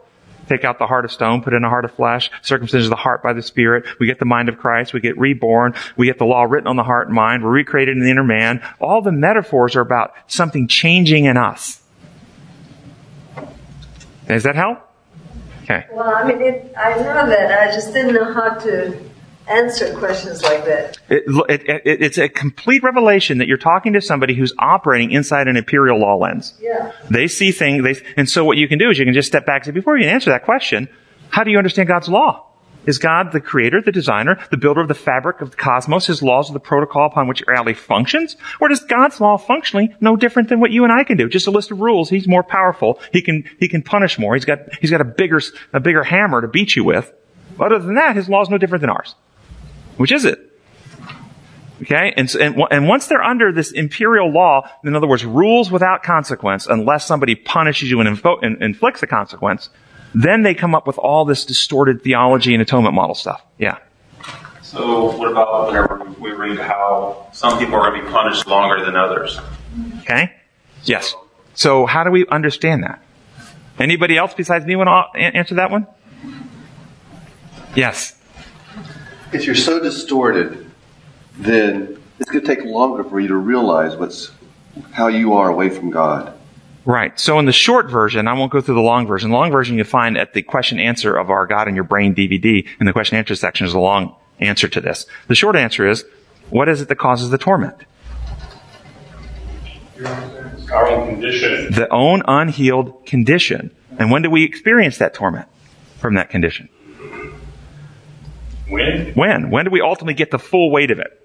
Take 0.49 0.63
out 0.63 0.79
the 0.79 0.87
heart 0.87 1.05
of 1.05 1.11
stone, 1.11 1.43
put 1.43 1.53
in 1.53 1.65
a 1.65 1.69
heart 1.69 1.85
of 1.85 1.91
flesh, 1.91 2.31
circumcision 2.43 2.85
of 2.85 2.91
the 2.91 3.03
heart 3.03 3.21
by 3.21 3.33
the 3.33 3.43
Spirit. 3.43 3.87
We 3.99 4.07
get 4.07 4.21
the 4.21 4.25
mind 4.25 4.49
of 4.49 4.57
Christ. 4.57 4.95
We 4.95 5.01
get 5.01 5.19
reborn. 5.19 5.75
We 5.97 6.07
get 6.07 6.19
the 6.19 6.27
law 6.27 6.45
written 6.45 6.69
on 6.69 6.77
the 6.77 6.85
heart 6.85 7.09
and 7.09 7.17
mind. 7.17 7.43
We're 7.43 7.51
recreated 7.51 7.97
in 7.97 8.05
the 8.05 8.11
inner 8.13 8.23
man. 8.23 8.63
All 8.81 9.03
the 9.03 9.11
metaphors 9.11 9.75
are 9.75 9.81
about 9.81 10.15
something 10.29 10.69
changing 10.69 11.25
in 11.25 11.37
us. 11.37 11.83
Does 14.29 14.45
that 14.45 14.55
help? 14.55 14.79
Okay. 15.65 15.87
Well, 15.91 16.15
I 16.15 16.23
mean, 16.23 16.41
it, 16.41 16.73
I 16.79 16.95
know 16.99 17.29
that. 17.29 17.69
I 17.69 17.75
just 17.75 17.93
didn't 17.93 18.15
know 18.15 18.33
how 18.33 18.51
to 18.61 19.11
answer 19.47 19.95
questions 19.99 20.43
like 20.43 20.65
that. 20.65 20.99
It, 21.09 21.25
it, 21.49 21.63
it, 21.85 22.03
it's 22.03 22.19
a 22.19 22.29
complete 22.29 22.83
revelation 22.83 23.39
that 23.39 23.49
you're 23.49 23.59
talking 23.59 23.93
to 23.93 24.01
somebody 24.01 24.35
who's 24.35 24.53
operating 24.59 25.11
inside 25.11 25.49
an 25.49 25.57
imperial 25.57 25.99
law 25.99 26.17
lens. 26.17 26.55
Yeah. 26.61 26.93
They 27.11 27.29
see 27.29 27.53
things, 27.53 27.85
they, 27.85 27.97
and 28.17 28.29
so 28.29 28.45
what 28.45 28.57
you 28.57 28.69
can 28.69 28.79
do 28.79 28.91
is 28.91 28.99
you 28.99 29.05
can 29.05 29.15
just 29.15 29.29
step 29.29 29.47
back 29.47 29.63
and 29.63 29.67
say, 29.67 29.73
before 29.73 29.99
you 29.99 30.07
answer 30.07 30.31
that 30.31 30.45
question, 30.45 30.89
how 31.31 31.45
do 31.45 31.51
you 31.51 31.59
understand 31.59 31.89
God's 31.89 32.09
law? 32.09 32.47
Is 32.87 32.99
God 32.99 33.33
the 33.33 33.41
creator, 33.41 33.81
the 33.81 33.93
designer, 33.93 34.39
the 34.51 34.59
builder 34.59 34.83
of 34.83 34.89
the 34.89 34.95
fabric 34.95 35.41
of 35.41 35.53
the 35.53 35.57
cosmos? 35.57 36.07
His 36.07 36.23
laws 36.23 36.51
are 36.51 36.53
the 36.53 36.61
protocol 36.61 37.07
upon 37.07 37.29
which 37.29 37.43
reality 37.47 37.73
functions? 37.73 38.37
Or 38.61 38.69
does 38.69 38.81
God's 38.81 39.21
law 39.23 39.39
functionally 39.39 39.95
no 40.01 40.17
different 40.17 40.51
than 40.51 40.61
what 40.61 40.71
you 40.71 40.85
and 40.85 40.93
I 40.93 41.03
can 41.05 41.17
do? 41.17 41.29
Just 41.29 41.47
a 41.47 41.51
list 41.51 41.71
of 41.71 41.81
rules. 41.81 42.11
He's 42.11 42.29
more 42.29 42.43
powerful. 42.43 43.01
He 43.11 43.23
can, 43.23 43.49
he 43.59 43.69
can 43.69 43.83
punish 43.83 44.19
more. 44.19 44.35
He's 44.35 44.45
got, 44.45 44.59
he's 44.83 44.91
got 44.91 45.01
a 45.01 45.05
bigger, 45.05 45.41
a 45.73 45.81
bigger 45.81 46.05
hammer 46.05 46.43
to 46.43 46.49
beat 46.49 46.77
you 46.77 46.85
with. 46.85 47.11
Other 47.59 47.79
than 47.79 47.95
that, 47.95 48.17
his 48.17 48.29
law 48.29 48.43
is 48.43 48.51
no 48.51 48.59
different 48.59 48.83
than 48.83 48.91
ours. 48.91 49.15
Which 49.97 50.13
is 50.13 50.25
it? 50.25 50.51
Okay? 51.83 52.15
And, 52.17 52.33
and, 52.35 52.63
and 52.71 52.89
once 52.89 53.07
they're 53.07 53.23
under 53.23 53.53
this 53.53 53.73
imperial 53.73 54.31
law, 54.33 54.69
in 54.85 54.95
other 54.95 55.07
words, 55.07 55.25
rules 55.25 55.71
without 55.71 56.03
consequence, 56.03 56.67
unless 56.67 57.07
somebody 57.07 57.35
punishes 57.35 57.91
you 57.91 58.01
and, 58.01 58.09
info, 58.09 58.39
and 58.41 58.63
inflicts 58.63 59.03
a 59.03 59.07
consequence, 59.07 59.71
then 60.15 60.43
they 60.43 60.55
come 60.55 60.75
up 60.75 60.87
with 60.87 60.99
all 60.99 61.25
this 61.25 61.45
distorted 61.45 62.03
theology 62.03 62.55
and 62.55 62.63
atonement 62.63 62.95
model 62.95 63.15
stuff. 63.15 63.45
Yeah. 63.59 63.79
So 64.63 65.17
what 65.17 65.31
about 65.31 65.67
whenever 65.67 66.05
we 66.19 66.33
read 66.33 66.59
how 66.59 67.29
some 67.33 67.59
people 67.59 67.75
are 67.77 67.91
going 67.91 68.01
to 68.01 68.07
be 68.07 68.13
punished 68.13 68.47
longer 68.47 68.85
than 68.85 68.97
others? 68.97 69.39
Okay? 70.01 70.33
Yes. 70.85 71.15
So 71.55 71.87
how 71.87 72.05
do 72.05 72.11
we 72.11 72.27
understand 72.27 72.85
that? 72.85 73.03
Anybody 73.79 74.17
else 74.17 74.35
besides 74.35 74.65
me 74.65 74.77
want 74.77 74.89
to 75.15 75.21
answer 75.21 75.57
that 75.57 75.71
one? 75.71 75.87
Yes. 77.75 78.17
If 79.35 79.47
you're 79.47 79.57
so 79.57 79.81
distorted, 79.81 80.71
then 81.37 82.01
it's 82.21 82.31
going 82.31 82.45
to 82.45 82.55
take 82.55 82.65
longer 82.65 83.03
for 83.03 83.19
you 83.19 83.29
to 83.29 83.37
realize 83.37 83.97
what's 83.97 84.31
how 84.93 85.09
you 85.09 85.35
are 85.35 85.49
away 85.49 85.71
from 85.71 85.91
God. 85.91 86.33
Right. 86.85 87.19
So 87.19 87.39
in 87.39 87.45
the 87.45 87.53
short 87.53 87.91
version, 87.91 88.29
I 88.29 88.35
won't 88.35 88.53
go 88.53 88.61
through 88.61 88.77
the 88.77 88.81
long 88.81 89.07
version. 89.07 89.31
The 89.31 89.37
long 89.37 89.51
version 89.51 89.77
you 89.77 89.85
find 89.85 90.17
at 90.17 90.35
the 90.35 90.43
question 90.43 90.79
answer 90.79 91.17
of 91.17 91.31
our 91.31 91.47
God 91.47 91.67
in 91.67 91.75
Your 91.75 91.85
Brain 91.85 92.15
DVD. 92.15 92.67
In 92.79 92.87
the 92.87 92.93
question 92.93 93.17
answer 93.17 93.35
section 93.35 93.67
is 93.67 93.75
a 93.75 93.79
long 93.79 94.15
answer 94.39 94.69
to 94.69 94.81
this. 94.81 95.07
The 95.29 95.35
short 95.35 95.57
answer 95.57 95.89
is, 95.89 96.05
what 96.51 96.69
is 96.69 96.81
it 96.81 96.89
that 96.89 96.97
causes 96.97 97.31
the 97.31 97.39
torment? 97.39 97.77
Our 100.73 100.89
own 100.89 101.09
condition. 101.09 101.73
The 101.73 101.89
own 101.91 102.23
unhealed 102.29 103.07
condition. 103.07 103.75
And 103.99 104.11
when 104.11 104.23
do 104.23 104.31
we 104.31 104.45
experience 104.45 104.99
that 104.99 105.15
torment 105.15 105.49
from 105.99 106.15
that 106.15 106.31
condition? 106.31 106.69
When? 108.75 109.15
When? 109.15 109.51
When 109.51 109.65
do 109.65 109.71
we 109.71 109.81
ultimately 109.81 110.15
get 110.15 110.33
the 110.33 110.39
full 110.39 110.71
weight 110.71 110.91
of 110.91 110.99
it? 110.99 111.21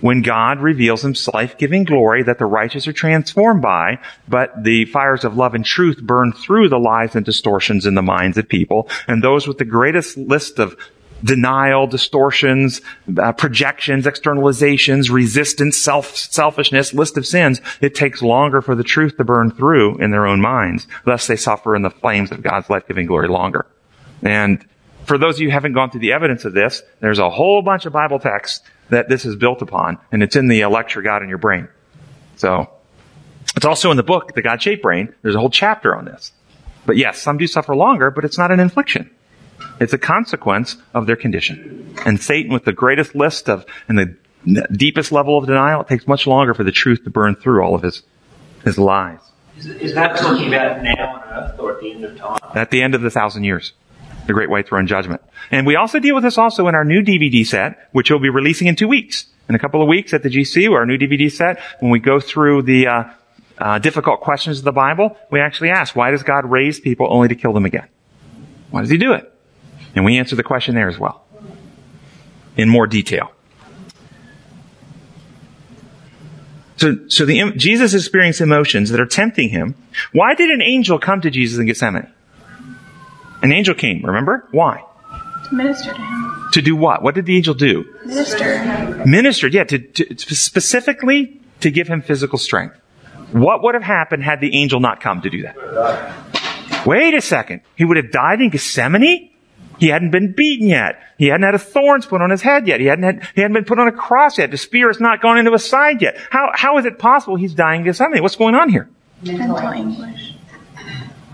When 0.00 0.22
God 0.22 0.60
reveals 0.60 1.02
His 1.02 1.28
life-giving 1.28 1.84
glory 1.84 2.24
that 2.24 2.38
the 2.38 2.44
righteous 2.44 2.88
are 2.88 2.92
transformed 2.92 3.62
by, 3.62 3.98
but 4.28 4.64
the 4.64 4.86
fires 4.86 5.24
of 5.24 5.36
love 5.36 5.54
and 5.54 5.64
truth 5.64 6.02
burn 6.02 6.32
through 6.32 6.68
the 6.68 6.78
lies 6.78 7.14
and 7.14 7.24
distortions 7.24 7.86
in 7.86 7.94
the 7.94 8.02
minds 8.02 8.36
of 8.36 8.48
people, 8.48 8.88
and 9.06 9.22
those 9.22 9.46
with 9.46 9.58
the 9.58 9.64
greatest 9.64 10.16
list 10.18 10.58
of 10.58 10.76
denial, 11.24 11.86
distortions, 11.86 12.82
uh, 13.18 13.32
projections, 13.32 14.06
externalizations, 14.06 15.10
resistance, 15.10 15.76
self, 15.76 16.14
selfishness, 16.14 16.92
list 16.92 17.16
of 17.16 17.26
sins, 17.26 17.60
it 17.80 17.94
takes 17.94 18.20
longer 18.22 18.60
for 18.60 18.74
the 18.74 18.84
truth 18.84 19.16
to 19.16 19.24
burn 19.24 19.50
through 19.50 19.96
in 19.98 20.10
their 20.10 20.26
own 20.26 20.40
minds. 20.40 20.86
Thus 21.04 21.26
they 21.26 21.36
suffer 21.36 21.74
in 21.76 21.82
the 21.82 21.90
flames 21.90 22.32
of 22.32 22.42
God's 22.42 22.68
life-giving 22.68 23.06
glory 23.06 23.28
longer. 23.28 23.66
And 24.22 24.64
for 25.06 25.18
those 25.18 25.36
of 25.36 25.40
you 25.40 25.48
who 25.48 25.52
haven't 25.52 25.72
gone 25.72 25.90
through 25.90 26.00
the 26.00 26.12
evidence 26.12 26.44
of 26.44 26.52
this, 26.52 26.82
there's 27.00 27.18
a 27.18 27.30
whole 27.30 27.62
bunch 27.62 27.86
of 27.86 27.92
Bible 27.92 28.18
texts 28.18 28.66
that 28.90 29.08
this 29.08 29.24
is 29.24 29.36
built 29.36 29.62
upon, 29.62 29.98
and 30.12 30.22
it's 30.22 30.36
in 30.36 30.48
the 30.48 30.64
lecture 30.66 31.02
God 31.02 31.22
in 31.22 31.28
Your 31.28 31.38
Brain. 31.38 31.68
So, 32.36 32.70
it's 33.56 33.64
also 33.64 33.90
in 33.90 33.96
the 33.96 34.02
book, 34.02 34.34
The 34.34 34.42
God-Shaped 34.42 34.82
Brain. 34.82 35.14
There's 35.22 35.34
a 35.34 35.38
whole 35.38 35.50
chapter 35.50 35.96
on 35.96 36.04
this. 36.04 36.32
But 36.84 36.96
yes, 36.96 37.18
some 37.20 37.38
do 37.38 37.46
suffer 37.46 37.74
longer, 37.74 38.10
but 38.10 38.24
it's 38.24 38.36
not 38.36 38.50
an 38.50 38.60
infliction. 38.60 39.10
It's 39.80 39.92
a 39.92 39.98
consequence 39.98 40.76
of 40.92 41.06
their 41.06 41.16
condition. 41.16 41.96
And 42.04 42.20
Satan, 42.20 42.52
with 42.52 42.64
the 42.64 42.72
greatest 42.72 43.14
list 43.14 43.48
of, 43.48 43.64
and 43.88 43.98
the 43.98 44.66
deepest 44.72 45.10
level 45.10 45.38
of 45.38 45.46
denial, 45.46 45.80
it 45.80 45.88
takes 45.88 46.06
much 46.06 46.26
longer 46.26 46.52
for 46.52 46.64
the 46.64 46.72
truth 46.72 47.04
to 47.04 47.10
burn 47.10 47.34
through 47.34 47.62
all 47.62 47.74
of 47.74 47.82
his, 47.82 48.02
his 48.64 48.78
lies. 48.78 49.20
Is, 49.56 49.66
is 49.66 49.94
that 49.94 50.16
talking 50.16 50.48
about 50.48 50.82
now 50.82 51.16
on 51.16 51.22
earth 51.24 51.58
or 51.58 51.72
at 51.72 51.80
the 51.80 51.92
end 51.92 52.04
of 52.04 52.16
time? 52.18 52.38
At 52.54 52.70
the 52.70 52.82
end 52.82 52.94
of 52.94 53.00
the 53.00 53.10
thousand 53.10 53.44
years 53.44 53.72
the 54.26 54.32
Great 54.32 54.50
White 54.50 54.68
Throne 54.68 54.86
Judgment. 54.86 55.22
And 55.50 55.66
we 55.66 55.76
also 55.76 55.98
deal 55.98 56.14
with 56.14 56.24
this 56.24 56.38
also 56.38 56.68
in 56.68 56.74
our 56.74 56.84
new 56.84 57.02
DVD 57.02 57.46
set, 57.46 57.88
which 57.92 58.10
we'll 58.10 58.20
be 58.20 58.30
releasing 58.30 58.66
in 58.66 58.76
two 58.76 58.88
weeks. 58.88 59.26
In 59.48 59.54
a 59.54 59.58
couple 59.58 59.80
of 59.80 59.88
weeks 59.88 60.12
at 60.12 60.22
the 60.22 60.28
GC, 60.28 60.70
our 60.72 60.86
new 60.86 60.98
DVD 60.98 61.30
set, 61.30 61.60
when 61.80 61.90
we 61.90 62.00
go 62.00 62.18
through 62.18 62.62
the 62.62 62.88
uh, 62.88 63.04
uh, 63.58 63.78
difficult 63.78 64.20
questions 64.20 64.58
of 64.58 64.64
the 64.64 64.72
Bible, 64.72 65.16
we 65.30 65.40
actually 65.40 65.70
ask, 65.70 65.94
why 65.94 66.10
does 66.10 66.22
God 66.22 66.44
raise 66.44 66.80
people 66.80 67.06
only 67.08 67.28
to 67.28 67.34
kill 67.34 67.52
them 67.52 67.64
again? 67.64 67.88
Why 68.70 68.80
does 68.80 68.90
He 68.90 68.98
do 68.98 69.12
it? 69.12 69.32
And 69.94 70.04
we 70.04 70.18
answer 70.18 70.36
the 70.36 70.42
question 70.42 70.74
there 70.74 70.88
as 70.88 70.98
well, 70.98 71.24
in 72.56 72.68
more 72.68 72.86
detail. 72.86 73.30
So, 76.76 77.08
so 77.08 77.24
the, 77.24 77.52
Jesus 77.56 77.94
experienced 77.94 78.40
emotions 78.40 78.90
that 78.90 79.00
are 79.00 79.06
tempting 79.06 79.48
him. 79.48 79.74
Why 80.12 80.34
did 80.34 80.50
an 80.50 80.60
angel 80.60 80.98
come 80.98 81.22
to 81.22 81.30
Jesus 81.30 81.58
in 81.58 81.66
Gethsemane? 81.66 82.12
An 83.42 83.52
angel 83.52 83.74
came, 83.74 84.04
remember? 84.04 84.48
Why? 84.50 84.82
To 85.48 85.54
minister 85.54 85.92
to 85.92 86.00
him. 86.00 86.48
To 86.52 86.62
do 86.62 86.74
what? 86.74 87.02
What 87.02 87.14
did 87.14 87.26
the 87.26 87.36
angel 87.36 87.54
do? 87.54 87.84
Minister. 88.04 89.02
Ministered, 89.06 89.54
yeah, 89.54 89.64
to, 89.64 89.78
to, 89.78 90.34
specifically 90.34 91.40
to 91.60 91.70
give 91.70 91.88
him 91.88 92.02
physical 92.02 92.38
strength. 92.38 92.76
What 93.32 93.62
would 93.62 93.74
have 93.74 93.82
happened 93.82 94.22
had 94.22 94.40
the 94.40 94.56
angel 94.56 94.80
not 94.80 95.00
come 95.00 95.22
to 95.22 95.30
do 95.30 95.42
that? 95.42 96.86
Wait 96.86 97.14
a 97.14 97.20
second. 97.20 97.62
He 97.74 97.84
would 97.84 97.96
have 97.96 98.10
died 98.10 98.40
in 98.40 98.50
Gethsemane? 98.50 99.30
He 99.78 99.88
hadn't 99.88 100.10
been 100.10 100.32
beaten 100.32 100.68
yet. 100.68 101.02
He 101.18 101.26
hadn't 101.26 101.42
had 101.42 101.54
a 101.54 101.58
thorns 101.58 102.06
put 102.06 102.22
on 102.22 102.30
his 102.30 102.40
head 102.40 102.66
yet. 102.66 102.80
He 102.80 102.86
hadn't 102.86 103.04
had, 103.04 103.28
he 103.34 103.42
hadn't 103.42 103.54
been 103.54 103.64
put 103.64 103.78
on 103.78 103.88
a 103.88 103.92
cross 103.92 104.38
yet. 104.38 104.50
The 104.50 104.56
spear 104.56 104.88
has 104.88 105.00
not 105.00 105.20
gone 105.20 105.38
into 105.38 105.52
his 105.52 105.68
side 105.68 106.00
yet. 106.00 106.16
How, 106.30 106.50
how 106.54 106.78
is 106.78 106.86
it 106.86 106.98
possible 106.98 107.36
he's 107.36 107.54
dying 107.54 107.80
in 107.80 107.86
Gethsemane? 107.86 108.22
What's 108.22 108.36
going 108.36 108.54
on 108.54 108.70
here? 108.70 108.88
Mental 109.22 109.58
anguish. 109.58 110.35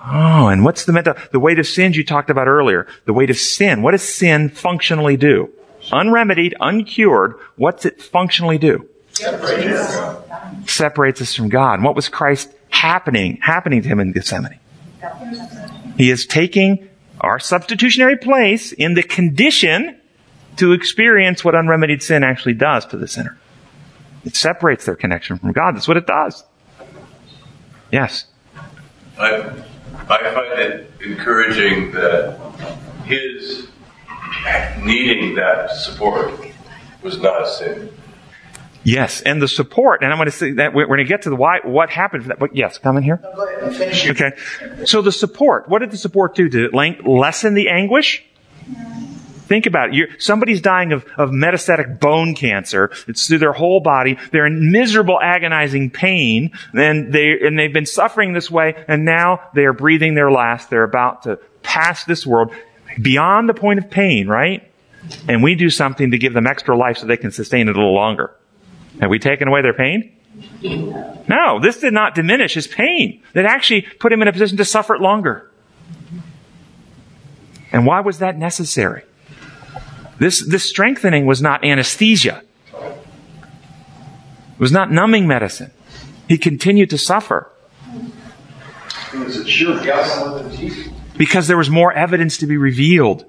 Oh, 0.04 0.48
and 0.48 0.64
what's 0.64 0.84
the 0.84 0.92
meta, 0.92 1.16
the 1.30 1.38
weight 1.38 1.58
of 1.58 1.66
sins 1.66 1.96
you 1.96 2.04
talked 2.04 2.30
about 2.30 2.48
earlier? 2.48 2.86
The 3.04 3.12
weight 3.12 3.30
of 3.30 3.36
sin. 3.36 3.82
What 3.82 3.92
does 3.92 4.02
sin 4.02 4.48
functionally 4.48 5.16
do? 5.16 5.50
Unremedied, 5.92 6.54
uncured, 6.60 7.34
what's 7.56 7.84
it 7.84 8.02
functionally 8.02 8.58
do? 8.58 8.88
Separates 10.66 11.20
us 11.20 11.34
from 11.34 11.48
God. 11.48 11.74
And 11.74 11.84
what 11.84 11.94
was 11.94 12.08
Christ 12.08 12.52
happening, 12.70 13.38
happening 13.42 13.82
to 13.82 13.88
him 13.88 14.00
in 14.00 14.12
Gethsemane? 14.12 14.58
He 15.96 16.10
is 16.10 16.26
taking 16.26 16.88
our 17.20 17.38
substitutionary 17.38 18.16
place 18.16 18.72
in 18.72 18.94
the 18.94 19.02
condition 19.02 20.00
to 20.56 20.72
experience 20.72 21.44
what 21.44 21.54
unremedied 21.54 22.02
sin 22.02 22.24
actually 22.24 22.54
does 22.54 22.86
to 22.86 22.96
the 22.96 23.06
sinner. 23.06 23.38
It 24.24 24.36
separates 24.36 24.84
their 24.84 24.96
connection 24.96 25.38
from 25.38 25.52
God. 25.52 25.76
That's 25.76 25.88
what 25.88 25.96
it 25.96 26.06
does. 26.06 26.44
Yes. 27.90 28.26
I, 29.18 29.62
I 29.94 30.32
find 30.32 30.60
it 30.60 30.90
encouraging 31.04 31.92
that 31.92 32.38
his 33.04 33.68
needing 34.82 35.34
that 35.36 35.70
support 35.70 36.32
was 37.02 37.18
not 37.18 37.42
a 37.42 37.48
sin. 37.48 37.90
Yes, 38.84 39.20
and 39.22 39.40
the 39.40 39.46
support, 39.46 40.02
and 40.02 40.10
I'm 40.12 40.18
going 40.18 40.26
to 40.26 40.32
say 40.32 40.52
that 40.52 40.74
we're 40.74 40.86
going 40.86 40.98
to 40.98 41.04
get 41.04 41.22
to 41.22 41.30
the 41.30 41.36
why, 41.36 41.60
what 41.62 41.88
happened 41.88 42.24
for 42.24 42.28
that. 42.30 42.40
But 42.40 42.56
yes, 42.56 42.78
come 42.78 42.96
in 42.96 43.04
here. 43.04 43.20
Okay. 43.24 44.32
So 44.86 45.02
the 45.02 45.12
support, 45.12 45.68
what 45.68 45.78
did 45.78 45.92
the 45.92 45.96
support 45.96 46.34
do? 46.34 46.48
Did 46.48 46.64
it 46.64 46.74
lessen 47.06 47.54
the 47.54 47.68
anguish? 47.68 48.24
Think 49.46 49.66
about 49.66 49.88
it. 49.88 49.94
You're, 49.94 50.08
somebody's 50.18 50.60
dying 50.60 50.92
of, 50.92 51.04
of 51.16 51.30
metastatic 51.30 51.98
bone 51.98 52.34
cancer. 52.34 52.90
It's 53.08 53.26
through 53.26 53.38
their 53.38 53.52
whole 53.52 53.80
body. 53.80 54.16
They're 54.30 54.46
in 54.46 54.70
miserable, 54.70 55.18
agonizing 55.20 55.90
pain, 55.90 56.52
and 56.72 57.12
they 57.12 57.32
and 57.42 57.58
they've 57.58 57.72
been 57.72 57.86
suffering 57.86 58.32
this 58.32 58.50
way, 58.50 58.82
and 58.88 59.04
now 59.04 59.40
they 59.54 59.64
are 59.64 59.72
breathing 59.72 60.14
their 60.14 60.30
last. 60.30 60.70
They're 60.70 60.84
about 60.84 61.22
to 61.24 61.38
pass 61.62 62.04
this 62.04 62.26
world 62.26 62.52
beyond 63.00 63.48
the 63.48 63.54
point 63.54 63.78
of 63.78 63.90
pain, 63.90 64.28
right? 64.28 64.68
And 65.28 65.42
we 65.42 65.54
do 65.54 65.70
something 65.70 66.12
to 66.12 66.18
give 66.18 66.32
them 66.32 66.46
extra 66.46 66.76
life 66.76 66.98
so 66.98 67.06
they 67.06 67.16
can 67.16 67.32
sustain 67.32 67.68
it 67.68 67.76
a 67.76 67.78
little 67.78 67.94
longer. 67.94 68.34
Have 69.00 69.10
we 69.10 69.18
taken 69.18 69.48
away 69.48 69.62
their 69.62 69.74
pain? 69.74 70.16
No, 71.28 71.60
this 71.60 71.80
did 71.80 71.92
not 71.92 72.14
diminish 72.14 72.54
his 72.54 72.66
pain. 72.66 73.22
It 73.34 73.44
actually 73.44 73.82
put 73.82 74.12
him 74.12 74.22
in 74.22 74.28
a 74.28 74.32
position 74.32 74.58
to 74.58 74.64
suffer 74.64 74.94
it 74.94 75.00
longer. 75.00 75.50
And 77.72 77.86
why 77.86 78.00
was 78.00 78.18
that 78.18 78.38
necessary? 78.38 79.02
This, 80.22 80.38
this 80.46 80.62
strengthening 80.62 81.26
was 81.26 81.42
not 81.42 81.64
anesthesia. 81.64 82.44
It 82.72 84.60
was 84.60 84.70
not 84.70 84.92
numbing 84.92 85.26
medicine. 85.26 85.72
He 86.28 86.38
continued 86.38 86.90
to 86.90 86.98
suffer. 86.98 87.50
Because 91.18 91.48
there 91.48 91.56
was 91.56 91.68
more 91.68 91.92
evidence 91.92 92.36
to 92.36 92.46
be 92.46 92.56
revealed. 92.56 93.24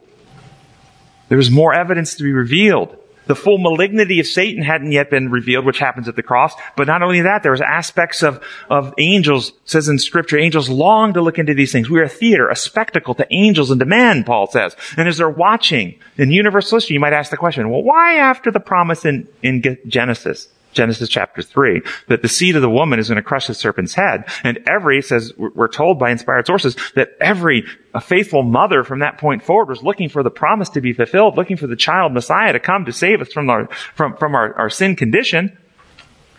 There 1.30 1.38
was 1.40 1.50
more 1.50 1.74
evidence 1.74 2.14
to 2.14 2.24
be 2.24 2.32
revealed. 2.32 2.96
The 3.26 3.36
full 3.36 3.58
malignity 3.58 4.20
of 4.20 4.28
Satan 4.28 4.64
hadn't 4.64 4.92
yet 4.92 5.10
been 5.10 5.32
revealed, 5.32 5.66
which 5.66 5.80
happens 5.80 6.08
at 6.08 6.16
the 6.16 6.24
cross. 6.24 6.54
But 6.76 6.88
not 6.88 7.02
only 7.02 7.22
that, 7.22 7.44
there 7.44 7.52
was 7.52 7.62
aspects 7.62 8.24
of, 8.24 8.44
of 8.70 8.94
angels, 8.98 9.54
says 9.66 9.88
in 9.88 10.00
scripture, 10.00 10.38
angels 10.38 10.70
long 10.70 11.14
to 11.14 11.22
look 11.22 11.40
into 11.40 11.54
these 11.54 11.72
things. 11.72 11.90
We 11.90 12.00
are 12.00 12.04
a 12.04 12.10
theater, 12.10 12.50
a 12.50 12.56
spectacle 12.56 13.16
to 13.16 13.28
angels 13.34 13.72
and 13.72 13.80
to 13.80 13.86
men, 13.86 14.24
Paul 14.24 14.48
says. 14.48 14.76
And 14.98 15.08
as 15.08 15.18
they're 15.18 15.30
watching 15.30 16.00
in 16.18 16.32
universal 16.32 16.78
history, 16.78 16.96
you 16.96 17.00
might 17.00 17.14
ask 17.14 17.32
the 17.32 17.38
question, 17.38 17.70
well, 17.70 17.84
why 17.84 18.16
after 18.16 18.52
the 18.52 18.60
promise 18.60 19.06
in, 19.06 19.28
in 19.42 19.78
Genesis? 19.88 20.48
Genesis 20.74 21.10
chapter 21.10 21.42
3, 21.42 21.82
that 22.08 22.22
the 22.22 22.28
seed 22.28 22.56
of 22.56 22.62
the 22.62 22.70
woman 22.70 23.00
is 23.00 23.10
going 23.10 23.16
to 23.16 23.24
crush 23.24 23.48
the 23.48 23.54
serpent's 23.54 23.94
head. 23.94 24.26
And 24.44 24.60
every, 24.68 25.02
says, 25.02 25.34
we're 25.38 25.68
told 25.68 26.00
by 26.00 26.12
inspired 26.12 26.48
sources, 26.48 26.76
that 26.96 27.12
every 27.20 27.66
faithful 28.02 28.44
mother 28.44 28.84
from 28.84 29.00
that 29.00 29.18
point 29.18 29.44
forward 29.44 29.70
was 29.70 29.84
looking 29.84 30.10
for 30.10 30.24
the 30.24 30.32
promise 30.32 30.70
to 30.70 30.82
be 30.82 30.94
fulfilled, 30.94 31.38
looking 31.38 31.58
for 31.58 31.68
the 31.68 31.76
child 31.76 32.14
Messiah 32.14 32.54
to 32.54 32.60
come 32.60 32.86
to 32.86 32.94
save 32.94 33.22
us 33.22 33.32
from 33.32 33.50
our, 33.50 33.68
from, 33.96 34.18
from 34.18 34.36
our, 34.36 34.54
our 34.56 34.70
sin 34.70 34.96
condition. 34.96 35.58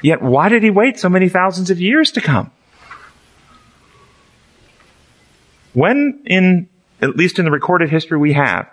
Yet 0.02 0.20
why 0.20 0.48
did 0.48 0.62
he 0.62 0.70
wait 0.70 0.98
so 0.98 1.08
many 1.08 1.28
thousands 1.28 1.70
of 1.70 1.80
years 1.80 2.10
to 2.12 2.20
come? 2.20 2.50
When 5.72 6.22
in, 6.26 6.68
at 7.00 7.16
least 7.16 7.38
in 7.38 7.44
the 7.44 7.50
recorded 7.50 7.90
history 7.90 8.18
we 8.18 8.32
have, 8.34 8.70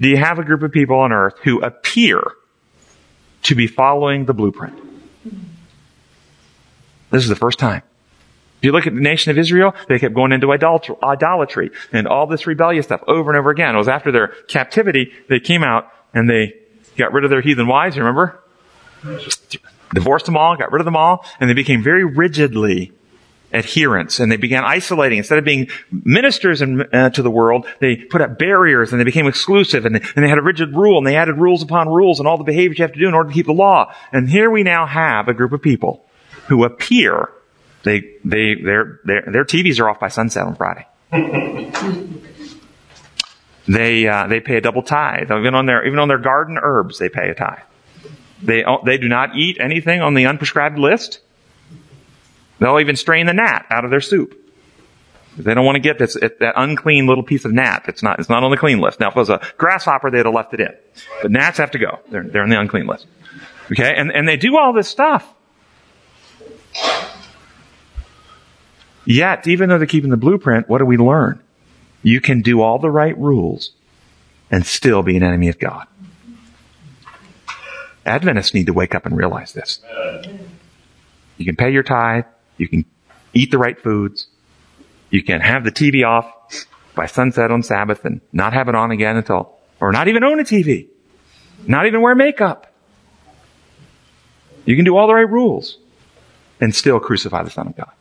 do 0.00 0.08
you 0.08 0.16
have 0.16 0.38
a 0.38 0.44
group 0.44 0.62
of 0.62 0.72
people 0.72 0.98
on 0.98 1.12
earth 1.12 1.34
who 1.44 1.60
appear 1.60 2.22
to 3.46 3.54
be 3.54 3.68
following 3.68 4.24
the 4.24 4.34
blueprint. 4.34 4.76
This 7.10 7.22
is 7.22 7.28
the 7.28 7.36
first 7.36 7.60
time. 7.60 7.82
If 8.58 8.64
you 8.64 8.72
look 8.72 8.88
at 8.88 8.94
the 8.94 9.00
nation 9.00 9.30
of 9.30 9.38
Israel, 9.38 9.72
they 9.88 10.00
kept 10.00 10.14
going 10.14 10.32
into 10.32 10.50
idolatry 10.50 11.70
and 11.92 12.08
all 12.08 12.26
this 12.26 12.46
rebellious 12.48 12.86
stuff 12.86 13.02
over 13.06 13.30
and 13.30 13.38
over 13.38 13.50
again. 13.50 13.74
It 13.74 13.78
was 13.78 13.86
after 13.86 14.10
their 14.10 14.28
captivity, 14.48 15.12
they 15.28 15.38
came 15.38 15.62
out 15.62 15.92
and 16.12 16.28
they 16.28 16.54
got 16.96 17.12
rid 17.12 17.22
of 17.22 17.30
their 17.30 17.40
heathen 17.40 17.68
wives, 17.68 17.96
remember? 17.96 18.40
Divorced 19.94 20.26
them 20.26 20.36
all, 20.36 20.56
got 20.56 20.72
rid 20.72 20.80
of 20.80 20.84
them 20.84 20.96
all, 20.96 21.24
and 21.38 21.48
they 21.48 21.54
became 21.54 21.84
very 21.84 22.04
rigidly 22.04 22.92
adherents 23.52 24.20
and 24.20 24.30
they 24.30 24.36
began 24.36 24.64
isolating. 24.64 25.18
Instead 25.18 25.38
of 25.38 25.44
being 25.44 25.68
ministers 25.90 26.62
in, 26.62 26.82
uh, 26.92 27.10
to 27.10 27.22
the 27.22 27.30
world, 27.30 27.66
they 27.80 27.96
put 27.96 28.20
up 28.20 28.38
barriers 28.38 28.92
and 28.92 29.00
they 29.00 29.04
became 29.04 29.26
exclusive 29.26 29.86
and 29.86 29.94
they, 29.94 30.00
and 30.14 30.24
they 30.24 30.28
had 30.28 30.38
a 30.38 30.42
rigid 30.42 30.74
rule 30.74 30.98
and 30.98 31.06
they 31.06 31.16
added 31.16 31.36
rules 31.36 31.62
upon 31.62 31.88
rules 31.88 32.18
and 32.18 32.28
all 32.28 32.36
the 32.36 32.44
behaviors 32.44 32.78
you 32.78 32.82
have 32.82 32.92
to 32.92 32.98
do 32.98 33.08
in 33.08 33.14
order 33.14 33.28
to 33.28 33.34
keep 33.34 33.46
the 33.46 33.52
law. 33.52 33.92
And 34.12 34.28
here 34.28 34.50
we 34.50 34.62
now 34.62 34.86
have 34.86 35.28
a 35.28 35.34
group 35.34 35.52
of 35.52 35.62
people 35.62 36.04
who 36.48 36.64
appear, 36.64 37.30
they, 37.82 38.00
they, 38.24 38.54
their, 38.54 39.00
their, 39.04 39.44
TVs 39.44 39.80
are 39.80 39.88
off 39.88 40.00
by 40.00 40.08
sunset 40.08 40.44
on 40.44 40.56
Friday. 40.56 40.86
they, 43.68 44.06
uh, 44.06 44.26
they 44.26 44.40
pay 44.40 44.56
a 44.56 44.60
double 44.60 44.82
tithe. 44.82 45.30
Even 45.30 45.54
on 45.54 45.66
their, 45.66 45.86
even 45.86 45.98
on 45.98 46.08
their 46.08 46.18
garden 46.18 46.58
herbs, 46.60 46.98
they 46.98 47.08
pay 47.08 47.30
a 47.30 47.34
tithe. 47.34 47.58
They, 48.42 48.64
they 48.84 48.98
do 48.98 49.08
not 49.08 49.36
eat 49.36 49.58
anything 49.60 50.02
on 50.02 50.14
the 50.14 50.24
unprescribed 50.24 50.78
list. 50.78 51.20
They'll 52.58 52.80
even 52.80 52.96
strain 52.96 53.26
the 53.26 53.34
gnat 53.34 53.66
out 53.70 53.84
of 53.84 53.90
their 53.90 54.00
soup. 54.00 54.42
They 55.36 55.52
don't 55.52 55.66
want 55.66 55.76
to 55.76 55.80
get 55.80 55.98
this, 55.98 56.14
that 56.14 56.54
unclean 56.56 57.06
little 57.06 57.22
piece 57.22 57.44
of 57.44 57.52
gnat. 57.52 57.84
It's 57.88 58.02
not, 58.02 58.18
it's 58.18 58.30
not 58.30 58.42
on 58.42 58.50
the 58.50 58.56
clean 58.56 58.80
list. 58.80 59.00
Now, 59.00 59.08
if 59.08 59.16
it 59.16 59.18
was 59.18 59.28
a 59.28 59.40
grasshopper, 59.58 60.10
they'd 60.10 60.24
have 60.24 60.34
left 60.34 60.54
it 60.54 60.60
in. 60.60 60.74
But 61.20 61.30
gnats 61.30 61.58
have 61.58 61.72
to 61.72 61.78
go. 61.78 61.98
They're, 62.10 62.24
they're 62.24 62.48
the 62.48 62.58
unclean 62.58 62.86
list. 62.86 63.06
Okay? 63.70 63.94
And, 63.94 64.10
and 64.10 64.26
they 64.26 64.38
do 64.38 64.56
all 64.56 64.72
this 64.72 64.88
stuff. 64.88 65.30
Yet, 69.04 69.46
even 69.46 69.68
though 69.68 69.78
they're 69.78 69.86
keeping 69.86 70.10
the 70.10 70.16
blueprint, 70.16 70.68
what 70.68 70.78
do 70.78 70.86
we 70.86 70.96
learn? 70.96 71.42
You 72.02 72.20
can 72.20 72.40
do 72.40 72.62
all 72.62 72.78
the 72.78 72.90
right 72.90 73.16
rules 73.18 73.72
and 74.50 74.64
still 74.64 75.02
be 75.02 75.16
an 75.16 75.22
enemy 75.22 75.48
of 75.48 75.58
God. 75.58 75.86
Adventists 78.06 78.54
need 78.54 78.66
to 78.66 78.72
wake 78.72 78.94
up 78.94 79.04
and 79.04 79.16
realize 79.16 79.52
this. 79.52 79.80
You 81.36 81.44
can 81.44 81.56
pay 81.56 81.70
your 81.70 81.82
tithe. 81.82 82.24
You 82.56 82.68
can 82.68 82.84
eat 83.34 83.50
the 83.50 83.58
right 83.58 83.80
foods. 83.80 84.28
You 85.10 85.22
can 85.22 85.40
have 85.40 85.64
the 85.64 85.70
TV 85.70 86.06
off 86.06 86.32
by 86.94 87.06
sunset 87.06 87.50
on 87.50 87.62
Sabbath 87.62 88.04
and 88.04 88.20
not 88.32 88.52
have 88.52 88.68
it 88.68 88.74
on 88.74 88.90
again 88.90 89.16
until, 89.16 89.56
or 89.80 89.92
not 89.92 90.08
even 90.08 90.24
own 90.24 90.40
a 90.40 90.44
TV. 90.44 90.88
Not 91.66 91.86
even 91.86 92.00
wear 92.00 92.14
makeup. 92.14 92.72
You 94.64 94.74
can 94.76 94.84
do 94.84 94.96
all 94.96 95.06
the 95.06 95.14
right 95.14 95.28
rules 95.28 95.78
and 96.60 96.74
still 96.74 96.98
crucify 96.98 97.42
the 97.42 97.50
Son 97.50 97.68
of 97.68 97.76
God. 97.76 97.92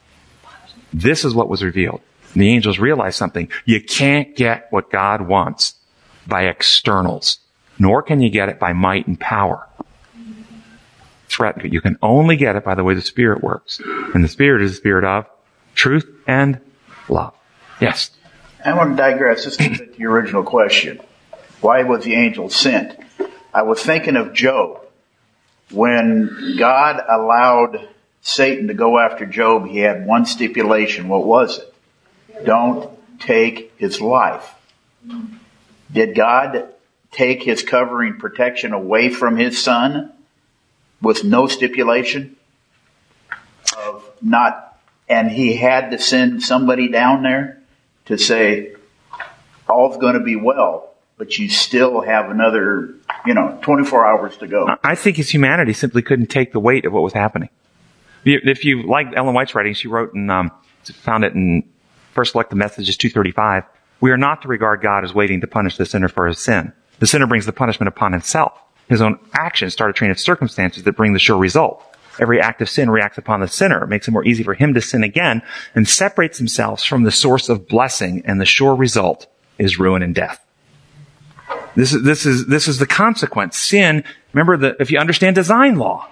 This 0.93 1.25
is 1.25 1.35
what 1.35 1.49
was 1.49 1.61
revealed. 1.61 2.01
The 2.33 2.49
angels 2.49 2.79
realized 2.79 3.17
something. 3.17 3.49
You 3.65 3.81
can't 3.81 4.35
get 4.35 4.67
what 4.71 4.89
God 4.89 5.21
wants 5.21 5.75
by 6.27 6.43
externals, 6.43 7.39
nor 7.77 8.01
can 8.01 8.19
you 8.19 8.29
get 8.29 8.49
it 8.49 8.59
by 8.59 8.73
might 8.73 9.07
and 9.07 9.19
power 9.19 9.67
threat. 11.35 11.63
You 11.65 11.81
can 11.81 11.97
only 12.01 12.35
get 12.35 12.55
it 12.55 12.63
by 12.63 12.75
the 12.75 12.83
way 12.83 12.93
the 12.93 13.01
Spirit 13.01 13.43
works. 13.43 13.81
And 14.13 14.23
the 14.23 14.27
Spirit 14.27 14.61
is 14.61 14.71
the 14.71 14.77
Spirit 14.77 15.03
of 15.03 15.25
truth 15.73 16.07
and 16.27 16.59
love. 17.09 17.33
Yes. 17.81 18.11
I 18.63 18.73
want 18.73 18.91
to 18.91 18.95
digress 18.95 19.43
just 19.43 19.61
a 19.61 19.69
bit 19.69 19.93
to 19.93 19.99
your 19.99 20.11
original 20.13 20.43
question. 20.43 20.99
Why 21.61 21.83
was 21.83 22.03
the 22.03 22.15
angel 22.15 22.49
sent? 22.49 22.97
I 23.53 23.63
was 23.63 23.81
thinking 23.81 24.15
of 24.15 24.33
Job. 24.33 24.81
When 25.71 26.55
God 26.57 27.01
allowed 27.09 27.89
Satan 28.21 28.67
to 28.67 28.73
go 28.73 28.97
after 28.97 29.25
Job, 29.25 29.67
he 29.67 29.79
had 29.79 30.05
one 30.05 30.25
stipulation. 30.25 31.07
What 31.07 31.25
was 31.25 31.59
it? 31.59 32.45
Don't 32.45 32.89
take 33.19 33.73
his 33.77 34.01
life. 34.01 34.53
Did 35.91 36.15
God 36.15 36.69
take 37.11 37.43
his 37.43 37.63
covering 37.63 38.17
protection 38.17 38.73
away 38.73 39.09
from 39.09 39.37
his 39.37 39.61
son? 39.61 40.11
With 41.01 41.23
no 41.23 41.47
stipulation 41.47 42.35
of 43.77 44.03
not, 44.21 44.79
and 45.07 45.29
he 45.29 45.55
had 45.55 45.91
to 45.91 45.99
send 45.99 46.43
somebody 46.43 46.87
down 46.87 47.23
there 47.23 47.61
to 48.05 48.17
say, 48.17 48.75
all's 49.67 49.97
going 49.97 50.13
to 50.13 50.19
be 50.19 50.35
well, 50.35 50.93
but 51.17 51.37
you 51.37 51.49
still 51.49 52.01
have 52.01 52.29
another, 52.29 52.93
you 53.25 53.33
know, 53.33 53.57
24 53.61 54.05
hours 54.05 54.37
to 54.37 54.47
go. 54.47 54.67
I 54.83 54.95
think 54.95 55.17
his 55.17 55.29
humanity 55.29 55.73
simply 55.73 56.01
couldn't 56.01 56.27
take 56.27 56.51
the 56.51 56.59
weight 56.59 56.85
of 56.85 56.93
what 56.93 57.03
was 57.03 57.13
happening. 57.13 57.49
If 58.23 58.65
you 58.65 58.83
like 58.83 59.07
Ellen 59.15 59.35
White's 59.35 59.53
writing, 59.53 59.73
she 59.73 59.87
wrote 59.87 60.13
and 60.13 60.31
um, 60.31 60.51
found 60.83 61.23
it 61.23 61.33
in 61.33 61.63
First 62.13 62.31
Selected 62.31 62.55
Messages 62.55 62.97
235. 62.97 63.63
We 64.01 64.11
are 64.11 64.17
not 64.17 64.41
to 64.41 64.47
regard 64.47 64.81
God 64.81 65.03
as 65.03 65.13
waiting 65.13 65.41
to 65.41 65.47
punish 65.47 65.77
the 65.77 65.85
sinner 65.85 66.07
for 66.07 66.27
his 66.27 66.39
sin. 66.39 66.73
The 66.99 67.07
sinner 67.07 67.27
brings 67.27 67.45
the 67.45 67.53
punishment 67.53 67.87
upon 67.87 68.13
himself 68.13 68.59
his 68.89 69.01
own 69.01 69.19
actions 69.33 69.73
start 69.73 69.89
a 69.89 69.93
train 69.93 70.11
of 70.11 70.19
circumstances 70.19 70.83
that 70.83 70.93
bring 70.93 71.13
the 71.13 71.19
sure 71.19 71.37
result. 71.37 71.83
every 72.17 72.39
act 72.39 72.61
of 72.61 72.69
sin 72.69 72.89
reacts 72.89 73.17
upon 73.17 73.41
the 73.41 73.47
sinner. 73.47 73.85
Makes 73.85 74.07
it 74.07 74.11
more 74.11 74.25
easy 74.25 74.41
for 74.41 74.53
him 74.53 74.73
to 74.73 74.81
sin 74.81 75.03
again 75.03 75.41
and 75.73 75.87
separates 75.87 76.37
themselves 76.37 76.83
from 76.83 77.03
the 77.03 77.11
source 77.11 77.49
of 77.49 77.67
blessing 77.67 78.21
and 78.25 78.39
the 78.39 78.45
sure 78.45 78.73
result 78.73 79.27
is 79.57 79.79
ruin 79.79 80.01
and 80.01 80.15
death. 80.15 80.41
This 81.75 81.93
is, 81.93 82.03
this 82.03 82.25
is, 82.25 82.47
this 82.47 82.69
is 82.69 82.79
the 82.79 82.87
consequence. 82.87 83.57
Sin, 83.57 84.05
remember 84.31 84.55
that 84.57 84.77
if 84.79 84.91
you 84.91 84.97
understand 84.97 85.35
design 85.35 85.75
law, 85.75 86.07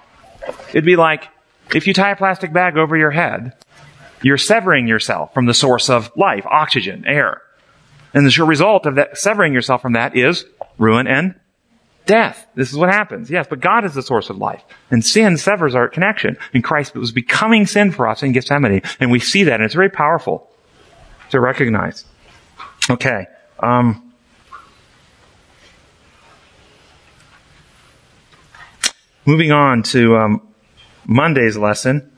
it'd 0.70 0.84
be 0.84 0.98
like 0.98 1.30
if 1.74 1.88
you 1.88 1.94
tie 1.94 2.12
a 2.12 2.16
plastic 2.18 2.52
bag 2.52 2.78
over 2.78 2.98
your 2.98 3.12
head, 3.12 3.54
you're 4.22 4.38
severing 4.38 4.88
yourself 4.88 5.34
from 5.34 5.46
the 5.46 5.54
source 5.54 5.90
of 5.90 6.12
life, 6.18 6.46
oxygen, 6.46 7.06
air. 7.08 7.42
And 8.14 8.26
the 8.26 8.32
sure 8.32 8.46
result 8.46 8.86
of 8.86 8.96
that 8.96 9.18
severing 9.18 9.54
yourself 9.54 9.82
from 9.82 9.94
that 9.94 10.16
is 10.16 10.46
ruin 10.78 11.08
and 11.08 11.36
death. 12.06 12.48
This 12.56 12.72
is 12.72 12.78
what 12.78 12.90
happens. 12.90 13.30
Yes, 13.30 13.48
but 13.50 13.60
God 13.60 13.86
is 13.86 13.94
the 13.94 14.02
source 14.02 14.30
of 14.30 14.38
life. 14.38 14.64
And 14.92 15.06
sin 15.06 15.38
severs 15.38 15.76
our 15.76 15.88
connection. 15.88 16.38
And 16.54 16.64
Christ 16.64 16.96
was 16.96 17.12
becoming 17.12 17.66
sin 17.66 17.92
for 17.92 18.08
us 18.08 18.24
in 18.24 18.32
Gethsemane. 18.32 18.82
And 19.00 19.12
we 19.12 19.20
see 19.20 19.44
that, 19.44 19.56
and 19.56 19.64
it's 19.64 19.74
very 19.74 19.90
powerful 19.90 20.50
to 21.30 21.40
recognize. 21.40 22.06
Okay. 22.90 23.28
Um, 23.60 24.14
moving 29.26 29.52
on 29.52 29.84
to 29.84 30.18
um, 30.18 30.48
Monday's 31.06 31.58
lesson. 31.58 32.10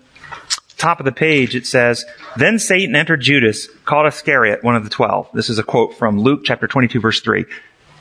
Top 0.77 0.99
of 0.99 1.05
the 1.05 1.11
page, 1.11 1.55
it 1.55 1.65
says, 1.65 2.05
Then 2.35 2.59
Satan 2.59 2.95
entered 2.95 3.21
Judas, 3.21 3.67
called 3.85 4.07
Iscariot, 4.07 4.63
one 4.63 4.75
of 4.75 4.83
the 4.83 4.89
twelve. 4.89 5.29
This 5.33 5.49
is 5.49 5.57
a 5.57 5.63
quote 5.63 5.97
from 5.97 6.19
Luke 6.19 6.41
chapter 6.43 6.67
22, 6.67 6.99
verse 6.99 7.21
3. 7.21 7.45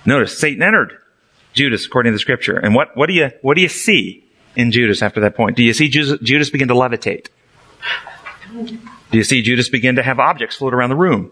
Notice, 0.05 0.37
Satan 0.37 0.63
entered 0.63 0.99
Judas, 1.55 1.87
according 1.87 2.13
to 2.13 2.17
the 2.17 2.21
scripture. 2.21 2.57
And 2.57 2.75
what, 2.75 2.97
what 2.97 3.07
do 3.07 3.15
you, 3.15 3.31
what 3.41 3.55
do 3.55 3.63
you 3.63 3.69
see 3.69 4.25
in 4.55 4.73
Judas 4.73 5.03
after 5.03 5.21
that 5.21 5.35
point? 5.35 5.57
Do 5.57 5.63
you 5.63 5.73
see 5.73 5.89
Judas, 5.89 6.21
Judas 6.21 6.51
begin 6.51 6.69
to 6.69 6.75
levitate? 6.75 7.29
Do 8.53 9.19
you 9.19 9.25
see 9.25 9.43
Judas 9.43 9.69
begin 9.69 9.97
to 9.97 10.03
have 10.03 10.19
objects 10.19 10.57
float 10.57 10.75
around 10.75 10.91
the 10.91 10.97
room? 10.97 11.31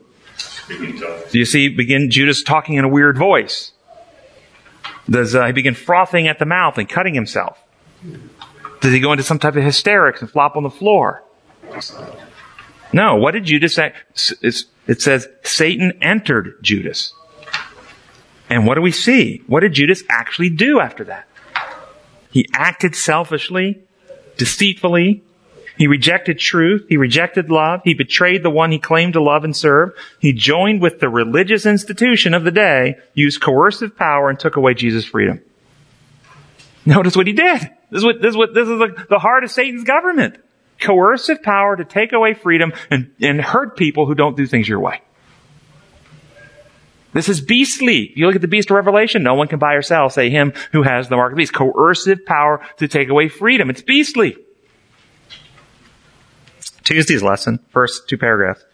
Do 0.68 1.38
you 1.38 1.44
see 1.44 1.68
begin 1.68 2.10
Judas 2.10 2.42
talking 2.42 2.76
in 2.76 2.84
a 2.84 2.88
weird 2.88 3.18
voice? 3.18 3.72
Does 5.10 5.34
uh, 5.34 5.46
he 5.46 5.52
begin 5.52 5.74
frothing 5.74 6.28
at 6.28 6.38
the 6.38 6.46
mouth 6.46 6.78
and 6.78 6.88
cutting 6.88 7.14
himself? 7.14 7.58
Does 8.80 8.92
he 8.92 9.00
go 9.00 9.12
into 9.12 9.24
some 9.24 9.38
type 9.38 9.56
of 9.56 9.62
hysterics 9.62 10.20
and 10.20 10.30
flop 10.30 10.56
on 10.56 10.62
the 10.62 10.70
floor? 10.70 11.24
No. 12.92 13.16
What 13.16 13.32
did 13.32 13.44
Judas 13.44 13.74
say? 13.74 13.92
It 14.86 15.00
says 15.00 15.28
Satan 15.42 15.98
entered 16.00 16.58
Judas. 16.62 17.14
And 18.52 18.66
what 18.66 18.74
do 18.74 18.82
we 18.82 18.92
see? 18.92 19.42
What 19.46 19.60
did 19.60 19.72
Judas 19.72 20.02
actually 20.10 20.50
do 20.50 20.78
after 20.78 21.04
that? 21.04 21.26
He 22.30 22.46
acted 22.52 22.94
selfishly, 22.94 23.80
deceitfully. 24.36 25.22
He 25.78 25.86
rejected 25.86 26.38
truth. 26.38 26.84
He 26.86 26.98
rejected 26.98 27.50
love. 27.50 27.80
He 27.82 27.94
betrayed 27.94 28.42
the 28.42 28.50
one 28.50 28.70
he 28.70 28.78
claimed 28.78 29.14
to 29.14 29.22
love 29.22 29.44
and 29.44 29.56
serve. 29.56 29.92
He 30.18 30.34
joined 30.34 30.82
with 30.82 31.00
the 31.00 31.08
religious 31.08 31.64
institution 31.64 32.34
of 32.34 32.44
the 32.44 32.50
day, 32.50 32.96
used 33.14 33.40
coercive 33.40 33.96
power, 33.96 34.28
and 34.28 34.38
took 34.38 34.56
away 34.56 34.74
Jesus' 34.74 35.06
freedom. 35.06 35.40
Notice 36.84 37.16
what 37.16 37.26
he 37.26 37.32
did. 37.32 37.62
This 37.90 38.00
is 38.00 38.04
what, 38.04 38.20
this 38.20 38.32
is 38.32 38.36
what, 38.36 38.52
this 38.52 38.68
is 38.68 38.78
the, 38.78 39.06
the 39.08 39.18
heart 39.18 39.44
of 39.44 39.50
Satan's 39.50 39.84
government. 39.84 40.36
Coercive 40.78 41.42
power 41.42 41.74
to 41.74 41.86
take 41.86 42.12
away 42.12 42.34
freedom 42.34 42.74
and, 42.90 43.12
and 43.18 43.40
hurt 43.40 43.78
people 43.78 44.04
who 44.04 44.14
don't 44.14 44.36
do 44.36 44.46
things 44.46 44.68
your 44.68 44.80
way. 44.80 45.00
This 47.12 47.28
is 47.28 47.40
beastly. 47.40 48.12
You 48.16 48.26
look 48.26 48.36
at 48.36 48.40
the 48.40 48.48
beast 48.48 48.70
of 48.70 48.76
Revelation, 48.76 49.22
no 49.22 49.34
one 49.34 49.48
can 49.48 49.58
buy 49.58 49.74
or 49.74 49.82
sell, 49.82 50.08
say 50.08 50.30
him 50.30 50.52
who 50.72 50.82
has 50.82 51.08
the 51.08 51.16
mark 51.16 51.32
of 51.32 51.36
the 51.36 51.42
beast. 51.42 51.52
Coercive 51.52 52.24
power 52.24 52.64
to 52.78 52.88
take 52.88 53.08
away 53.08 53.28
freedom. 53.28 53.70
It's 53.70 53.82
beastly. 53.82 54.36
Tuesday's 56.84 57.22
lesson, 57.22 57.60
first 57.70 58.08
two 58.08 58.18
paragraphs. 58.18 58.64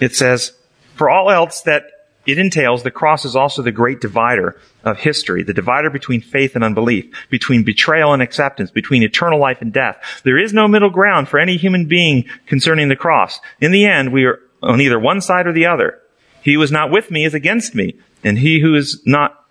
It 0.00 0.14
says, 0.14 0.52
for 0.94 1.10
all 1.10 1.30
else 1.30 1.62
that 1.62 1.84
it 2.26 2.38
entails, 2.38 2.82
the 2.82 2.90
cross 2.90 3.24
is 3.24 3.34
also 3.34 3.62
the 3.62 3.72
great 3.72 4.00
divider 4.00 4.60
of 4.84 4.98
history, 4.98 5.42
the 5.42 5.54
divider 5.54 5.90
between 5.90 6.20
faith 6.20 6.54
and 6.54 6.62
unbelief, 6.62 7.06
between 7.30 7.64
betrayal 7.64 8.12
and 8.12 8.22
acceptance, 8.22 8.70
between 8.70 9.02
eternal 9.02 9.40
life 9.40 9.60
and 9.60 9.72
death. 9.72 9.96
There 10.24 10.38
is 10.38 10.52
no 10.52 10.68
middle 10.68 10.90
ground 10.90 11.28
for 11.28 11.38
any 11.38 11.56
human 11.56 11.86
being 11.86 12.26
concerning 12.46 12.88
the 12.88 12.96
cross. 12.96 13.40
In 13.60 13.72
the 13.72 13.86
end, 13.86 14.12
we 14.12 14.24
are 14.24 14.40
on 14.62 14.80
either 14.80 14.98
one 14.98 15.20
side 15.20 15.46
or 15.46 15.52
the 15.52 15.66
other. 15.66 16.00
He 16.48 16.54
who 16.54 16.62
is 16.62 16.72
not 16.72 16.90
with 16.90 17.10
me 17.10 17.26
is 17.26 17.34
against 17.34 17.74
me, 17.74 17.98
and 18.24 18.38
he 18.38 18.60
who 18.60 18.74
is 18.74 19.02
not, 19.04 19.44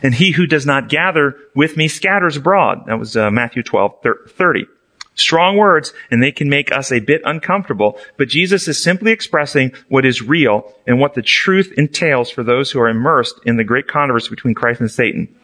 and 0.00 0.14
he 0.14 0.30
who 0.30 0.46
does 0.46 0.64
not 0.64 0.88
gather 0.88 1.36
with 1.56 1.76
me 1.76 1.88
scatters 1.88 2.36
abroad. 2.36 2.84
That 2.86 3.00
was 3.00 3.16
uh, 3.16 3.32
Matthew 3.32 3.64
12, 3.64 3.94
30. 4.28 4.66
Strong 5.16 5.56
words, 5.56 5.92
and 6.08 6.22
they 6.22 6.30
can 6.30 6.48
make 6.48 6.70
us 6.70 6.92
a 6.92 7.00
bit 7.00 7.20
uncomfortable, 7.24 7.98
but 8.16 8.28
Jesus 8.28 8.68
is 8.68 8.80
simply 8.80 9.10
expressing 9.10 9.72
what 9.88 10.06
is 10.06 10.22
real 10.22 10.72
and 10.86 11.00
what 11.00 11.14
the 11.14 11.22
truth 11.22 11.72
entails 11.76 12.30
for 12.30 12.44
those 12.44 12.70
who 12.70 12.78
are 12.78 12.88
immersed 12.88 13.40
in 13.44 13.56
the 13.56 13.64
great 13.64 13.88
controversy 13.88 14.30
between 14.30 14.54
Christ 14.54 14.80
and 14.80 14.88
Satan. 14.88 15.34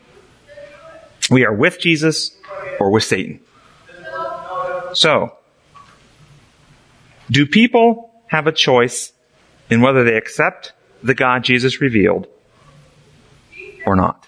We 1.33 1.45
are 1.45 1.53
with 1.53 1.81
Jesus 1.81 2.31
or 2.79 2.93
with 2.93 3.03
Satan. 3.03 3.41
So, 4.93 5.37
do 7.29 7.45
people 7.45 8.23
have 8.29 8.47
a 8.47 8.53
choice 8.53 9.13
in 9.69 9.81
whether 9.81 10.05
they 10.05 10.17
accept 10.17 10.73
the 11.03 11.15
God 11.15 11.45
Jesus 11.45 11.81
revealed 11.81 12.27
or 13.85 13.97
not? 13.97 14.27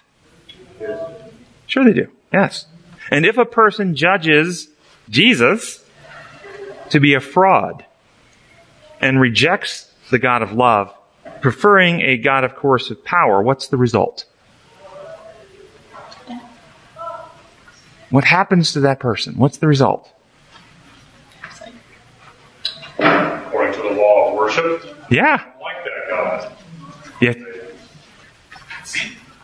Sure 1.66 1.84
they 1.84 1.92
do. 1.92 2.08
Yes. 2.32 2.66
And 3.10 3.26
if 3.26 3.38
a 3.38 3.44
person 3.44 3.94
judges 3.94 4.68
Jesus 5.08 5.84
to 6.90 7.00
be 7.00 7.14
a 7.14 7.20
fraud 7.20 7.84
and 9.00 9.20
rejects 9.20 9.92
the 10.10 10.18
God 10.18 10.42
of 10.42 10.52
love, 10.52 10.92
preferring 11.40 12.00
a 12.00 12.16
God 12.16 12.44
of 12.44 12.54
coercive 12.56 13.04
power, 13.04 13.42
what's 13.42 13.68
the 13.68 13.76
result? 13.76 14.24
What 18.10 18.24
happens 18.24 18.72
to 18.72 18.80
that 18.80 19.00
person? 19.00 19.36
What's 19.36 19.58
the 19.58 19.68
result? 19.68 20.10
According 22.98 23.74
to 23.74 23.82
the 23.82 23.90
law 23.90 24.30
of 24.30 24.36
worship, 24.36 24.82
Yeah. 25.10 25.44
Like 25.60 25.84
that 25.84 26.08
God. 26.08 26.52
Yeah. 27.20 27.34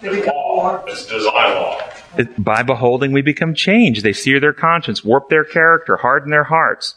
It's 0.03 1.07
design 1.07 1.55
law. 1.55 1.81
By 2.39 2.63
beholding, 2.63 3.13
we 3.13 3.23
become 3.23 3.55
changed. 3.55 4.03
They 4.03 4.13
sear 4.13 4.39
their 4.39 4.53
conscience, 4.53 5.03
warp 5.03 5.29
their 5.29 5.45
character, 5.45 5.97
harden 5.97 6.31
their 6.31 6.45
hearts. 6.45 6.95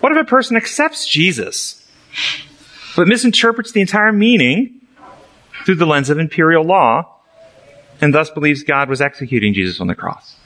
What 0.00 0.12
if 0.12 0.18
a 0.18 0.24
person 0.24 0.56
accepts 0.56 1.06
Jesus, 1.08 1.88
but 2.96 3.06
misinterprets 3.08 3.72
the 3.72 3.80
entire 3.80 4.12
meaning 4.12 4.80
through 5.64 5.76
the 5.76 5.86
lens 5.86 6.10
of 6.10 6.18
imperial 6.18 6.64
law, 6.64 7.20
and 8.00 8.12
thus 8.12 8.28
believes 8.28 8.64
God 8.64 8.88
was 8.88 9.00
executing 9.00 9.54
Jesus 9.54 9.80
on 9.80 9.86
the 9.86 9.94
cross? 9.94 10.36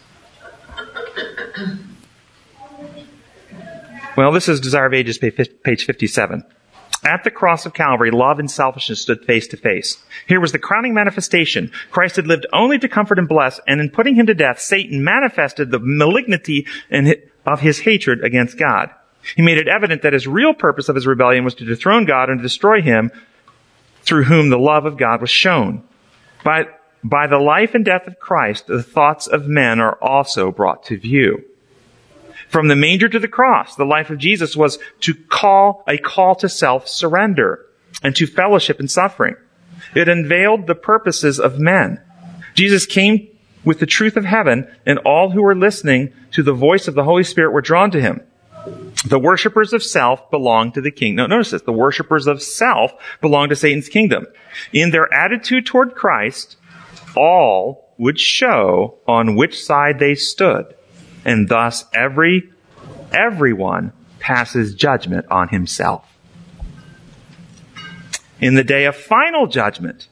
Well, 4.16 4.30
this 4.30 4.48
is 4.48 4.60
Desire 4.60 4.86
of 4.86 4.94
Ages, 4.94 5.18
page 5.18 5.84
57. 5.84 6.44
At 7.06 7.22
the 7.22 7.30
cross 7.30 7.64
of 7.64 7.72
Calvary, 7.72 8.10
love 8.10 8.40
and 8.40 8.50
selfishness 8.50 9.00
stood 9.00 9.24
face 9.24 9.46
to 9.48 9.56
face. 9.56 10.02
Here 10.26 10.40
was 10.40 10.50
the 10.50 10.58
crowning 10.58 10.92
manifestation. 10.92 11.70
Christ 11.92 12.16
had 12.16 12.26
lived 12.26 12.46
only 12.52 12.80
to 12.80 12.88
comfort 12.88 13.20
and 13.20 13.28
bless, 13.28 13.60
and 13.68 13.80
in 13.80 13.90
putting 13.90 14.16
him 14.16 14.26
to 14.26 14.34
death, 14.34 14.58
Satan 14.58 15.04
manifested 15.04 15.70
the 15.70 15.78
malignity 15.78 16.66
of 17.46 17.60
his 17.60 17.78
hatred 17.78 18.24
against 18.24 18.58
God. 18.58 18.90
He 19.36 19.42
made 19.42 19.56
it 19.56 19.68
evident 19.68 20.02
that 20.02 20.14
his 20.14 20.26
real 20.26 20.52
purpose 20.52 20.88
of 20.88 20.96
his 20.96 21.06
rebellion 21.06 21.44
was 21.44 21.54
to 21.54 21.64
dethrone 21.64 22.06
God 22.06 22.28
and 22.28 22.42
destroy 22.42 22.82
him 22.82 23.12
through 24.02 24.24
whom 24.24 24.50
the 24.50 24.58
love 24.58 24.84
of 24.84 24.96
God 24.96 25.20
was 25.20 25.30
shown. 25.30 25.84
By, 26.42 26.64
by 27.04 27.28
the 27.28 27.38
life 27.38 27.74
and 27.76 27.84
death 27.84 28.08
of 28.08 28.18
Christ, 28.18 28.66
the 28.66 28.82
thoughts 28.82 29.28
of 29.28 29.46
men 29.46 29.78
are 29.78 29.96
also 30.02 30.50
brought 30.50 30.82
to 30.86 30.98
view. 30.98 31.44
From 32.48 32.68
the 32.68 32.76
manger 32.76 33.08
to 33.08 33.18
the 33.18 33.28
cross, 33.28 33.76
the 33.76 33.84
life 33.84 34.10
of 34.10 34.18
Jesus 34.18 34.56
was 34.56 34.78
to 35.00 35.14
call 35.14 35.84
a 35.88 35.98
call 35.98 36.34
to 36.36 36.48
self-surrender 36.48 37.66
and 38.02 38.14
to 38.16 38.26
fellowship 38.26 38.80
in 38.80 38.88
suffering. 38.88 39.36
It 39.94 40.08
unveiled 40.08 40.66
the 40.66 40.74
purposes 40.74 41.40
of 41.40 41.58
men. 41.58 42.00
Jesus 42.54 42.86
came 42.86 43.28
with 43.64 43.80
the 43.80 43.86
truth 43.86 44.16
of 44.16 44.24
heaven, 44.24 44.68
and 44.86 44.98
all 45.00 45.30
who 45.30 45.42
were 45.42 45.56
listening 45.56 46.12
to 46.30 46.42
the 46.42 46.52
voice 46.52 46.86
of 46.86 46.94
the 46.94 47.04
Holy 47.04 47.24
Spirit 47.24 47.52
were 47.52 47.60
drawn 47.60 47.90
to 47.90 48.00
him. 48.00 48.20
The 49.04 49.18
worshippers 49.18 49.72
of 49.72 49.82
self 49.82 50.30
belong 50.30 50.72
to 50.72 50.80
the 50.80 50.90
king. 50.90 51.16
No, 51.16 51.26
notice 51.26 51.50
this. 51.50 51.62
The 51.62 51.72
worshippers 51.72 52.26
of 52.26 52.42
self 52.42 52.92
belong 53.20 53.48
to 53.48 53.56
Satan's 53.56 53.88
kingdom. 53.88 54.26
In 54.72 54.90
their 54.90 55.12
attitude 55.12 55.66
toward 55.66 55.94
Christ, 55.94 56.56
all 57.16 57.92
would 57.98 58.20
show 58.20 58.98
on 59.06 59.36
which 59.36 59.62
side 59.62 59.98
they 59.98 60.14
stood. 60.14 60.74
And 61.26 61.48
thus 61.48 61.84
every, 61.92 62.50
everyone 63.12 63.92
passes 64.20 64.76
judgment 64.76 65.26
on 65.28 65.48
himself. 65.48 66.06
In 68.40 68.54
the 68.54 68.62
day 68.62 68.84
of 68.84 68.94
final 68.94 69.48
judgment, 69.48 70.06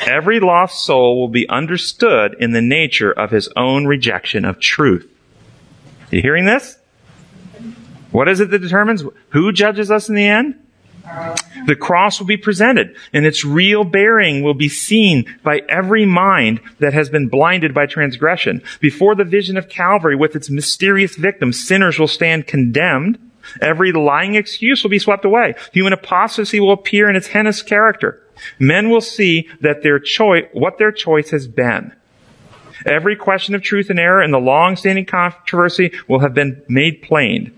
every 0.00 0.40
lost 0.40 0.86
soul 0.86 1.20
will 1.20 1.28
be 1.28 1.46
understood 1.50 2.34
in 2.40 2.52
the 2.52 2.62
nature 2.62 3.12
of 3.12 3.30
his 3.30 3.50
own 3.56 3.84
rejection 3.84 4.46
of 4.46 4.58
truth. 4.58 5.06
You 6.10 6.22
hearing 6.22 6.46
this? 6.46 6.78
What 8.10 8.26
is 8.26 8.40
it 8.40 8.48
that 8.50 8.60
determines 8.60 9.04
who 9.30 9.52
judges 9.52 9.90
us 9.90 10.08
in 10.08 10.14
the 10.14 10.26
end? 10.26 10.54
The 11.66 11.76
cross 11.76 12.18
will 12.18 12.26
be 12.26 12.36
presented 12.36 12.96
and 13.12 13.26
its 13.26 13.44
real 13.44 13.84
bearing 13.84 14.42
will 14.42 14.54
be 14.54 14.68
seen 14.68 15.24
by 15.42 15.62
every 15.68 16.06
mind 16.06 16.60
that 16.78 16.94
has 16.94 17.10
been 17.10 17.28
blinded 17.28 17.74
by 17.74 17.86
transgression. 17.86 18.62
Before 18.80 19.14
the 19.14 19.24
vision 19.24 19.56
of 19.56 19.68
Calvary 19.68 20.16
with 20.16 20.36
its 20.36 20.50
mysterious 20.50 21.16
victim, 21.16 21.52
sinners 21.52 21.98
will 21.98 22.08
stand 22.08 22.46
condemned. 22.46 23.18
Every 23.60 23.92
lying 23.92 24.34
excuse 24.34 24.82
will 24.82 24.90
be 24.90 24.98
swept 24.98 25.24
away. 25.24 25.54
Human 25.72 25.92
apostasy 25.92 26.60
will 26.60 26.72
appear 26.72 27.08
in 27.08 27.16
its 27.16 27.28
heinous 27.28 27.62
character. 27.62 28.22
Men 28.58 28.90
will 28.90 29.00
see 29.00 29.48
that 29.60 29.82
their 29.82 29.98
choice, 29.98 30.44
what 30.52 30.78
their 30.78 30.92
choice 30.92 31.30
has 31.30 31.48
been. 31.48 31.92
Every 32.86 33.16
question 33.16 33.54
of 33.54 33.62
truth 33.62 33.90
and 33.90 33.98
error 33.98 34.22
in 34.22 34.30
the 34.30 34.38
long-standing 34.38 35.06
controversy 35.06 35.92
will 36.06 36.20
have 36.20 36.34
been 36.34 36.62
made 36.68 37.02
plain. 37.02 37.52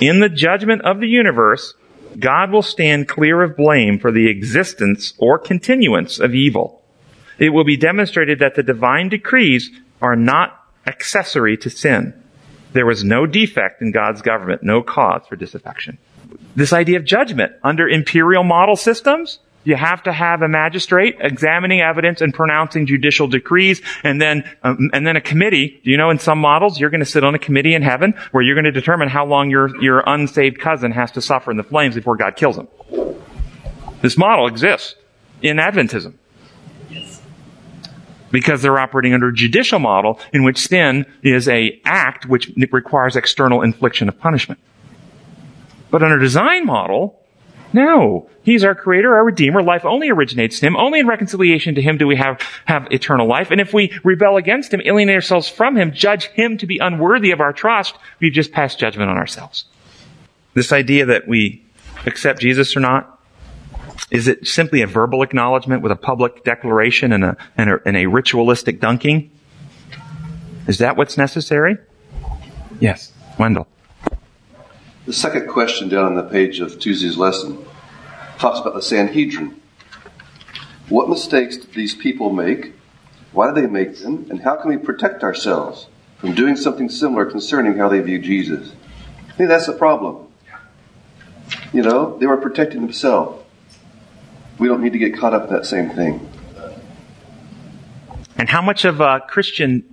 In 0.00 0.20
the 0.20 0.28
judgment 0.28 0.82
of 0.82 1.00
the 1.00 1.06
universe, 1.06 1.74
God 2.18 2.52
will 2.52 2.62
stand 2.62 3.08
clear 3.08 3.42
of 3.42 3.56
blame 3.56 3.98
for 3.98 4.12
the 4.12 4.28
existence 4.28 5.14
or 5.18 5.38
continuance 5.38 6.18
of 6.18 6.34
evil. 6.34 6.82
It 7.38 7.50
will 7.50 7.64
be 7.64 7.76
demonstrated 7.76 8.38
that 8.38 8.54
the 8.54 8.62
divine 8.62 9.08
decrees 9.08 9.70
are 10.00 10.16
not 10.16 10.60
accessory 10.86 11.56
to 11.58 11.70
sin. 11.70 12.14
There 12.72 12.86
was 12.86 13.04
no 13.04 13.26
defect 13.26 13.82
in 13.82 13.92
God's 13.92 14.22
government, 14.22 14.62
no 14.62 14.82
cause 14.82 15.22
for 15.28 15.36
disaffection. 15.36 15.98
This 16.56 16.72
idea 16.72 16.98
of 16.98 17.04
judgment 17.04 17.52
under 17.62 17.88
imperial 17.88 18.44
model 18.44 18.76
systems, 18.76 19.38
you 19.64 19.76
have 19.76 20.02
to 20.04 20.12
have 20.12 20.42
a 20.42 20.48
magistrate 20.48 21.16
examining 21.20 21.80
evidence 21.80 22.20
and 22.20 22.32
pronouncing 22.32 22.86
judicial 22.86 23.26
decrees, 23.26 23.82
and 24.02 24.20
then 24.20 24.48
um, 24.62 24.90
and 24.92 25.06
then 25.06 25.16
a 25.16 25.20
committee. 25.20 25.80
You 25.82 25.96
know 25.96 26.10
in 26.10 26.18
some 26.18 26.38
models 26.38 26.78
you're 26.78 26.90
going 26.90 27.00
to 27.00 27.06
sit 27.06 27.24
on 27.24 27.34
a 27.34 27.38
committee 27.38 27.74
in 27.74 27.82
heaven 27.82 28.14
where 28.32 28.42
you're 28.42 28.54
going 28.54 28.64
to 28.64 28.72
determine 28.72 29.08
how 29.08 29.26
long 29.26 29.50
your 29.50 29.76
your 29.82 30.02
unsaved 30.06 30.60
cousin 30.60 30.92
has 30.92 31.10
to 31.12 31.20
suffer 31.20 31.50
in 31.50 31.56
the 31.56 31.64
flames 31.64 31.94
before 31.94 32.16
God 32.16 32.36
kills 32.36 32.56
him. 32.56 32.68
This 34.02 34.18
model 34.18 34.46
exists 34.46 34.96
in 35.40 35.56
Adventism 35.56 36.14
because 38.34 38.62
they're 38.62 38.78
operating 38.78 39.14
under 39.14 39.28
a 39.28 39.32
judicial 39.32 39.78
model 39.78 40.18
in 40.32 40.42
which 40.42 40.58
sin 40.58 41.06
is 41.22 41.48
a 41.48 41.80
act 41.84 42.26
which 42.26 42.50
requires 42.72 43.14
external 43.14 43.62
infliction 43.62 44.08
of 44.08 44.18
punishment. 44.18 44.60
But 45.90 46.02
under 46.02 46.18
design 46.18 46.66
model, 46.66 47.23
no. 47.74 48.30
He's 48.44 48.62
our 48.62 48.74
creator, 48.74 49.14
our 49.14 49.24
redeemer. 49.24 49.62
Life 49.62 49.84
only 49.84 50.08
originates 50.08 50.62
in 50.62 50.68
him. 50.68 50.76
Only 50.76 51.00
in 51.00 51.08
reconciliation 51.08 51.74
to 51.74 51.82
him 51.82 51.98
do 51.98 52.06
we 52.06 52.14
have, 52.16 52.40
have 52.66 52.86
eternal 52.92 53.26
life. 53.26 53.50
And 53.50 53.60
if 53.60 53.74
we 53.74 53.92
rebel 54.04 54.36
against 54.36 54.72
him, 54.72 54.80
alienate 54.84 55.16
ourselves 55.16 55.48
from 55.48 55.76
him, 55.76 55.92
judge 55.92 56.26
him 56.28 56.56
to 56.58 56.66
be 56.66 56.78
unworthy 56.78 57.32
of 57.32 57.40
our 57.40 57.52
trust, 57.52 57.96
we've 58.20 58.32
just 58.32 58.52
passed 58.52 58.78
judgment 58.78 59.10
on 59.10 59.16
ourselves. 59.16 59.64
This 60.54 60.72
idea 60.72 61.06
that 61.06 61.26
we 61.26 61.64
accept 62.06 62.40
Jesus 62.40 62.76
or 62.76 62.80
not, 62.80 63.20
is 64.10 64.28
it 64.28 64.46
simply 64.46 64.82
a 64.82 64.86
verbal 64.86 65.22
acknowledgement 65.22 65.82
with 65.82 65.90
a 65.90 65.96
public 65.96 66.44
declaration 66.44 67.12
and 67.12 67.24
a, 67.24 67.36
and 67.56 67.70
a, 67.70 67.78
and 67.84 67.96
a 67.96 68.06
ritualistic 68.06 68.80
dunking? 68.80 69.32
Is 70.68 70.78
that 70.78 70.96
what's 70.96 71.18
necessary? 71.18 71.76
Yes. 72.78 73.12
Wendell. 73.36 73.66
The 75.06 75.12
second 75.12 75.48
question 75.48 75.90
down 75.90 76.06
on 76.06 76.14
the 76.14 76.22
page 76.22 76.60
of 76.60 76.78
Tuesday's 76.78 77.18
lesson 77.18 77.62
talks 78.38 78.58
about 78.58 78.74
the 78.74 78.80
Sanhedrin. 78.80 79.60
What 80.88 81.10
mistakes 81.10 81.58
did 81.58 81.74
these 81.74 81.94
people 81.94 82.30
make? 82.30 82.72
Why 83.32 83.52
did 83.52 83.62
they 83.62 83.66
make 83.66 83.98
them? 83.98 84.26
And 84.30 84.40
how 84.40 84.56
can 84.56 84.70
we 84.70 84.78
protect 84.78 85.22
ourselves 85.22 85.88
from 86.18 86.34
doing 86.34 86.56
something 86.56 86.88
similar 86.88 87.26
concerning 87.26 87.76
how 87.76 87.90
they 87.90 88.00
view 88.00 88.18
Jesus? 88.18 88.72
I 89.28 89.32
think 89.32 89.48
that's 89.48 89.66
the 89.66 89.74
problem. 89.74 90.28
You 91.72 91.82
know, 91.82 92.16
they 92.18 92.26
were 92.26 92.38
protecting 92.38 92.80
themselves. 92.80 93.44
We 94.58 94.68
don't 94.68 94.82
need 94.82 94.94
to 94.94 94.98
get 94.98 95.18
caught 95.18 95.34
up 95.34 95.48
in 95.48 95.52
that 95.52 95.66
same 95.66 95.90
thing. 95.90 96.30
And 98.38 98.48
how 98.48 98.62
much 98.62 98.86
of 98.86 99.02
uh, 99.02 99.20
Christian 99.20 99.84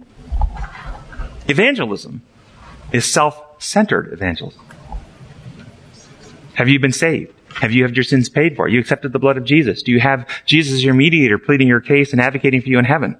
evangelism 1.49 2.21
is 2.93 3.11
self-centered 3.11 4.13
evangelism? 4.13 4.61
Have 6.55 6.67
you 6.67 6.79
been 6.79 6.91
saved? 6.91 7.33
Have 7.55 7.71
you 7.71 7.83
had 7.83 7.95
your 7.95 8.03
sins 8.03 8.29
paid 8.29 8.55
for? 8.55 8.67
You 8.67 8.79
accepted 8.79 9.13
the 9.13 9.19
blood 9.19 9.37
of 9.37 9.43
Jesus? 9.43 9.83
Do 9.83 9.91
you 9.91 9.99
have 9.99 10.27
Jesus 10.45 10.73
as 10.73 10.83
your 10.83 10.93
mediator 10.93 11.37
pleading 11.37 11.67
your 11.67 11.81
case 11.81 12.11
and 12.11 12.21
advocating 12.21 12.61
for 12.61 12.69
you 12.69 12.79
in 12.79 12.85
heaven? 12.85 13.17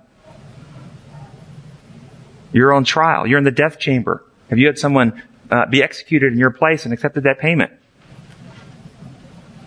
You're 2.54 2.74
on 2.74 2.84
trial. 2.84 3.28
You're 3.28 3.38
in 3.38 3.44
the 3.44 3.52
death 3.52 3.80
chamber. 3.80 4.24
Have 4.50 4.60
you 4.60 4.68
had 4.68 4.78
someone 4.78 5.22
uh, 5.50 5.66
be 5.68 5.82
executed 5.82 6.34
in 6.34 6.40
your 6.40 6.52
place 6.52 6.86
and 6.86 6.94
accepted 6.94 7.24
that 7.24 7.40
payment? 7.40 7.72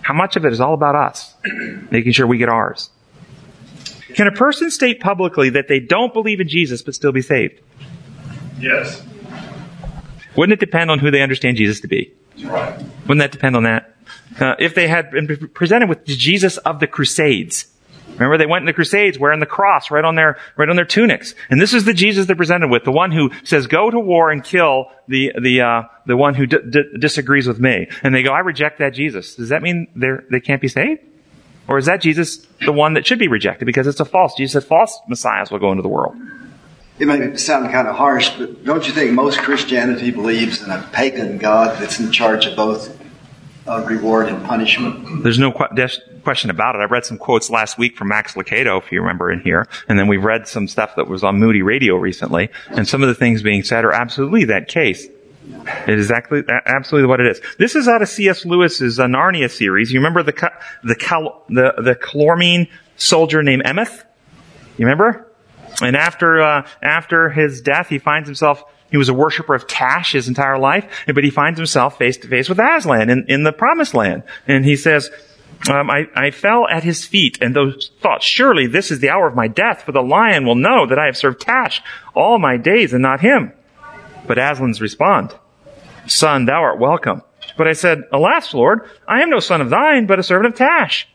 How 0.01 0.13
much 0.13 0.35
of 0.35 0.45
it 0.45 0.53
is 0.53 0.61
all 0.61 0.75
about 0.75 0.95
us, 0.95 1.33
making 1.91 2.11
sure 2.11 2.27
we 2.27 2.37
get 2.37 2.49
ours? 2.49 2.89
Can 4.13 4.27
a 4.27 4.31
person 4.31 4.69
state 4.69 4.99
publicly 4.99 5.49
that 5.49 5.67
they 5.67 5.79
don't 5.79 6.13
believe 6.13 6.39
in 6.39 6.47
Jesus 6.47 6.81
but 6.81 6.93
still 6.93 7.11
be 7.11 7.21
saved? 7.21 7.59
Yes. 8.59 9.03
Wouldn't 10.37 10.53
it 10.53 10.59
depend 10.59 10.91
on 10.91 10.99
who 10.99 11.11
they 11.11 11.21
understand 11.21 11.57
Jesus 11.57 11.81
to 11.81 11.87
be? 11.87 12.13
Wouldn't 13.07 13.19
that 13.19 13.31
depend 13.31 13.55
on 13.55 13.63
that? 13.63 13.95
Uh, 14.39 14.55
if 14.59 14.75
they 14.75 14.87
had 14.87 15.11
been 15.11 15.49
presented 15.53 15.89
with 15.89 16.05
the 16.05 16.15
Jesus 16.15 16.57
of 16.57 16.79
the 16.79 16.87
Crusades, 16.87 17.67
remember 18.13 18.37
they 18.37 18.45
went 18.45 18.63
in 18.63 18.65
the 18.65 18.73
Crusades 18.73 19.17
wearing 19.17 19.39
the 19.39 19.45
cross 19.45 19.89
right 19.89 20.03
on 20.03 20.15
their 20.15 20.37
right 20.57 20.69
on 20.69 20.75
their 20.75 20.85
tunics, 20.85 21.33
and 21.49 21.61
this 21.61 21.73
is 21.73 21.85
the 21.85 21.93
Jesus 21.93 22.27
they're 22.27 22.35
presented 22.35 22.69
with, 22.69 22.83
the 22.83 22.91
one 22.91 23.11
who 23.11 23.31
says, 23.43 23.67
"Go 23.67 23.89
to 23.89 23.99
war 23.99 24.31
and 24.31 24.43
kill 24.43 24.91
the 25.07 25.31
the 25.41 25.61
uh, 25.61 25.83
the 26.05 26.17
one 26.17 26.35
who 26.35 26.45
d- 26.45 26.57
d- 26.69 26.83
disagrees 26.99 27.47
with 27.47 27.59
me." 27.59 27.87
And 28.03 28.13
they 28.13 28.23
go, 28.23 28.31
"I 28.31 28.39
reject 28.39 28.79
that 28.79 28.93
Jesus." 28.93 29.35
Does 29.35 29.49
that 29.49 29.61
mean 29.61 29.87
they 29.95 30.09
they 30.29 30.39
can't 30.39 30.61
be 30.61 30.67
saved? 30.67 31.01
Or 31.67 31.77
is 31.77 31.85
that 31.87 32.01
Jesus 32.01 32.45
the 32.65 32.71
one 32.71 32.93
that 32.93 33.07
should 33.07 33.19
be 33.19 33.27
rejected 33.27 33.65
because 33.65 33.87
it's 33.87 33.99
a 33.99 34.05
false? 34.05 34.35
Jesus 34.35 34.53
said 34.53 34.69
false 34.69 34.99
messiahs 35.07 35.49
will 35.49 35.59
go 35.59 35.71
into 35.71 35.81
the 35.81 35.89
world. 35.89 36.15
It 36.97 37.07
may 37.07 37.35
sound 37.35 37.71
kind 37.71 37.87
of 37.87 37.95
harsh, 37.95 38.29
but 38.37 38.63
don't 38.63 38.87
you 38.87 38.93
think 38.93 39.11
most 39.11 39.39
Christianity 39.39 40.11
believes 40.11 40.63
in 40.63 40.71
a 40.71 40.81
pagan 40.93 41.37
God 41.37 41.77
that's 41.81 41.99
in 41.99 42.09
charge 42.11 42.45
of 42.45 42.55
both 42.55 42.97
uh, 43.67 43.83
reward 43.85 44.29
and 44.29 44.45
punishment? 44.45 45.23
There's 45.23 45.39
no 45.39 45.51
question 45.51 46.49
about 46.49 46.75
it. 46.75 46.79
I 46.79 46.85
read 46.85 47.03
some 47.03 47.17
quotes 47.17 47.49
last 47.49 47.77
week 47.77 47.97
from 47.97 48.07
Max 48.07 48.35
Lucado, 48.35 48.81
if 48.81 48.91
you 48.93 49.01
remember 49.01 49.29
in 49.29 49.41
here, 49.41 49.67
and 49.89 49.99
then 49.99 50.07
we've 50.07 50.23
read 50.23 50.47
some 50.47 50.69
stuff 50.69 50.95
that 50.95 51.09
was 51.09 51.21
on 51.21 51.37
Moody 51.37 51.61
Radio 51.61 51.95
recently, 51.97 52.49
and 52.69 52.87
some 52.87 53.03
of 53.03 53.09
the 53.09 53.15
things 53.15 53.43
being 53.43 53.63
said 53.63 53.83
are 53.83 53.91
absolutely 53.91 54.45
that 54.45 54.69
case. 54.69 55.05
It 55.05 55.99
is 55.99 56.05
exactly, 56.05 56.43
absolutely 56.65 57.07
what 57.07 57.19
it 57.19 57.27
is. 57.27 57.41
This 57.59 57.75
is 57.75 57.87
out 57.87 58.01
of 58.01 58.09
C.S. 58.09 58.45
Lewis's 58.45 58.99
uh, 58.99 59.05
Narnia 59.05 59.51
series. 59.51 59.91
You 59.91 59.99
remember 59.99 60.23
the, 60.23 60.31
the, 60.83 60.95
the, 61.49 61.81
the 61.83 61.95
Calormene 61.95 62.69
soldier 62.95 63.43
named 63.43 63.63
Emeth? 63.63 64.03
You 64.77 64.85
remember? 64.85 65.31
And 65.81 65.95
after, 65.95 66.41
uh, 66.41 66.67
after 66.81 67.29
his 67.29 67.61
death, 67.61 67.89
he 67.89 67.99
finds 67.99 68.27
himself, 68.27 68.63
he 68.91 68.97
was 68.97 69.09
a 69.09 69.13
worshiper 69.13 69.55
of 69.55 69.67
Tash 69.67 70.13
his 70.13 70.27
entire 70.27 70.57
life, 70.57 71.03
but 71.05 71.23
he 71.23 71.29
finds 71.29 71.59
himself 71.59 71.97
face 71.97 72.17
to 72.17 72.27
face 72.27 72.47
with 72.47 72.59
Aslan 72.59 73.09
in, 73.09 73.25
in 73.27 73.43
the 73.43 73.51
promised 73.51 73.93
land. 73.93 74.23
And 74.47 74.63
he 74.63 74.75
says, 74.75 75.09
um, 75.69 75.89
I, 75.89 76.07
I 76.15 76.31
fell 76.31 76.67
at 76.67 76.83
his 76.83 77.05
feet 77.05 77.39
and 77.41 77.55
those 77.55 77.91
thoughts, 77.99 78.25
surely 78.25 78.67
this 78.67 78.91
is 78.91 78.99
the 78.99 79.09
hour 79.09 79.27
of 79.27 79.35
my 79.35 79.47
death, 79.47 79.83
for 79.83 79.91
the 79.91 80.01
lion 80.01 80.45
will 80.45 80.55
know 80.55 80.85
that 80.85 80.99
I 80.99 81.05
have 81.05 81.17
served 81.17 81.41
Tash 81.41 81.81
all 82.13 82.37
my 82.37 82.57
days 82.57 82.93
and 82.93 83.01
not 83.01 83.21
him. 83.21 83.51
But 84.27 84.37
Aslan's 84.37 84.81
respond, 84.81 85.33
Son, 86.07 86.45
thou 86.45 86.61
art 86.61 86.79
welcome. 86.79 87.21
But 87.57 87.67
I 87.67 87.73
said, 87.73 88.03
Alas, 88.11 88.53
Lord, 88.53 88.89
I 89.07 89.21
am 89.21 89.29
no 89.29 89.39
son 89.39 89.61
of 89.61 89.69
thine, 89.69 90.05
but 90.07 90.19
a 90.19 90.23
servant 90.23 90.53
of 90.53 90.57
Tash. 90.57 91.07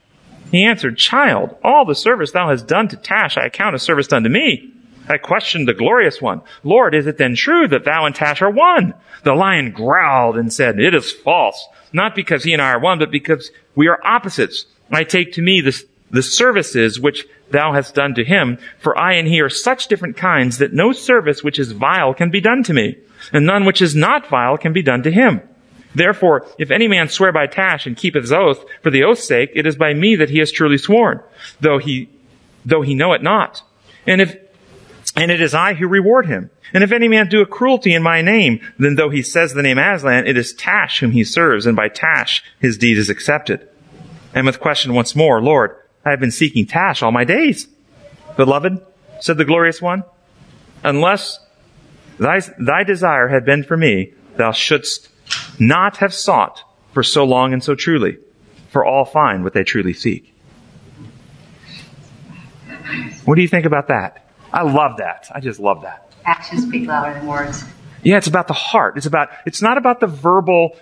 He 0.50 0.64
answered, 0.64 0.98
Child, 0.98 1.56
all 1.62 1.84
the 1.84 1.94
service 1.94 2.32
thou 2.32 2.48
hast 2.48 2.66
done 2.66 2.88
to 2.88 2.96
Tash 2.96 3.36
I 3.36 3.46
account 3.46 3.74
as 3.74 3.82
service 3.82 4.08
done 4.08 4.24
to 4.24 4.28
me. 4.28 4.72
I 5.08 5.18
questioned 5.18 5.66
the 5.66 5.74
glorious 5.74 6.20
one. 6.20 6.42
Lord, 6.62 6.94
is 6.94 7.06
it 7.06 7.18
then 7.18 7.34
true 7.34 7.66
that 7.68 7.84
thou 7.84 8.04
and 8.06 8.14
Tash 8.14 8.42
are 8.42 8.50
one? 8.50 8.94
The 9.24 9.34
lion 9.34 9.72
growled 9.72 10.36
and 10.36 10.52
said, 10.52 10.78
It 10.78 10.94
is 10.94 11.12
false. 11.12 11.66
Not 11.92 12.14
because 12.14 12.44
he 12.44 12.52
and 12.52 12.62
I 12.62 12.72
are 12.72 12.80
one, 12.80 12.98
but 12.98 13.10
because 13.10 13.50
we 13.74 13.88
are 13.88 14.00
opposites. 14.04 14.66
I 14.90 15.04
take 15.04 15.32
to 15.34 15.42
me 15.42 15.60
the, 15.60 15.82
the 16.10 16.22
services 16.22 17.00
which 17.00 17.26
thou 17.50 17.72
hast 17.72 17.94
done 17.94 18.14
to 18.14 18.24
him, 18.24 18.58
for 18.78 18.96
I 18.96 19.14
and 19.14 19.26
he 19.26 19.40
are 19.40 19.50
such 19.50 19.88
different 19.88 20.16
kinds 20.16 20.58
that 20.58 20.72
no 20.72 20.92
service 20.92 21.42
which 21.42 21.58
is 21.58 21.72
vile 21.72 22.14
can 22.14 22.30
be 22.30 22.40
done 22.40 22.62
to 22.64 22.74
me, 22.74 22.96
and 23.32 23.46
none 23.46 23.64
which 23.64 23.82
is 23.82 23.96
not 23.96 24.28
vile 24.28 24.56
can 24.56 24.72
be 24.72 24.82
done 24.82 25.02
to 25.02 25.10
him. 25.10 25.40
Therefore, 25.94 26.46
if 26.58 26.70
any 26.70 26.88
man 26.88 27.08
swear 27.08 27.32
by 27.32 27.46
Tash 27.46 27.86
and 27.86 27.96
keep 27.96 28.14
his 28.14 28.32
oath, 28.32 28.64
for 28.82 28.90
the 28.90 29.02
oath's 29.02 29.26
sake, 29.26 29.50
it 29.54 29.66
is 29.66 29.76
by 29.76 29.92
me 29.94 30.16
that 30.16 30.30
he 30.30 30.38
has 30.38 30.52
truly 30.52 30.78
sworn, 30.78 31.20
though 31.60 31.78
he, 31.78 32.08
though 32.64 32.82
he 32.82 32.94
know 32.94 33.12
it 33.12 33.22
not. 33.22 33.62
And 34.06 34.20
if, 34.20 34.36
and 35.16 35.30
it 35.30 35.40
is 35.40 35.54
I 35.54 35.74
who 35.74 35.88
reward 35.88 36.26
him. 36.26 36.50
And 36.72 36.84
if 36.84 36.92
any 36.92 37.08
man 37.08 37.28
do 37.28 37.40
a 37.40 37.46
cruelty 37.46 37.92
in 37.92 38.02
my 38.02 38.22
name, 38.22 38.60
then 38.78 38.94
though 38.94 39.10
he 39.10 39.22
says 39.22 39.52
the 39.52 39.62
name 39.62 39.78
Aslan, 39.78 40.26
it 40.26 40.36
is 40.36 40.52
Tash 40.52 41.00
whom 41.00 41.10
he 41.10 41.24
serves, 41.24 41.66
and 41.66 41.74
by 41.74 41.88
Tash 41.88 42.44
his 42.60 42.78
deed 42.78 42.96
is 42.96 43.10
accepted. 43.10 43.68
And 44.32 44.46
with 44.46 44.60
question 44.60 44.94
once 44.94 45.16
more, 45.16 45.42
Lord, 45.42 45.76
I 46.04 46.10
have 46.10 46.20
been 46.20 46.30
seeking 46.30 46.66
Tash 46.66 47.02
all 47.02 47.10
my 47.10 47.24
days. 47.24 47.66
Beloved, 48.36 48.80
said 49.20 49.36
the 49.36 49.44
glorious 49.44 49.82
one, 49.82 50.04
unless 50.84 51.40
Thy, 52.20 52.40
thy 52.58 52.84
desire 52.84 53.28
had 53.28 53.46
been 53.46 53.64
for 53.64 53.78
me, 53.78 54.12
thou 54.36 54.52
shouldst 54.52 55.08
not 55.58 55.98
have 55.98 56.14
sought 56.14 56.62
for 56.92 57.02
so 57.02 57.24
long 57.24 57.52
and 57.52 57.62
so 57.62 57.74
truly, 57.74 58.18
for 58.70 58.84
all 58.84 59.04
find 59.04 59.44
what 59.44 59.54
they 59.54 59.64
truly 59.64 59.92
seek. 59.92 60.34
What 63.24 63.36
do 63.36 63.42
you 63.42 63.48
think 63.48 63.66
about 63.66 63.88
that? 63.88 64.26
I 64.52 64.62
love 64.62 64.98
that. 64.98 65.30
I 65.32 65.40
just 65.40 65.60
love 65.60 65.82
that. 65.82 66.12
Actions 66.24 66.66
speak 66.66 66.88
louder 66.88 67.14
than 67.14 67.26
words. 67.26 67.64
Yeah, 68.02 68.16
it's 68.16 68.26
about 68.26 68.48
the 68.48 68.54
heart. 68.54 68.96
It's 68.96 69.06
about, 69.06 69.28
it's 69.46 69.62
not 69.62 69.78
about 69.78 70.00
the 70.00 70.06
verbal 70.06 70.76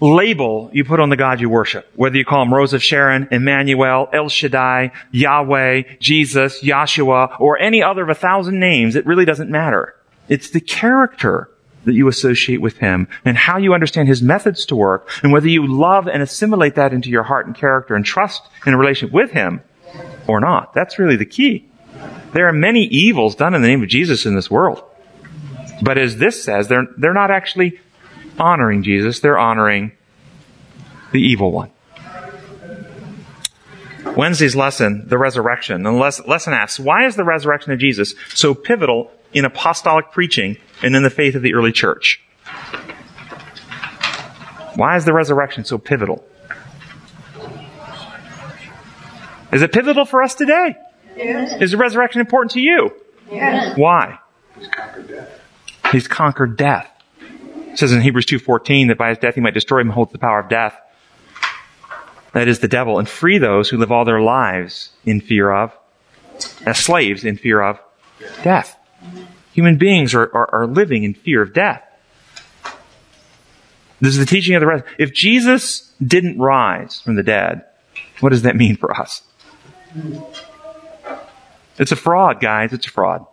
label 0.00 0.70
you 0.72 0.84
put 0.84 1.00
on 1.00 1.08
the 1.08 1.16
God 1.16 1.40
you 1.40 1.48
worship. 1.48 1.90
Whether 1.94 2.16
you 2.16 2.24
call 2.24 2.42
him 2.42 2.52
Rose 2.52 2.72
of 2.72 2.82
Sharon, 2.82 3.28
Emmanuel, 3.30 4.08
El 4.12 4.28
Shaddai, 4.28 4.92
Yahweh, 5.10 5.96
Jesus, 5.98 6.62
Yahshua, 6.62 7.40
or 7.40 7.58
any 7.58 7.82
other 7.82 8.02
of 8.02 8.08
a 8.08 8.14
thousand 8.14 8.58
names, 8.58 8.96
it 8.96 9.06
really 9.06 9.24
doesn't 9.24 9.50
matter. 9.50 9.94
It's 10.28 10.50
the 10.50 10.60
character 10.60 11.50
that 11.84 11.94
you 11.94 12.08
associate 12.08 12.60
with 12.60 12.78
him 12.78 13.08
and 13.24 13.36
how 13.36 13.58
you 13.58 13.74
understand 13.74 14.08
his 14.08 14.22
methods 14.22 14.66
to 14.66 14.76
work 14.76 15.08
and 15.22 15.32
whether 15.32 15.48
you 15.48 15.66
love 15.66 16.06
and 16.08 16.22
assimilate 16.22 16.74
that 16.74 16.92
into 16.92 17.10
your 17.10 17.22
heart 17.22 17.46
and 17.46 17.54
character 17.54 17.94
and 17.94 18.04
trust 18.04 18.42
in 18.66 18.74
a 18.74 18.78
relationship 18.78 19.14
with 19.14 19.30
him 19.30 19.60
or 20.26 20.40
not. 20.40 20.72
That's 20.74 20.98
really 20.98 21.16
the 21.16 21.26
key. 21.26 21.66
There 22.32 22.48
are 22.48 22.52
many 22.52 22.84
evils 22.84 23.34
done 23.36 23.54
in 23.54 23.62
the 23.62 23.68
name 23.68 23.82
of 23.82 23.88
Jesus 23.88 24.26
in 24.26 24.34
this 24.34 24.50
world. 24.50 24.82
But 25.82 25.98
as 25.98 26.16
this 26.16 26.42
says, 26.42 26.68
they're, 26.68 26.86
they're 26.96 27.12
not 27.12 27.30
actually 27.30 27.80
honoring 28.38 28.82
Jesus, 28.82 29.20
they're 29.20 29.38
honoring 29.38 29.92
the 31.12 31.20
evil 31.20 31.52
one. 31.52 31.70
Wednesday's 34.16 34.54
lesson, 34.54 35.08
the 35.08 35.18
resurrection. 35.18 35.82
The 35.82 35.92
lesson 35.92 36.52
asks, 36.52 36.78
why 36.78 37.06
is 37.06 37.16
the 37.16 37.24
resurrection 37.24 37.72
of 37.72 37.78
Jesus 37.78 38.14
so 38.34 38.54
pivotal 38.54 39.10
in 39.32 39.44
apostolic 39.44 40.12
preaching 40.12 40.56
and 40.84 40.94
in 40.94 41.02
the 41.02 41.10
faith 41.10 41.34
of 41.34 41.42
the 41.42 41.54
early 41.54 41.72
church? 41.72 42.20
Why 44.76 44.96
is 44.96 45.04
the 45.04 45.12
resurrection 45.12 45.64
so 45.64 45.78
pivotal? 45.78 46.24
Is 49.52 49.62
it 49.62 49.72
pivotal 49.72 50.04
for 50.04 50.22
us 50.22 50.34
today? 50.34 50.76
Yes. 51.16 51.62
Is 51.62 51.70
the 51.70 51.76
resurrection 51.76 52.20
important 52.20 52.52
to 52.52 52.60
you? 52.60 52.92
Yes. 53.30 53.78
Why? 53.78 54.18
He's 54.58 54.68
conquered 54.68 55.08
death. 55.08 55.40
He's 55.92 56.08
conquered 56.08 56.56
death. 56.56 56.90
It 57.68 57.78
says 57.78 57.92
in 57.92 58.00
Hebrews 58.00 58.26
2.14 58.26 58.88
that 58.88 58.98
by 58.98 59.10
his 59.10 59.18
death 59.18 59.36
he 59.36 59.40
might 59.40 59.54
destroy 59.54 59.80
him 59.80 59.88
and 59.88 59.94
hold 59.94 60.12
the 60.12 60.18
power 60.18 60.40
of 60.40 60.48
death. 60.48 60.76
That 62.32 62.48
is 62.48 62.58
the 62.58 62.68
devil 62.68 62.98
and 62.98 63.08
free 63.08 63.38
those 63.38 63.68
who 63.68 63.78
live 63.78 63.92
all 63.92 64.04
their 64.04 64.20
lives 64.20 64.90
in 65.04 65.20
fear 65.20 65.52
of, 65.52 65.72
as 66.66 66.78
slaves 66.78 67.24
in 67.24 67.36
fear 67.36 67.62
of 67.62 67.78
death. 68.42 68.76
Human 69.54 69.78
beings 69.78 70.14
are, 70.14 70.30
are, 70.34 70.52
are 70.52 70.66
living 70.66 71.04
in 71.04 71.14
fear 71.14 71.40
of 71.40 71.54
death. 71.54 71.82
This 74.00 74.12
is 74.14 74.18
the 74.18 74.26
teaching 74.26 74.56
of 74.56 74.60
the 74.60 74.66
rest. 74.66 74.84
If 74.98 75.14
Jesus 75.14 75.94
didn't 76.04 76.38
rise 76.38 77.00
from 77.00 77.14
the 77.14 77.22
dead, 77.22 77.64
what 78.18 78.30
does 78.30 78.42
that 78.42 78.56
mean 78.56 78.76
for 78.76 78.94
us? 79.00 79.22
It's 81.78 81.92
a 81.92 81.96
fraud, 81.96 82.40
guys. 82.40 82.72
It's 82.72 82.86
a 82.86 82.90
fraud. 82.90 83.26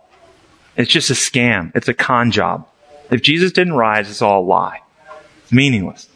It's 0.78 0.92
just 0.92 1.10
a 1.10 1.14
scam. 1.14 1.72
It's 1.76 1.88
a 1.88 1.94
con 1.94 2.32
job. 2.32 2.68
If 3.10 3.24
Jesus 3.24 3.52
didn't 3.52 3.74
rise, 3.74 4.10
it's 4.10 4.22
all 4.22 4.44
a 4.44 4.46
lie. 4.46 4.80
It's 5.42 5.52
meaningless. 5.52 6.08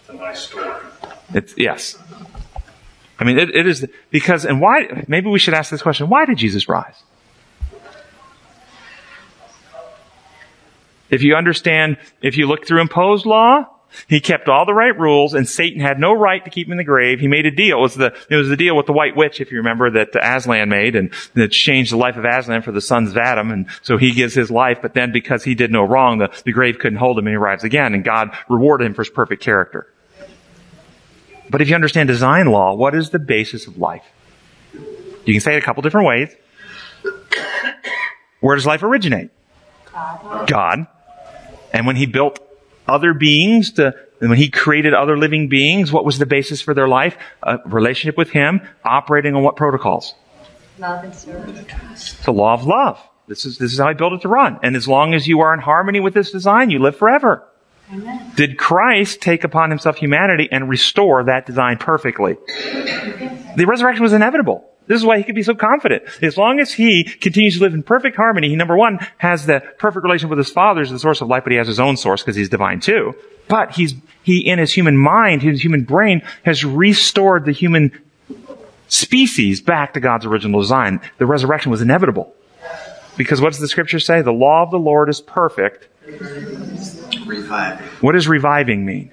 It's 0.00 0.08
a 0.08 0.14
nice 0.14 0.40
story. 0.40 0.80
It's, 1.34 1.54
yes. 1.56 1.98
I 3.18 3.24
mean, 3.24 3.38
it, 3.38 3.54
it 3.54 3.66
is, 3.66 3.86
because, 4.10 4.46
and 4.46 4.60
why, 4.60 5.04
maybe 5.06 5.28
we 5.28 5.38
should 5.38 5.54
ask 5.54 5.70
this 5.70 5.82
question, 5.82 6.08
why 6.08 6.24
did 6.24 6.38
Jesus 6.38 6.68
rise? 6.68 7.02
If 11.12 11.22
you 11.22 11.36
understand, 11.36 11.98
if 12.22 12.38
you 12.38 12.48
look 12.48 12.66
through 12.66 12.80
imposed 12.80 13.26
law, 13.26 13.66
he 14.08 14.18
kept 14.18 14.48
all 14.48 14.64
the 14.64 14.72
right 14.72 14.98
rules 14.98 15.34
and 15.34 15.46
Satan 15.46 15.78
had 15.78 15.98
no 15.98 16.14
right 16.14 16.42
to 16.42 16.50
keep 16.50 16.66
him 16.66 16.72
in 16.72 16.78
the 16.78 16.84
grave. 16.84 17.20
He 17.20 17.28
made 17.28 17.44
a 17.44 17.50
deal. 17.50 17.78
It 17.78 17.82
was 17.82 17.94
the, 17.96 18.16
it 18.30 18.36
was 18.36 18.48
the 18.48 18.56
deal 18.56 18.74
with 18.74 18.86
the 18.86 18.94
white 18.94 19.14
witch, 19.14 19.38
if 19.38 19.50
you 19.50 19.58
remember, 19.58 19.90
that 19.90 20.16
Aslan 20.16 20.70
made 20.70 20.96
and 20.96 21.12
that 21.34 21.48
changed 21.48 21.92
the 21.92 21.98
life 21.98 22.16
of 22.16 22.24
Aslan 22.24 22.62
for 22.62 22.72
the 22.72 22.80
sons 22.80 23.10
of 23.10 23.18
Adam. 23.18 23.50
And 23.50 23.66
so 23.82 23.98
he 23.98 24.12
gives 24.12 24.34
his 24.34 24.50
life, 24.50 24.78
but 24.80 24.94
then 24.94 25.12
because 25.12 25.44
he 25.44 25.54
did 25.54 25.70
no 25.70 25.84
wrong, 25.84 26.16
the, 26.16 26.30
the 26.46 26.52
grave 26.52 26.78
couldn't 26.78 26.98
hold 26.98 27.18
him 27.18 27.26
and 27.26 27.32
he 27.32 27.36
arrives 27.36 27.62
again 27.62 27.92
and 27.92 28.02
God 28.02 28.34
rewarded 28.48 28.86
him 28.86 28.94
for 28.94 29.02
his 29.02 29.10
perfect 29.10 29.42
character. 29.42 29.92
But 31.50 31.60
if 31.60 31.68
you 31.68 31.74
understand 31.74 32.08
design 32.08 32.46
law, 32.46 32.72
what 32.74 32.94
is 32.94 33.10
the 33.10 33.18
basis 33.18 33.66
of 33.66 33.76
life? 33.76 34.06
You 34.72 35.34
can 35.34 35.40
say 35.40 35.54
it 35.54 35.58
a 35.58 35.60
couple 35.60 35.82
different 35.82 36.06
ways. 36.06 36.34
Where 38.40 38.56
does 38.56 38.64
life 38.64 38.82
originate? 38.82 39.30
God. 40.46 40.86
And 41.72 41.86
when 41.86 41.96
he 41.96 42.06
built 42.06 42.38
other 42.86 43.14
beings 43.14 43.72
to, 43.72 43.94
when 44.18 44.36
he 44.36 44.50
created 44.50 44.94
other 44.94 45.16
living 45.16 45.48
beings, 45.48 45.90
what 45.90 46.04
was 46.04 46.18
the 46.18 46.26
basis 46.26 46.60
for 46.60 46.74
their 46.74 46.88
life? 46.88 47.16
A 47.42 47.58
relationship 47.64 48.16
with 48.16 48.30
him, 48.30 48.60
operating 48.84 49.34
on 49.34 49.42
what 49.42 49.56
protocols? 49.56 50.14
Love 50.78 51.04
and 51.04 51.14
service. 51.14 51.64
It's 51.92 52.24
the 52.24 52.32
law 52.32 52.54
of 52.54 52.64
love. 52.64 53.00
This 53.28 53.46
is, 53.46 53.58
this 53.58 53.72
is 53.72 53.78
how 53.78 53.88
he 53.88 53.94
built 53.94 54.12
it 54.14 54.20
to 54.22 54.28
run. 54.28 54.58
And 54.62 54.76
as 54.76 54.86
long 54.88 55.14
as 55.14 55.26
you 55.26 55.40
are 55.40 55.54
in 55.54 55.60
harmony 55.60 56.00
with 56.00 56.12
this 56.12 56.30
design, 56.30 56.70
you 56.70 56.78
live 56.78 56.96
forever. 56.96 57.48
Amen. 57.92 58.32
Did 58.36 58.58
Christ 58.58 59.20
take 59.20 59.44
upon 59.44 59.70
himself 59.70 59.96
humanity 59.96 60.48
and 60.50 60.68
restore 60.68 61.24
that 61.24 61.46
design 61.46 61.78
perfectly? 61.78 62.36
The 63.56 63.64
resurrection 63.66 64.02
was 64.02 64.12
inevitable. 64.12 64.68
This 64.86 65.00
is 65.00 65.06
why 65.06 65.18
he 65.18 65.24
could 65.24 65.34
be 65.34 65.42
so 65.42 65.54
confident. 65.54 66.02
As 66.22 66.36
long 66.36 66.58
as 66.60 66.72
he 66.72 67.04
continues 67.04 67.56
to 67.56 67.60
live 67.60 67.74
in 67.74 67.82
perfect 67.82 68.16
harmony, 68.16 68.48
he 68.48 68.56
number 68.56 68.76
one 68.76 68.98
has 69.18 69.46
the 69.46 69.60
perfect 69.78 70.04
relation 70.04 70.28
with 70.28 70.38
his 70.38 70.50
father 70.50 70.80
as 70.80 70.90
the 70.90 70.98
source 70.98 71.20
of 71.20 71.28
life, 71.28 71.44
but 71.44 71.52
he 71.52 71.58
has 71.58 71.68
his 71.68 71.80
own 71.80 71.96
source 71.96 72.22
because 72.22 72.36
he's 72.36 72.48
divine 72.48 72.80
too. 72.80 73.14
But 73.48 73.72
he's, 73.72 73.94
he 74.22 74.40
in 74.40 74.58
his 74.58 74.72
human 74.72 74.96
mind, 74.96 75.42
his 75.42 75.62
human 75.62 75.84
brain 75.84 76.22
has 76.44 76.64
restored 76.64 77.44
the 77.44 77.52
human 77.52 77.92
species 78.88 79.60
back 79.60 79.94
to 79.94 80.00
God's 80.00 80.26
original 80.26 80.60
design. 80.60 81.00
The 81.18 81.26
resurrection 81.26 81.70
was 81.70 81.80
inevitable. 81.80 82.34
Because 83.16 83.40
what 83.40 83.52
does 83.52 83.60
the 83.60 83.68
scripture 83.68 84.00
say? 84.00 84.22
The 84.22 84.32
law 84.32 84.62
of 84.62 84.70
the 84.70 84.78
Lord 84.78 85.08
is 85.08 85.20
perfect. 85.20 85.88
Reviving. 86.06 87.86
What 88.00 88.12
does 88.12 88.26
reviving 88.26 88.84
mean? 88.84 89.10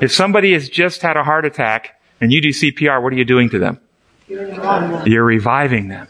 If 0.00 0.12
somebody 0.12 0.52
has 0.52 0.68
just 0.68 1.02
had 1.02 1.16
a 1.16 1.24
heart 1.24 1.44
attack 1.44 1.97
and 2.20 2.32
you 2.32 2.40
do 2.40 2.48
CPR, 2.48 3.02
what 3.02 3.12
are 3.12 3.16
you 3.16 3.24
doing 3.24 3.50
to 3.50 3.58
them? 3.58 3.80
You're 4.28 5.24
reviving 5.24 5.88
them. 5.88 6.08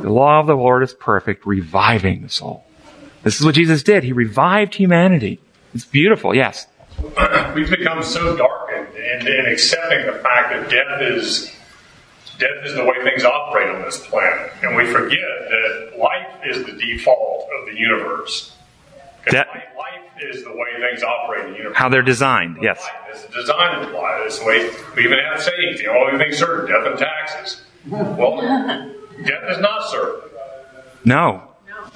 The 0.00 0.10
law 0.10 0.40
of 0.40 0.46
the 0.46 0.54
Lord 0.54 0.82
is 0.82 0.92
perfect, 0.92 1.46
reviving 1.46 2.22
the 2.22 2.28
soul. 2.28 2.64
This 3.22 3.40
is 3.40 3.46
what 3.46 3.54
Jesus 3.54 3.82
did. 3.82 4.04
He 4.04 4.12
revived 4.12 4.74
humanity. 4.74 5.40
It's 5.72 5.84
beautiful, 5.84 6.34
yes. 6.34 6.66
We've 7.54 7.70
become 7.70 8.02
so 8.02 8.36
darkened 8.36 8.94
in, 8.96 9.26
in 9.26 9.46
accepting 9.46 10.06
the 10.06 10.18
fact 10.20 10.52
that 10.52 10.70
death 10.70 11.00
is 11.00 11.50
death 12.38 12.64
is 12.64 12.74
the 12.74 12.84
way 12.84 13.02
things 13.04 13.24
operate 13.24 13.70
on 13.70 13.82
this 13.82 14.04
planet, 14.06 14.52
and 14.62 14.76
we 14.76 14.86
forget 14.86 15.18
that 15.20 15.98
life 15.98 16.40
is 16.44 16.64
the 16.64 16.72
default 16.72 17.48
of 17.60 17.66
the 17.66 17.78
universe. 17.78 18.53
'Cause 19.24 19.32
That- 19.32 19.48
life, 19.48 19.62
life 19.78 20.00
is 20.20 20.44
the 20.44 20.50
way 20.50 20.66
things 20.80 21.02
operate 21.02 21.46
in 21.46 21.52
the 21.52 21.56
universe. 21.58 21.76
How 21.76 21.88
they're 21.88 22.02
designed, 22.02 22.58
yes. 22.62 22.86
It's 23.10 23.24
designed 23.26 23.82
to 23.82 23.88
apply 23.88 24.22
this 24.24 24.42
way. 24.42 24.70
We 24.96 25.04
even 25.04 25.18
have 25.18 25.42
sayings, 25.42 25.80
the 25.80 25.88
only 25.88 26.18
thing 26.22 26.32
certain, 26.32 26.70
death 26.70 26.86
and 26.86 26.98
taxes. 26.98 27.62
Well, 27.86 28.40
death 28.40 29.50
is 29.50 29.58
not 29.58 29.88
certain. 29.90 30.30
No. 31.04 31.42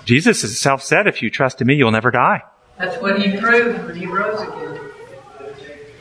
Jesus 0.04 0.42
himself 0.42 0.82
said, 0.82 1.06
if 1.06 1.22
you 1.22 1.30
trust 1.30 1.60
in 1.60 1.66
me, 1.66 1.74
you'll 1.74 1.90
never 1.90 2.10
die. 2.10 2.42
That's 2.78 3.00
what 3.00 3.20
he 3.20 3.36
proved 3.38 3.86
when 3.86 3.96
he 3.96 4.06
rose 4.06 4.40
again. 4.42 4.80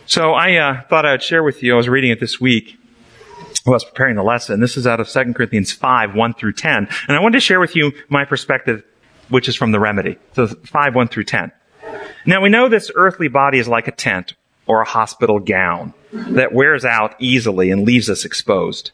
So 0.05 0.33
I 0.33 0.55
uh, 0.55 0.81
thought 0.89 1.05
I'd 1.05 1.23
share 1.23 1.43
with 1.43 1.63
you, 1.63 1.73
I 1.73 1.77
was 1.77 1.89
reading 1.89 2.11
it 2.11 2.19
this 2.19 2.39
week 2.39 2.77
while 3.63 3.73
I 3.73 3.75
was 3.75 3.83
preparing 3.85 4.15
the 4.15 4.23
lesson. 4.23 4.59
This 4.61 4.77
is 4.77 4.85
out 4.87 4.99
of 4.99 5.09
2 5.09 5.33
Corinthians 5.33 5.71
5, 5.71 6.15
1 6.15 6.33
through 6.35 6.53
10. 6.53 6.87
And 7.07 7.17
I 7.17 7.19
wanted 7.21 7.37
to 7.37 7.41
share 7.41 7.59
with 7.59 7.75
you 7.75 7.91
my 8.09 8.23
perspective, 8.25 8.83
which 9.29 9.47
is 9.47 9.55
from 9.55 9.71
the 9.71 9.79
remedy. 9.79 10.17
So 10.33 10.47
5, 10.47 10.95
1 10.95 11.07
through 11.07 11.25
10. 11.25 11.51
Now 12.25 12.41
we 12.41 12.49
know 12.49 12.67
this 12.67 12.91
earthly 12.95 13.27
body 13.27 13.59
is 13.59 13.67
like 13.67 13.87
a 13.87 13.91
tent 13.91 14.33
or 14.65 14.81
a 14.81 14.85
hospital 14.85 15.39
gown 15.39 15.93
that 16.11 16.53
wears 16.53 16.83
out 16.83 17.15
easily 17.19 17.71
and 17.71 17.85
leaves 17.85 18.09
us 18.09 18.25
exposed. 18.25 18.91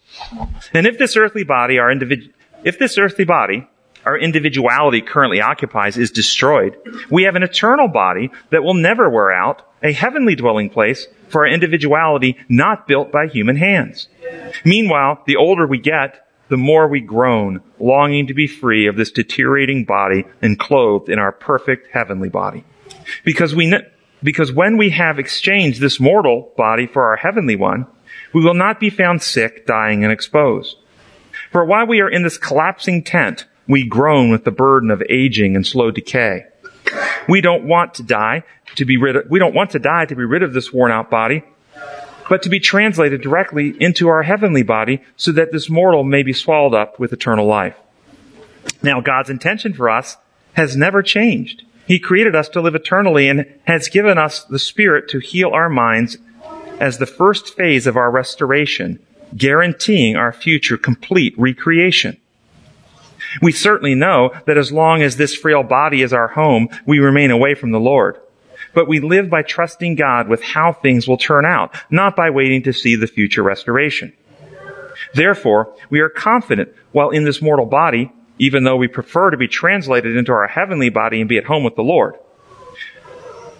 And 0.73 0.85
if 0.85 0.97
this 0.97 1.17
earthly 1.17 1.43
body, 1.43 1.79
our 1.79 1.89
individ- 1.89 2.31
if 2.63 2.77
this 2.77 2.97
earthly 2.97 3.25
body, 3.25 3.67
our 4.05 4.17
individuality 4.17 5.01
currently 5.01 5.41
occupies 5.41 5.97
is 5.97 6.11
destroyed, 6.11 6.77
we 7.09 7.23
have 7.23 7.35
an 7.35 7.43
eternal 7.43 7.87
body 7.87 8.29
that 8.51 8.63
will 8.63 8.73
never 8.73 9.09
wear 9.09 9.31
out, 9.31 9.67
a 9.81 9.91
heavenly 9.91 10.35
dwelling 10.35 10.69
place 10.69 11.07
for 11.29 11.41
our 11.41 11.51
individuality 11.51 12.37
not 12.49 12.87
built 12.87 13.11
by 13.11 13.27
human 13.27 13.55
hands. 13.55 14.07
Meanwhile, 14.63 15.23
the 15.25 15.37
older 15.37 15.65
we 15.65 15.79
get, 15.79 16.27
the 16.53 16.57
more 16.57 16.87
we 16.87 17.01
groan, 17.01 17.59
longing 17.79 18.27
to 18.27 18.33
be 18.35 18.45
free 18.45 18.85
of 18.85 18.95
this 18.95 19.09
deteriorating 19.09 19.85
body 19.85 20.23
and 20.39 20.59
clothed 20.59 21.09
in 21.09 21.17
our 21.17 21.31
perfect 21.31 21.87
heavenly 21.91 22.29
body. 22.29 22.63
Because 23.25 23.55
we, 23.55 23.75
because 24.21 24.51
when 24.51 24.77
we 24.77 24.91
have 24.91 25.17
exchanged 25.17 25.81
this 25.81 25.99
mortal 25.99 26.51
body 26.55 26.85
for 26.85 27.07
our 27.07 27.15
heavenly 27.15 27.55
one, 27.55 27.87
we 28.35 28.43
will 28.43 28.53
not 28.53 28.79
be 28.79 28.91
found 28.91 29.23
sick, 29.23 29.65
dying, 29.65 30.03
and 30.03 30.13
exposed. 30.13 30.77
For 31.51 31.65
while 31.65 31.87
we 31.87 32.01
are 32.01 32.09
in 32.09 32.21
this 32.21 32.37
collapsing 32.37 33.03
tent, 33.03 33.47
we 33.67 33.87
groan 33.87 34.29
with 34.29 34.43
the 34.43 34.51
burden 34.51 34.91
of 34.91 35.01
aging 35.09 35.55
and 35.55 35.65
slow 35.65 35.89
decay. 35.89 36.45
We 37.27 37.41
don't 37.41 37.63
want 37.63 37.95
to 37.95 38.03
die 38.03 38.43
to 38.75 38.85
be 38.85 38.97
rid 38.97 39.15
of, 39.15 39.23
we 39.27 39.39
don't 39.39 39.55
want 39.55 39.71
to 39.71 39.79
die 39.79 40.05
to 40.05 40.15
be 40.15 40.23
rid 40.23 40.43
of 40.43 40.53
this 40.53 40.71
worn 40.71 40.91
out 40.91 41.09
body, 41.09 41.43
but 42.33 42.41
to 42.41 42.49
be 42.49 42.59
translated 42.59 43.21
directly 43.21 43.75
into 43.79 44.07
our 44.07 44.23
heavenly 44.23 44.63
body 44.63 44.99
so 45.15 45.31
that 45.31 45.51
this 45.51 45.69
mortal 45.69 46.03
may 46.03 46.23
be 46.23 46.33
swallowed 46.33 46.73
up 46.73 46.99
with 46.99 47.13
eternal 47.13 47.45
life. 47.45 47.75
Now, 48.81 49.01
God's 49.01 49.29
intention 49.29 49.71
for 49.71 49.87
us 49.87 50.17
has 50.53 50.75
never 50.75 51.03
changed. 51.03 51.61
He 51.85 51.99
created 51.99 52.35
us 52.35 52.49
to 52.49 52.59
live 52.59 52.73
eternally 52.73 53.29
and 53.29 53.45
has 53.65 53.87
given 53.87 54.17
us 54.17 54.43
the 54.45 54.57
Spirit 54.57 55.07
to 55.09 55.19
heal 55.19 55.51
our 55.51 55.69
minds 55.69 56.17
as 56.79 56.97
the 56.97 57.05
first 57.05 57.55
phase 57.55 57.85
of 57.85 57.97
our 57.97 58.09
restoration, 58.09 58.97
guaranteeing 59.37 60.15
our 60.15 60.33
future 60.33 60.75
complete 60.75 61.35
recreation. 61.37 62.17
We 63.43 63.51
certainly 63.51 63.93
know 63.93 64.31
that 64.47 64.57
as 64.57 64.71
long 64.71 65.03
as 65.03 65.17
this 65.17 65.35
frail 65.35 65.61
body 65.61 66.01
is 66.01 66.13
our 66.13 66.29
home, 66.29 66.69
we 66.87 66.97
remain 66.97 67.29
away 67.29 67.53
from 67.53 67.69
the 67.69 67.79
Lord. 67.79 68.17
But 68.73 68.87
we 68.87 68.99
live 68.99 69.29
by 69.29 69.43
trusting 69.43 69.95
God 69.95 70.27
with 70.27 70.41
how 70.41 70.73
things 70.73 71.07
will 71.07 71.17
turn 71.17 71.45
out, 71.45 71.75
not 71.89 72.15
by 72.15 72.29
waiting 72.29 72.63
to 72.63 72.73
see 72.73 72.95
the 72.95 73.07
future 73.07 73.43
restoration. 73.43 74.13
Therefore, 75.13 75.75
we 75.89 75.99
are 75.99 76.09
confident 76.09 76.73
while 76.91 77.11
in 77.11 77.23
this 77.23 77.41
mortal 77.41 77.65
body, 77.65 78.11
even 78.39 78.63
though 78.63 78.77
we 78.77 78.87
prefer 78.87 79.29
to 79.29 79.37
be 79.37 79.47
translated 79.47 80.15
into 80.15 80.31
our 80.31 80.47
heavenly 80.47 80.89
body 80.89 81.19
and 81.19 81.29
be 81.29 81.37
at 81.37 81.45
home 81.45 81.63
with 81.63 81.75
the 81.75 81.83
Lord. 81.83 82.15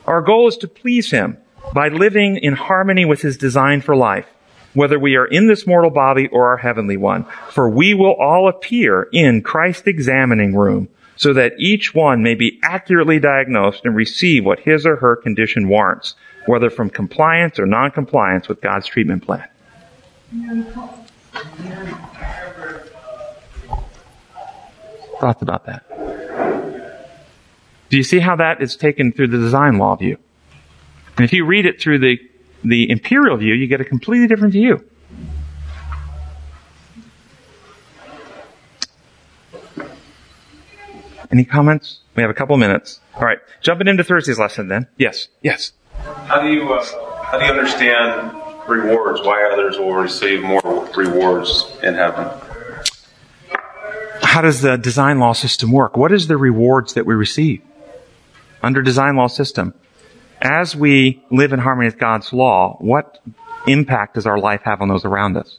Our 0.06 0.22
goal 0.22 0.48
is 0.48 0.58
to 0.58 0.68
please 0.68 1.12
Him 1.12 1.38
by 1.74 1.88
living 1.88 2.38
in 2.38 2.54
harmony 2.54 3.06
with 3.06 3.22
His 3.22 3.38
design 3.38 3.82
for 3.82 3.96
life, 3.96 4.28
whether 4.74 5.00
we 5.00 5.16
are 5.16 5.26
in 5.26 5.48
this 5.48 5.68
mortal 5.68 5.92
body 5.92 6.28
or 6.28 6.50
our 6.50 6.58
heavenly 6.58 6.98
one. 6.98 7.26
For 7.50 7.70
we 7.70 7.94
will 7.94 8.16
all 8.16 8.50
appear 8.50 9.08
in 9.14 9.44
Christ's 9.44 9.88
examining 9.88 10.56
room 10.56 10.90
so 11.16 11.34
that 11.34 11.54
each 11.58 11.94
one 11.94 12.24
may 12.24 12.36
be 12.36 12.60
accurately 12.64 13.20
diagnosed 13.20 13.82
and 13.86 13.96
receive 13.96 14.46
what 14.46 14.60
his 14.60 14.86
or 14.86 14.96
her 14.98 15.16
condition 15.16 15.68
warrants, 15.68 16.16
whether 16.46 16.70
from 16.70 16.90
compliance 16.90 17.60
or 17.60 17.66
non-compliance 17.66 18.48
with 18.48 18.62
God's 18.62 18.88
treatment 18.88 19.24
plan. 19.24 19.48
Thoughts 25.20 25.42
about 25.42 25.66
that? 25.66 25.84
Do 27.90 27.98
you 27.98 28.04
see 28.04 28.20
how 28.20 28.36
that 28.38 28.62
is 28.62 28.76
taken 28.76 29.12
through 29.12 29.28
the 29.28 29.38
design 29.38 29.78
law 29.78 29.96
view? 29.96 30.18
And 31.16 31.24
if 31.24 31.32
you 31.32 31.46
read 31.46 31.66
it 31.66 31.80
through 31.80 32.00
the, 32.00 32.18
the 32.64 32.90
imperial 32.90 33.38
view, 33.38 33.54
you 33.54 33.68
get 33.68 33.82
a 33.82 33.86
completely 33.86 34.28
different 34.28 34.54
view. 34.54 34.84
Any 41.32 41.46
comments? 41.46 42.00
We 42.16 42.22
have 42.22 42.30
a 42.30 42.34
couple 42.34 42.56
minutes. 42.58 43.00
All 43.16 43.22
right, 43.22 43.40
jumping 43.62 43.88
into 43.88 44.04
Thursday's 44.04 44.40
lesson 44.40 44.68
then. 44.68 44.88
Yes, 44.98 45.28
yes. 45.42 45.72
How 46.28 46.42
do 46.42 46.50
you 46.50 46.74
uh, 46.74 46.84
how 47.26 47.40
do 47.40 47.46
you 47.46 47.52
understand 47.52 48.34
rewards? 48.68 49.22
Why 49.22 49.50
others 49.52 49.78
will 49.78 49.94
receive 49.94 50.42
more 50.42 50.90
rewards 50.96 51.72
in 51.82 51.96
heaven? 51.96 52.30
How 54.22 54.42
does 54.42 54.62
the 54.62 54.78
design 54.78 55.20
law 55.20 55.34
system 55.34 55.72
work? 55.72 55.96
What 55.96 56.12
is 56.12 56.28
the 56.28 56.38
rewards 56.38 56.96
that 56.96 57.06
we 57.06 57.14
receive 57.14 57.62
under 58.62 58.82
design 58.82 59.16
law 59.16 59.28
system? 59.28 59.74
As 60.42 60.76
we 60.76 61.24
live 61.30 61.54
in 61.54 61.60
harmony 61.60 61.88
with 61.88 61.98
God's 61.98 62.34
law, 62.34 62.78
what 62.80 63.20
impact 63.68 64.16
does 64.16 64.26
our 64.26 64.40
life 64.40 64.62
have 64.64 64.82
on 64.82 64.90
those 64.90 65.06
around 65.06 65.38
us? 65.38 65.58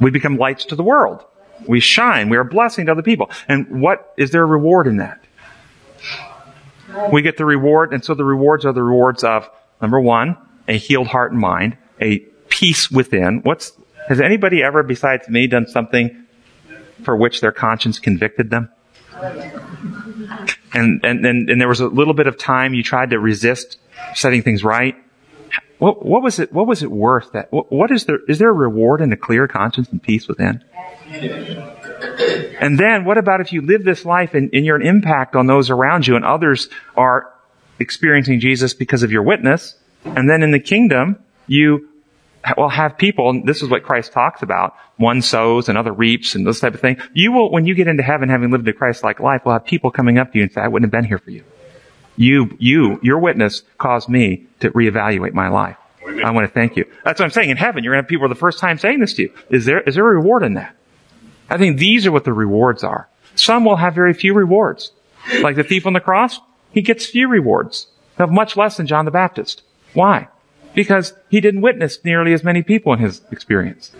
We 0.00 0.10
become 0.10 0.36
lights 0.36 0.64
to 0.66 0.76
the 0.76 0.82
world. 0.82 1.24
We 1.66 1.80
shine. 1.80 2.28
We 2.28 2.36
are 2.36 2.42
a 2.42 2.44
blessing 2.44 2.86
to 2.86 2.92
other 2.92 3.02
people. 3.02 3.30
And 3.48 3.80
what 3.80 4.12
is 4.16 4.30
there 4.30 4.42
a 4.42 4.46
reward 4.46 4.86
in 4.86 4.98
that? 4.98 5.20
We 7.12 7.22
get 7.22 7.36
the 7.36 7.44
reward, 7.44 7.92
and 7.92 8.04
so 8.04 8.14
the 8.14 8.24
rewards 8.24 8.64
are 8.64 8.72
the 8.72 8.82
rewards 8.82 9.22
of 9.22 9.48
number 9.80 10.00
one, 10.00 10.36
a 10.66 10.76
healed 10.78 11.08
heart 11.08 11.32
and 11.32 11.40
mind, 11.40 11.76
a 12.00 12.20
peace 12.48 12.90
within. 12.90 13.40
What's 13.42 13.72
has 14.08 14.20
anybody 14.20 14.62
ever 14.62 14.82
besides 14.82 15.28
me 15.28 15.46
done 15.46 15.66
something 15.66 16.26
for 17.02 17.16
which 17.16 17.40
their 17.40 17.52
conscience 17.52 17.98
convicted 17.98 18.50
them? 18.50 18.70
And 20.72 21.04
and 21.04 21.26
and, 21.26 21.50
and 21.50 21.60
there 21.60 21.68
was 21.68 21.80
a 21.80 21.88
little 21.88 22.14
bit 22.14 22.26
of 22.26 22.38
time 22.38 22.72
you 22.72 22.82
tried 22.82 23.10
to 23.10 23.18
resist 23.18 23.78
setting 24.14 24.42
things 24.42 24.64
right. 24.64 24.96
What, 25.78 26.04
what 26.04 26.22
was 26.22 26.38
it? 26.38 26.52
What 26.52 26.66
was 26.66 26.82
it 26.82 26.90
worth? 26.90 27.32
That 27.32 27.52
what, 27.52 27.70
what 27.70 27.90
is 27.90 28.04
there? 28.06 28.18
Is 28.28 28.38
there 28.38 28.50
a 28.50 28.52
reward 28.52 29.00
in 29.00 29.12
a 29.12 29.16
clear 29.16 29.46
conscience 29.46 29.88
and 29.90 30.02
peace 30.02 30.26
within? 30.26 30.64
And 32.60 32.78
then, 32.78 33.04
what 33.04 33.16
about 33.16 33.40
if 33.40 33.52
you 33.52 33.62
live 33.62 33.84
this 33.84 34.04
life 34.04 34.34
and, 34.34 34.50
and 34.52 34.66
you're 34.66 34.76
an 34.76 34.86
impact 34.86 35.36
on 35.36 35.46
those 35.46 35.70
around 35.70 36.06
you, 36.06 36.16
and 36.16 36.24
others 36.24 36.68
are 36.96 37.32
experiencing 37.78 38.40
Jesus 38.40 38.74
because 38.74 39.04
of 39.04 39.12
your 39.12 39.22
witness? 39.22 39.76
And 40.04 40.28
then 40.28 40.42
in 40.42 40.50
the 40.50 40.60
kingdom, 40.60 41.18
you 41.46 41.88
will 42.56 42.68
have 42.68 42.98
people, 42.98 43.30
and 43.30 43.46
this 43.46 43.62
is 43.62 43.68
what 43.68 43.84
Christ 43.84 44.12
talks 44.12 44.42
about, 44.42 44.74
one 44.96 45.22
sows, 45.22 45.68
and 45.68 45.78
another 45.78 45.92
reaps, 45.92 46.34
and 46.34 46.46
this 46.46 46.60
type 46.60 46.74
of 46.74 46.80
thing. 46.80 46.98
You 47.12 47.30
will, 47.32 47.52
when 47.52 47.66
you 47.66 47.74
get 47.74 47.86
into 47.86 48.02
heaven 48.02 48.28
having 48.28 48.50
lived 48.50 48.66
a 48.66 48.72
Christ-like 48.72 49.20
life, 49.20 49.44
will 49.44 49.52
have 49.52 49.64
people 49.64 49.90
coming 49.90 50.18
up 50.18 50.32
to 50.32 50.38
you 50.38 50.44
and 50.44 50.52
say, 50.52 50.60
I 50.60 50.68
wouldn't 50.68 50.92
have 50.92 51.00
been 51.00 51.08
here 51.08 51.18
for 51.18 51.30
you. 51.30 51.44
You, 52.16 52.56
you, 52.58 52.98
your 53.02 53.18
witness 53.18 53.62
caused 53.76 54.08
me 54.08 54.47
to 54.60 54.70
reevaluate 54.70 55.32
my 55.32 55.48
life. 55.48 55.76
I 56.24 56.30
want 56.30 56.46
to 56.46 56.52
thank 56.52 56.76
you. 56.76 56.84
That's 57.04 57.20
what 57.20 57.26
I'm 57.26 57.30
saying. 57.30 57.50
In 57.50 57.56
heaven, 57.56 57.84
you're 57.84 57.92
going 57.92 58.02
to 58.02 58.06
have 58.06 58.08
people 58.08 58.24
for 58.24 58.34
the 58.34 58.38
first 58.38 58.58
time 58.58 58.78
saying 58.78 59.00
this 59.00 59.14
to 59.14 59.22
you. 59.22 59.32
Is 59.50 59.66
there, 59.66 59.80
is 59.80 59.94
there 59.94 60.06
a 60.08 60.14
reward 60.14 60.42
in 60.42 60.54
that? 60.54 60.74
I 61.50 61.58
think 61.58 61.78
these 61.78 62.06
are 62.06 62.12
what 62.12 62.24
the 62.24 62.32
rewards 62.32 62.82
are. 62.82 63.08
Some 63.34 63.64
will 63.64 63.76
have 63.76 63.94
very 63.94 64.14
few 64.14 64.34
rewards. 64.34 64.92
Like 65.40 65.56
the 65.56 65.62
thief 65.62 65.86
on 65.86 65.92
the 65.92 66.00
cross, 66.00 66.40
he 66.72 66.82
gets 66.82 67.06
few 67.06 67.28
rewards. 67.28 67.86
He'll 68.16 68.26
have 68.26 68.34
much 68.34 68.56
less 68.56 68.76
than 68.76 68.86
John 68.86 69.04
the 69.04 69.10
Baptist. 69.10 69.62
Why? 69.94 70.28
Because 70.74 71.14
he 71.28 71.40
didn't 71.40 71.60
witness 71.60 72.04
nearly 72.04 72.32
as 72.32 72.44
many 72.44 72.62
people 72.62 72.92
in 72.92 72.98
his 72.98 73.22
experience. 73.30 73.92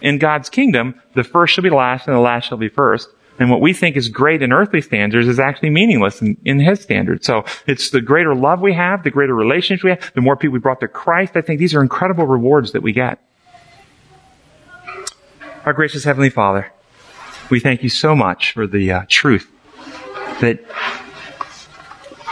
In 0.00 0.18
God's 0.18 0.48
kingdom, 0.48 1.00
the 1.14 1.24
first 1.24 1.54
shall 1.54 1.62
be 1.62 1.70
last 1.70 2.06
and 2.06 2.16
the 2.16 2.20
last 2.20 2.48
shall 2.48 2.58
be 2.58 2.68
first. 2.68 3.08
And 3.40 3.50
what 3.50 3.62
we 3.62 3.72
think 3.72 3.96
is 3.96 4.10
great 4.10 4.42
in 4.42 4.52
earthly 4.52 4.82
standards 4.82 5.26
is 5.26 5.40
actually 5.40 5.70
meaningless 5.70 6.20
in, 6.20 6.36
in 6.44 6.60
his 6.60 6.82
standards. 6.82 7.26
So 7.26 7.46
it's 7.66 7.88
the 7.88 8.02
greater 8.02 8.34
love 8.34 8.60
we 8.60 8.74
have, 8.74 9.02
the 9.02 9.10
greater 9.10 9.34
relationship 9.34 9.82
we 9.82 9.90
have, 9.90 10.12
the 10.14 10.20
more 10.20 10.36
people 10.36 10.52
we 10.52 10.58
brought 10.58 10.80
to 10.80 10.88
Christ. 10.88 11.32
I 11.36 11.40
think 11.40 11.58
these 11.58 11.74
are 11.74 11.80
incredible 11.80 12.26
rewards 12.26 12.72
that 12.72 12.82
we 12.82 12.92
get. 12.92 13.18
Our 15.64 15.72
gracious 15.72 16.04
Heavenly 16.04 16.28
Father, 16.28 16.70
we 17.50 17.60
thank 17.60 17.82
you 17.82 17.88
so 17.88 18.14
much 18.14 18.52
for 18.52 18.66
the 18.66 18.92
uh, 18.92 19.02
truth 19.08 19.50
that, 20.42 20.62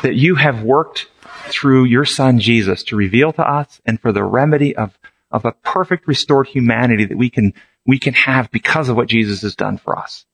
that 0.02 0.14
you 0.14 0.34
have 0.34 0.62
worked 0.62 1.06
through 1.44 1.84
your 1.84 2.04
Son 2.04 2.38
Jesus 2.38 2.82
to 2.84 2.96
reveal 2.96 3.32
to 3.32 3.42
us 3.42 3.80
and 3.86 3.98
for 3.98 4.12
the 4.12 4.24
remedy 4.24 4.76
of, 4.76 4.98
of 5.30 5.46
a 5.46 5.52
perfect 5.52 6.06
restored 6.06 6.48
humanity 6.48 7.06
that 7.06 7.16
we 7.16 7.30
can, 7.30 7.54
we 7.86 7.98
can 7.98 8.12
have 8.12 8.50
because 8.50 8.90
of 8.90 8.96
what 8.96 9.08
Jesus 9.08 9.40
has 9.40 9.56
done 9.56 9.78
for 9.78 9.98
us. 9.98 10.26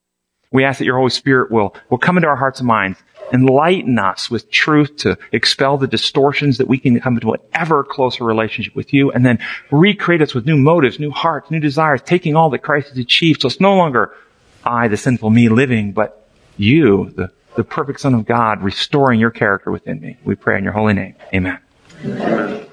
We 0.55 0.65
ask 0.65 0.79
that 0.79 0.85
your 0.85 0.97
Holy 0.97 1.11
Spirit 1.11 1.51
will, 1.51 1.75
will 1.91 1.99
come 1.99 2.17
into 2.17 2.29
our 2.29 2.37
hearts 2.37 2.61
and 2.61 2.69
minds, 2.69 3.03
enlighten 3.33 3.99
us 3.99 4.31
with 4.31 4.53
truth 4.53 4.97
to 4.99 5.19
expel 5.33 5.79
the 5.79 5.89
distortions 5.89 6.59
that 6.59 6.69
we 6.69 6.79
can 6.79 7.01
come 7.01 7.15
into 7.15 7.33
an 7.33 7.41
ever 7.53 7.83
closer 7.83 8.23
relationship 8.23 8.77
with 8.77 8.93
you, 8.93 9.11
and 9.11 9.27
then 9.27 9.41
recreate 9.73 10.23
us 10.23 10.33
with 10.33 10.47
new 10.47 10.57
motives, 10.57 11.01
new 11.01 11.11
hearts, 11.11 11.51
new 11.51 11.59
desires, 11.59 12.01
taking 12.03 12.37
all 12.37 12.51
that 12.51 12.61
Christ 12.61 12.91
has 12.91 12.99
achieved. 12.99 13.43
So 13.43 13.49
it's 13.49 13.61
no 13.61 13.75
longer 13.75 14.15
I, 14.65 14.87
the 14.87 14.97
sinful 14.97 15.29
me, 15.29 15.49
living, 15.49 15.91
but 15.91 16.29
you, 16.57 17.11
the, 17.17 17.33
the 17.57 17.65
perfect 17.65 18.01
Son 18.01 18.15
of 18.15 18.25
God, 18.25 18.63
restoring 18.63 19.19
your 19.19 19.33
character 19.33 19.73
within 19.73 20.01
me. 20.01 20.19
We 20.25 20.37
pray 20.37 20.57
in 20.57 20.63
your 20.63 20.73
holy 20.73 20.95
name. 20.95 21.17
Amen. 21.35 21.59
Amen. 22.05 22.67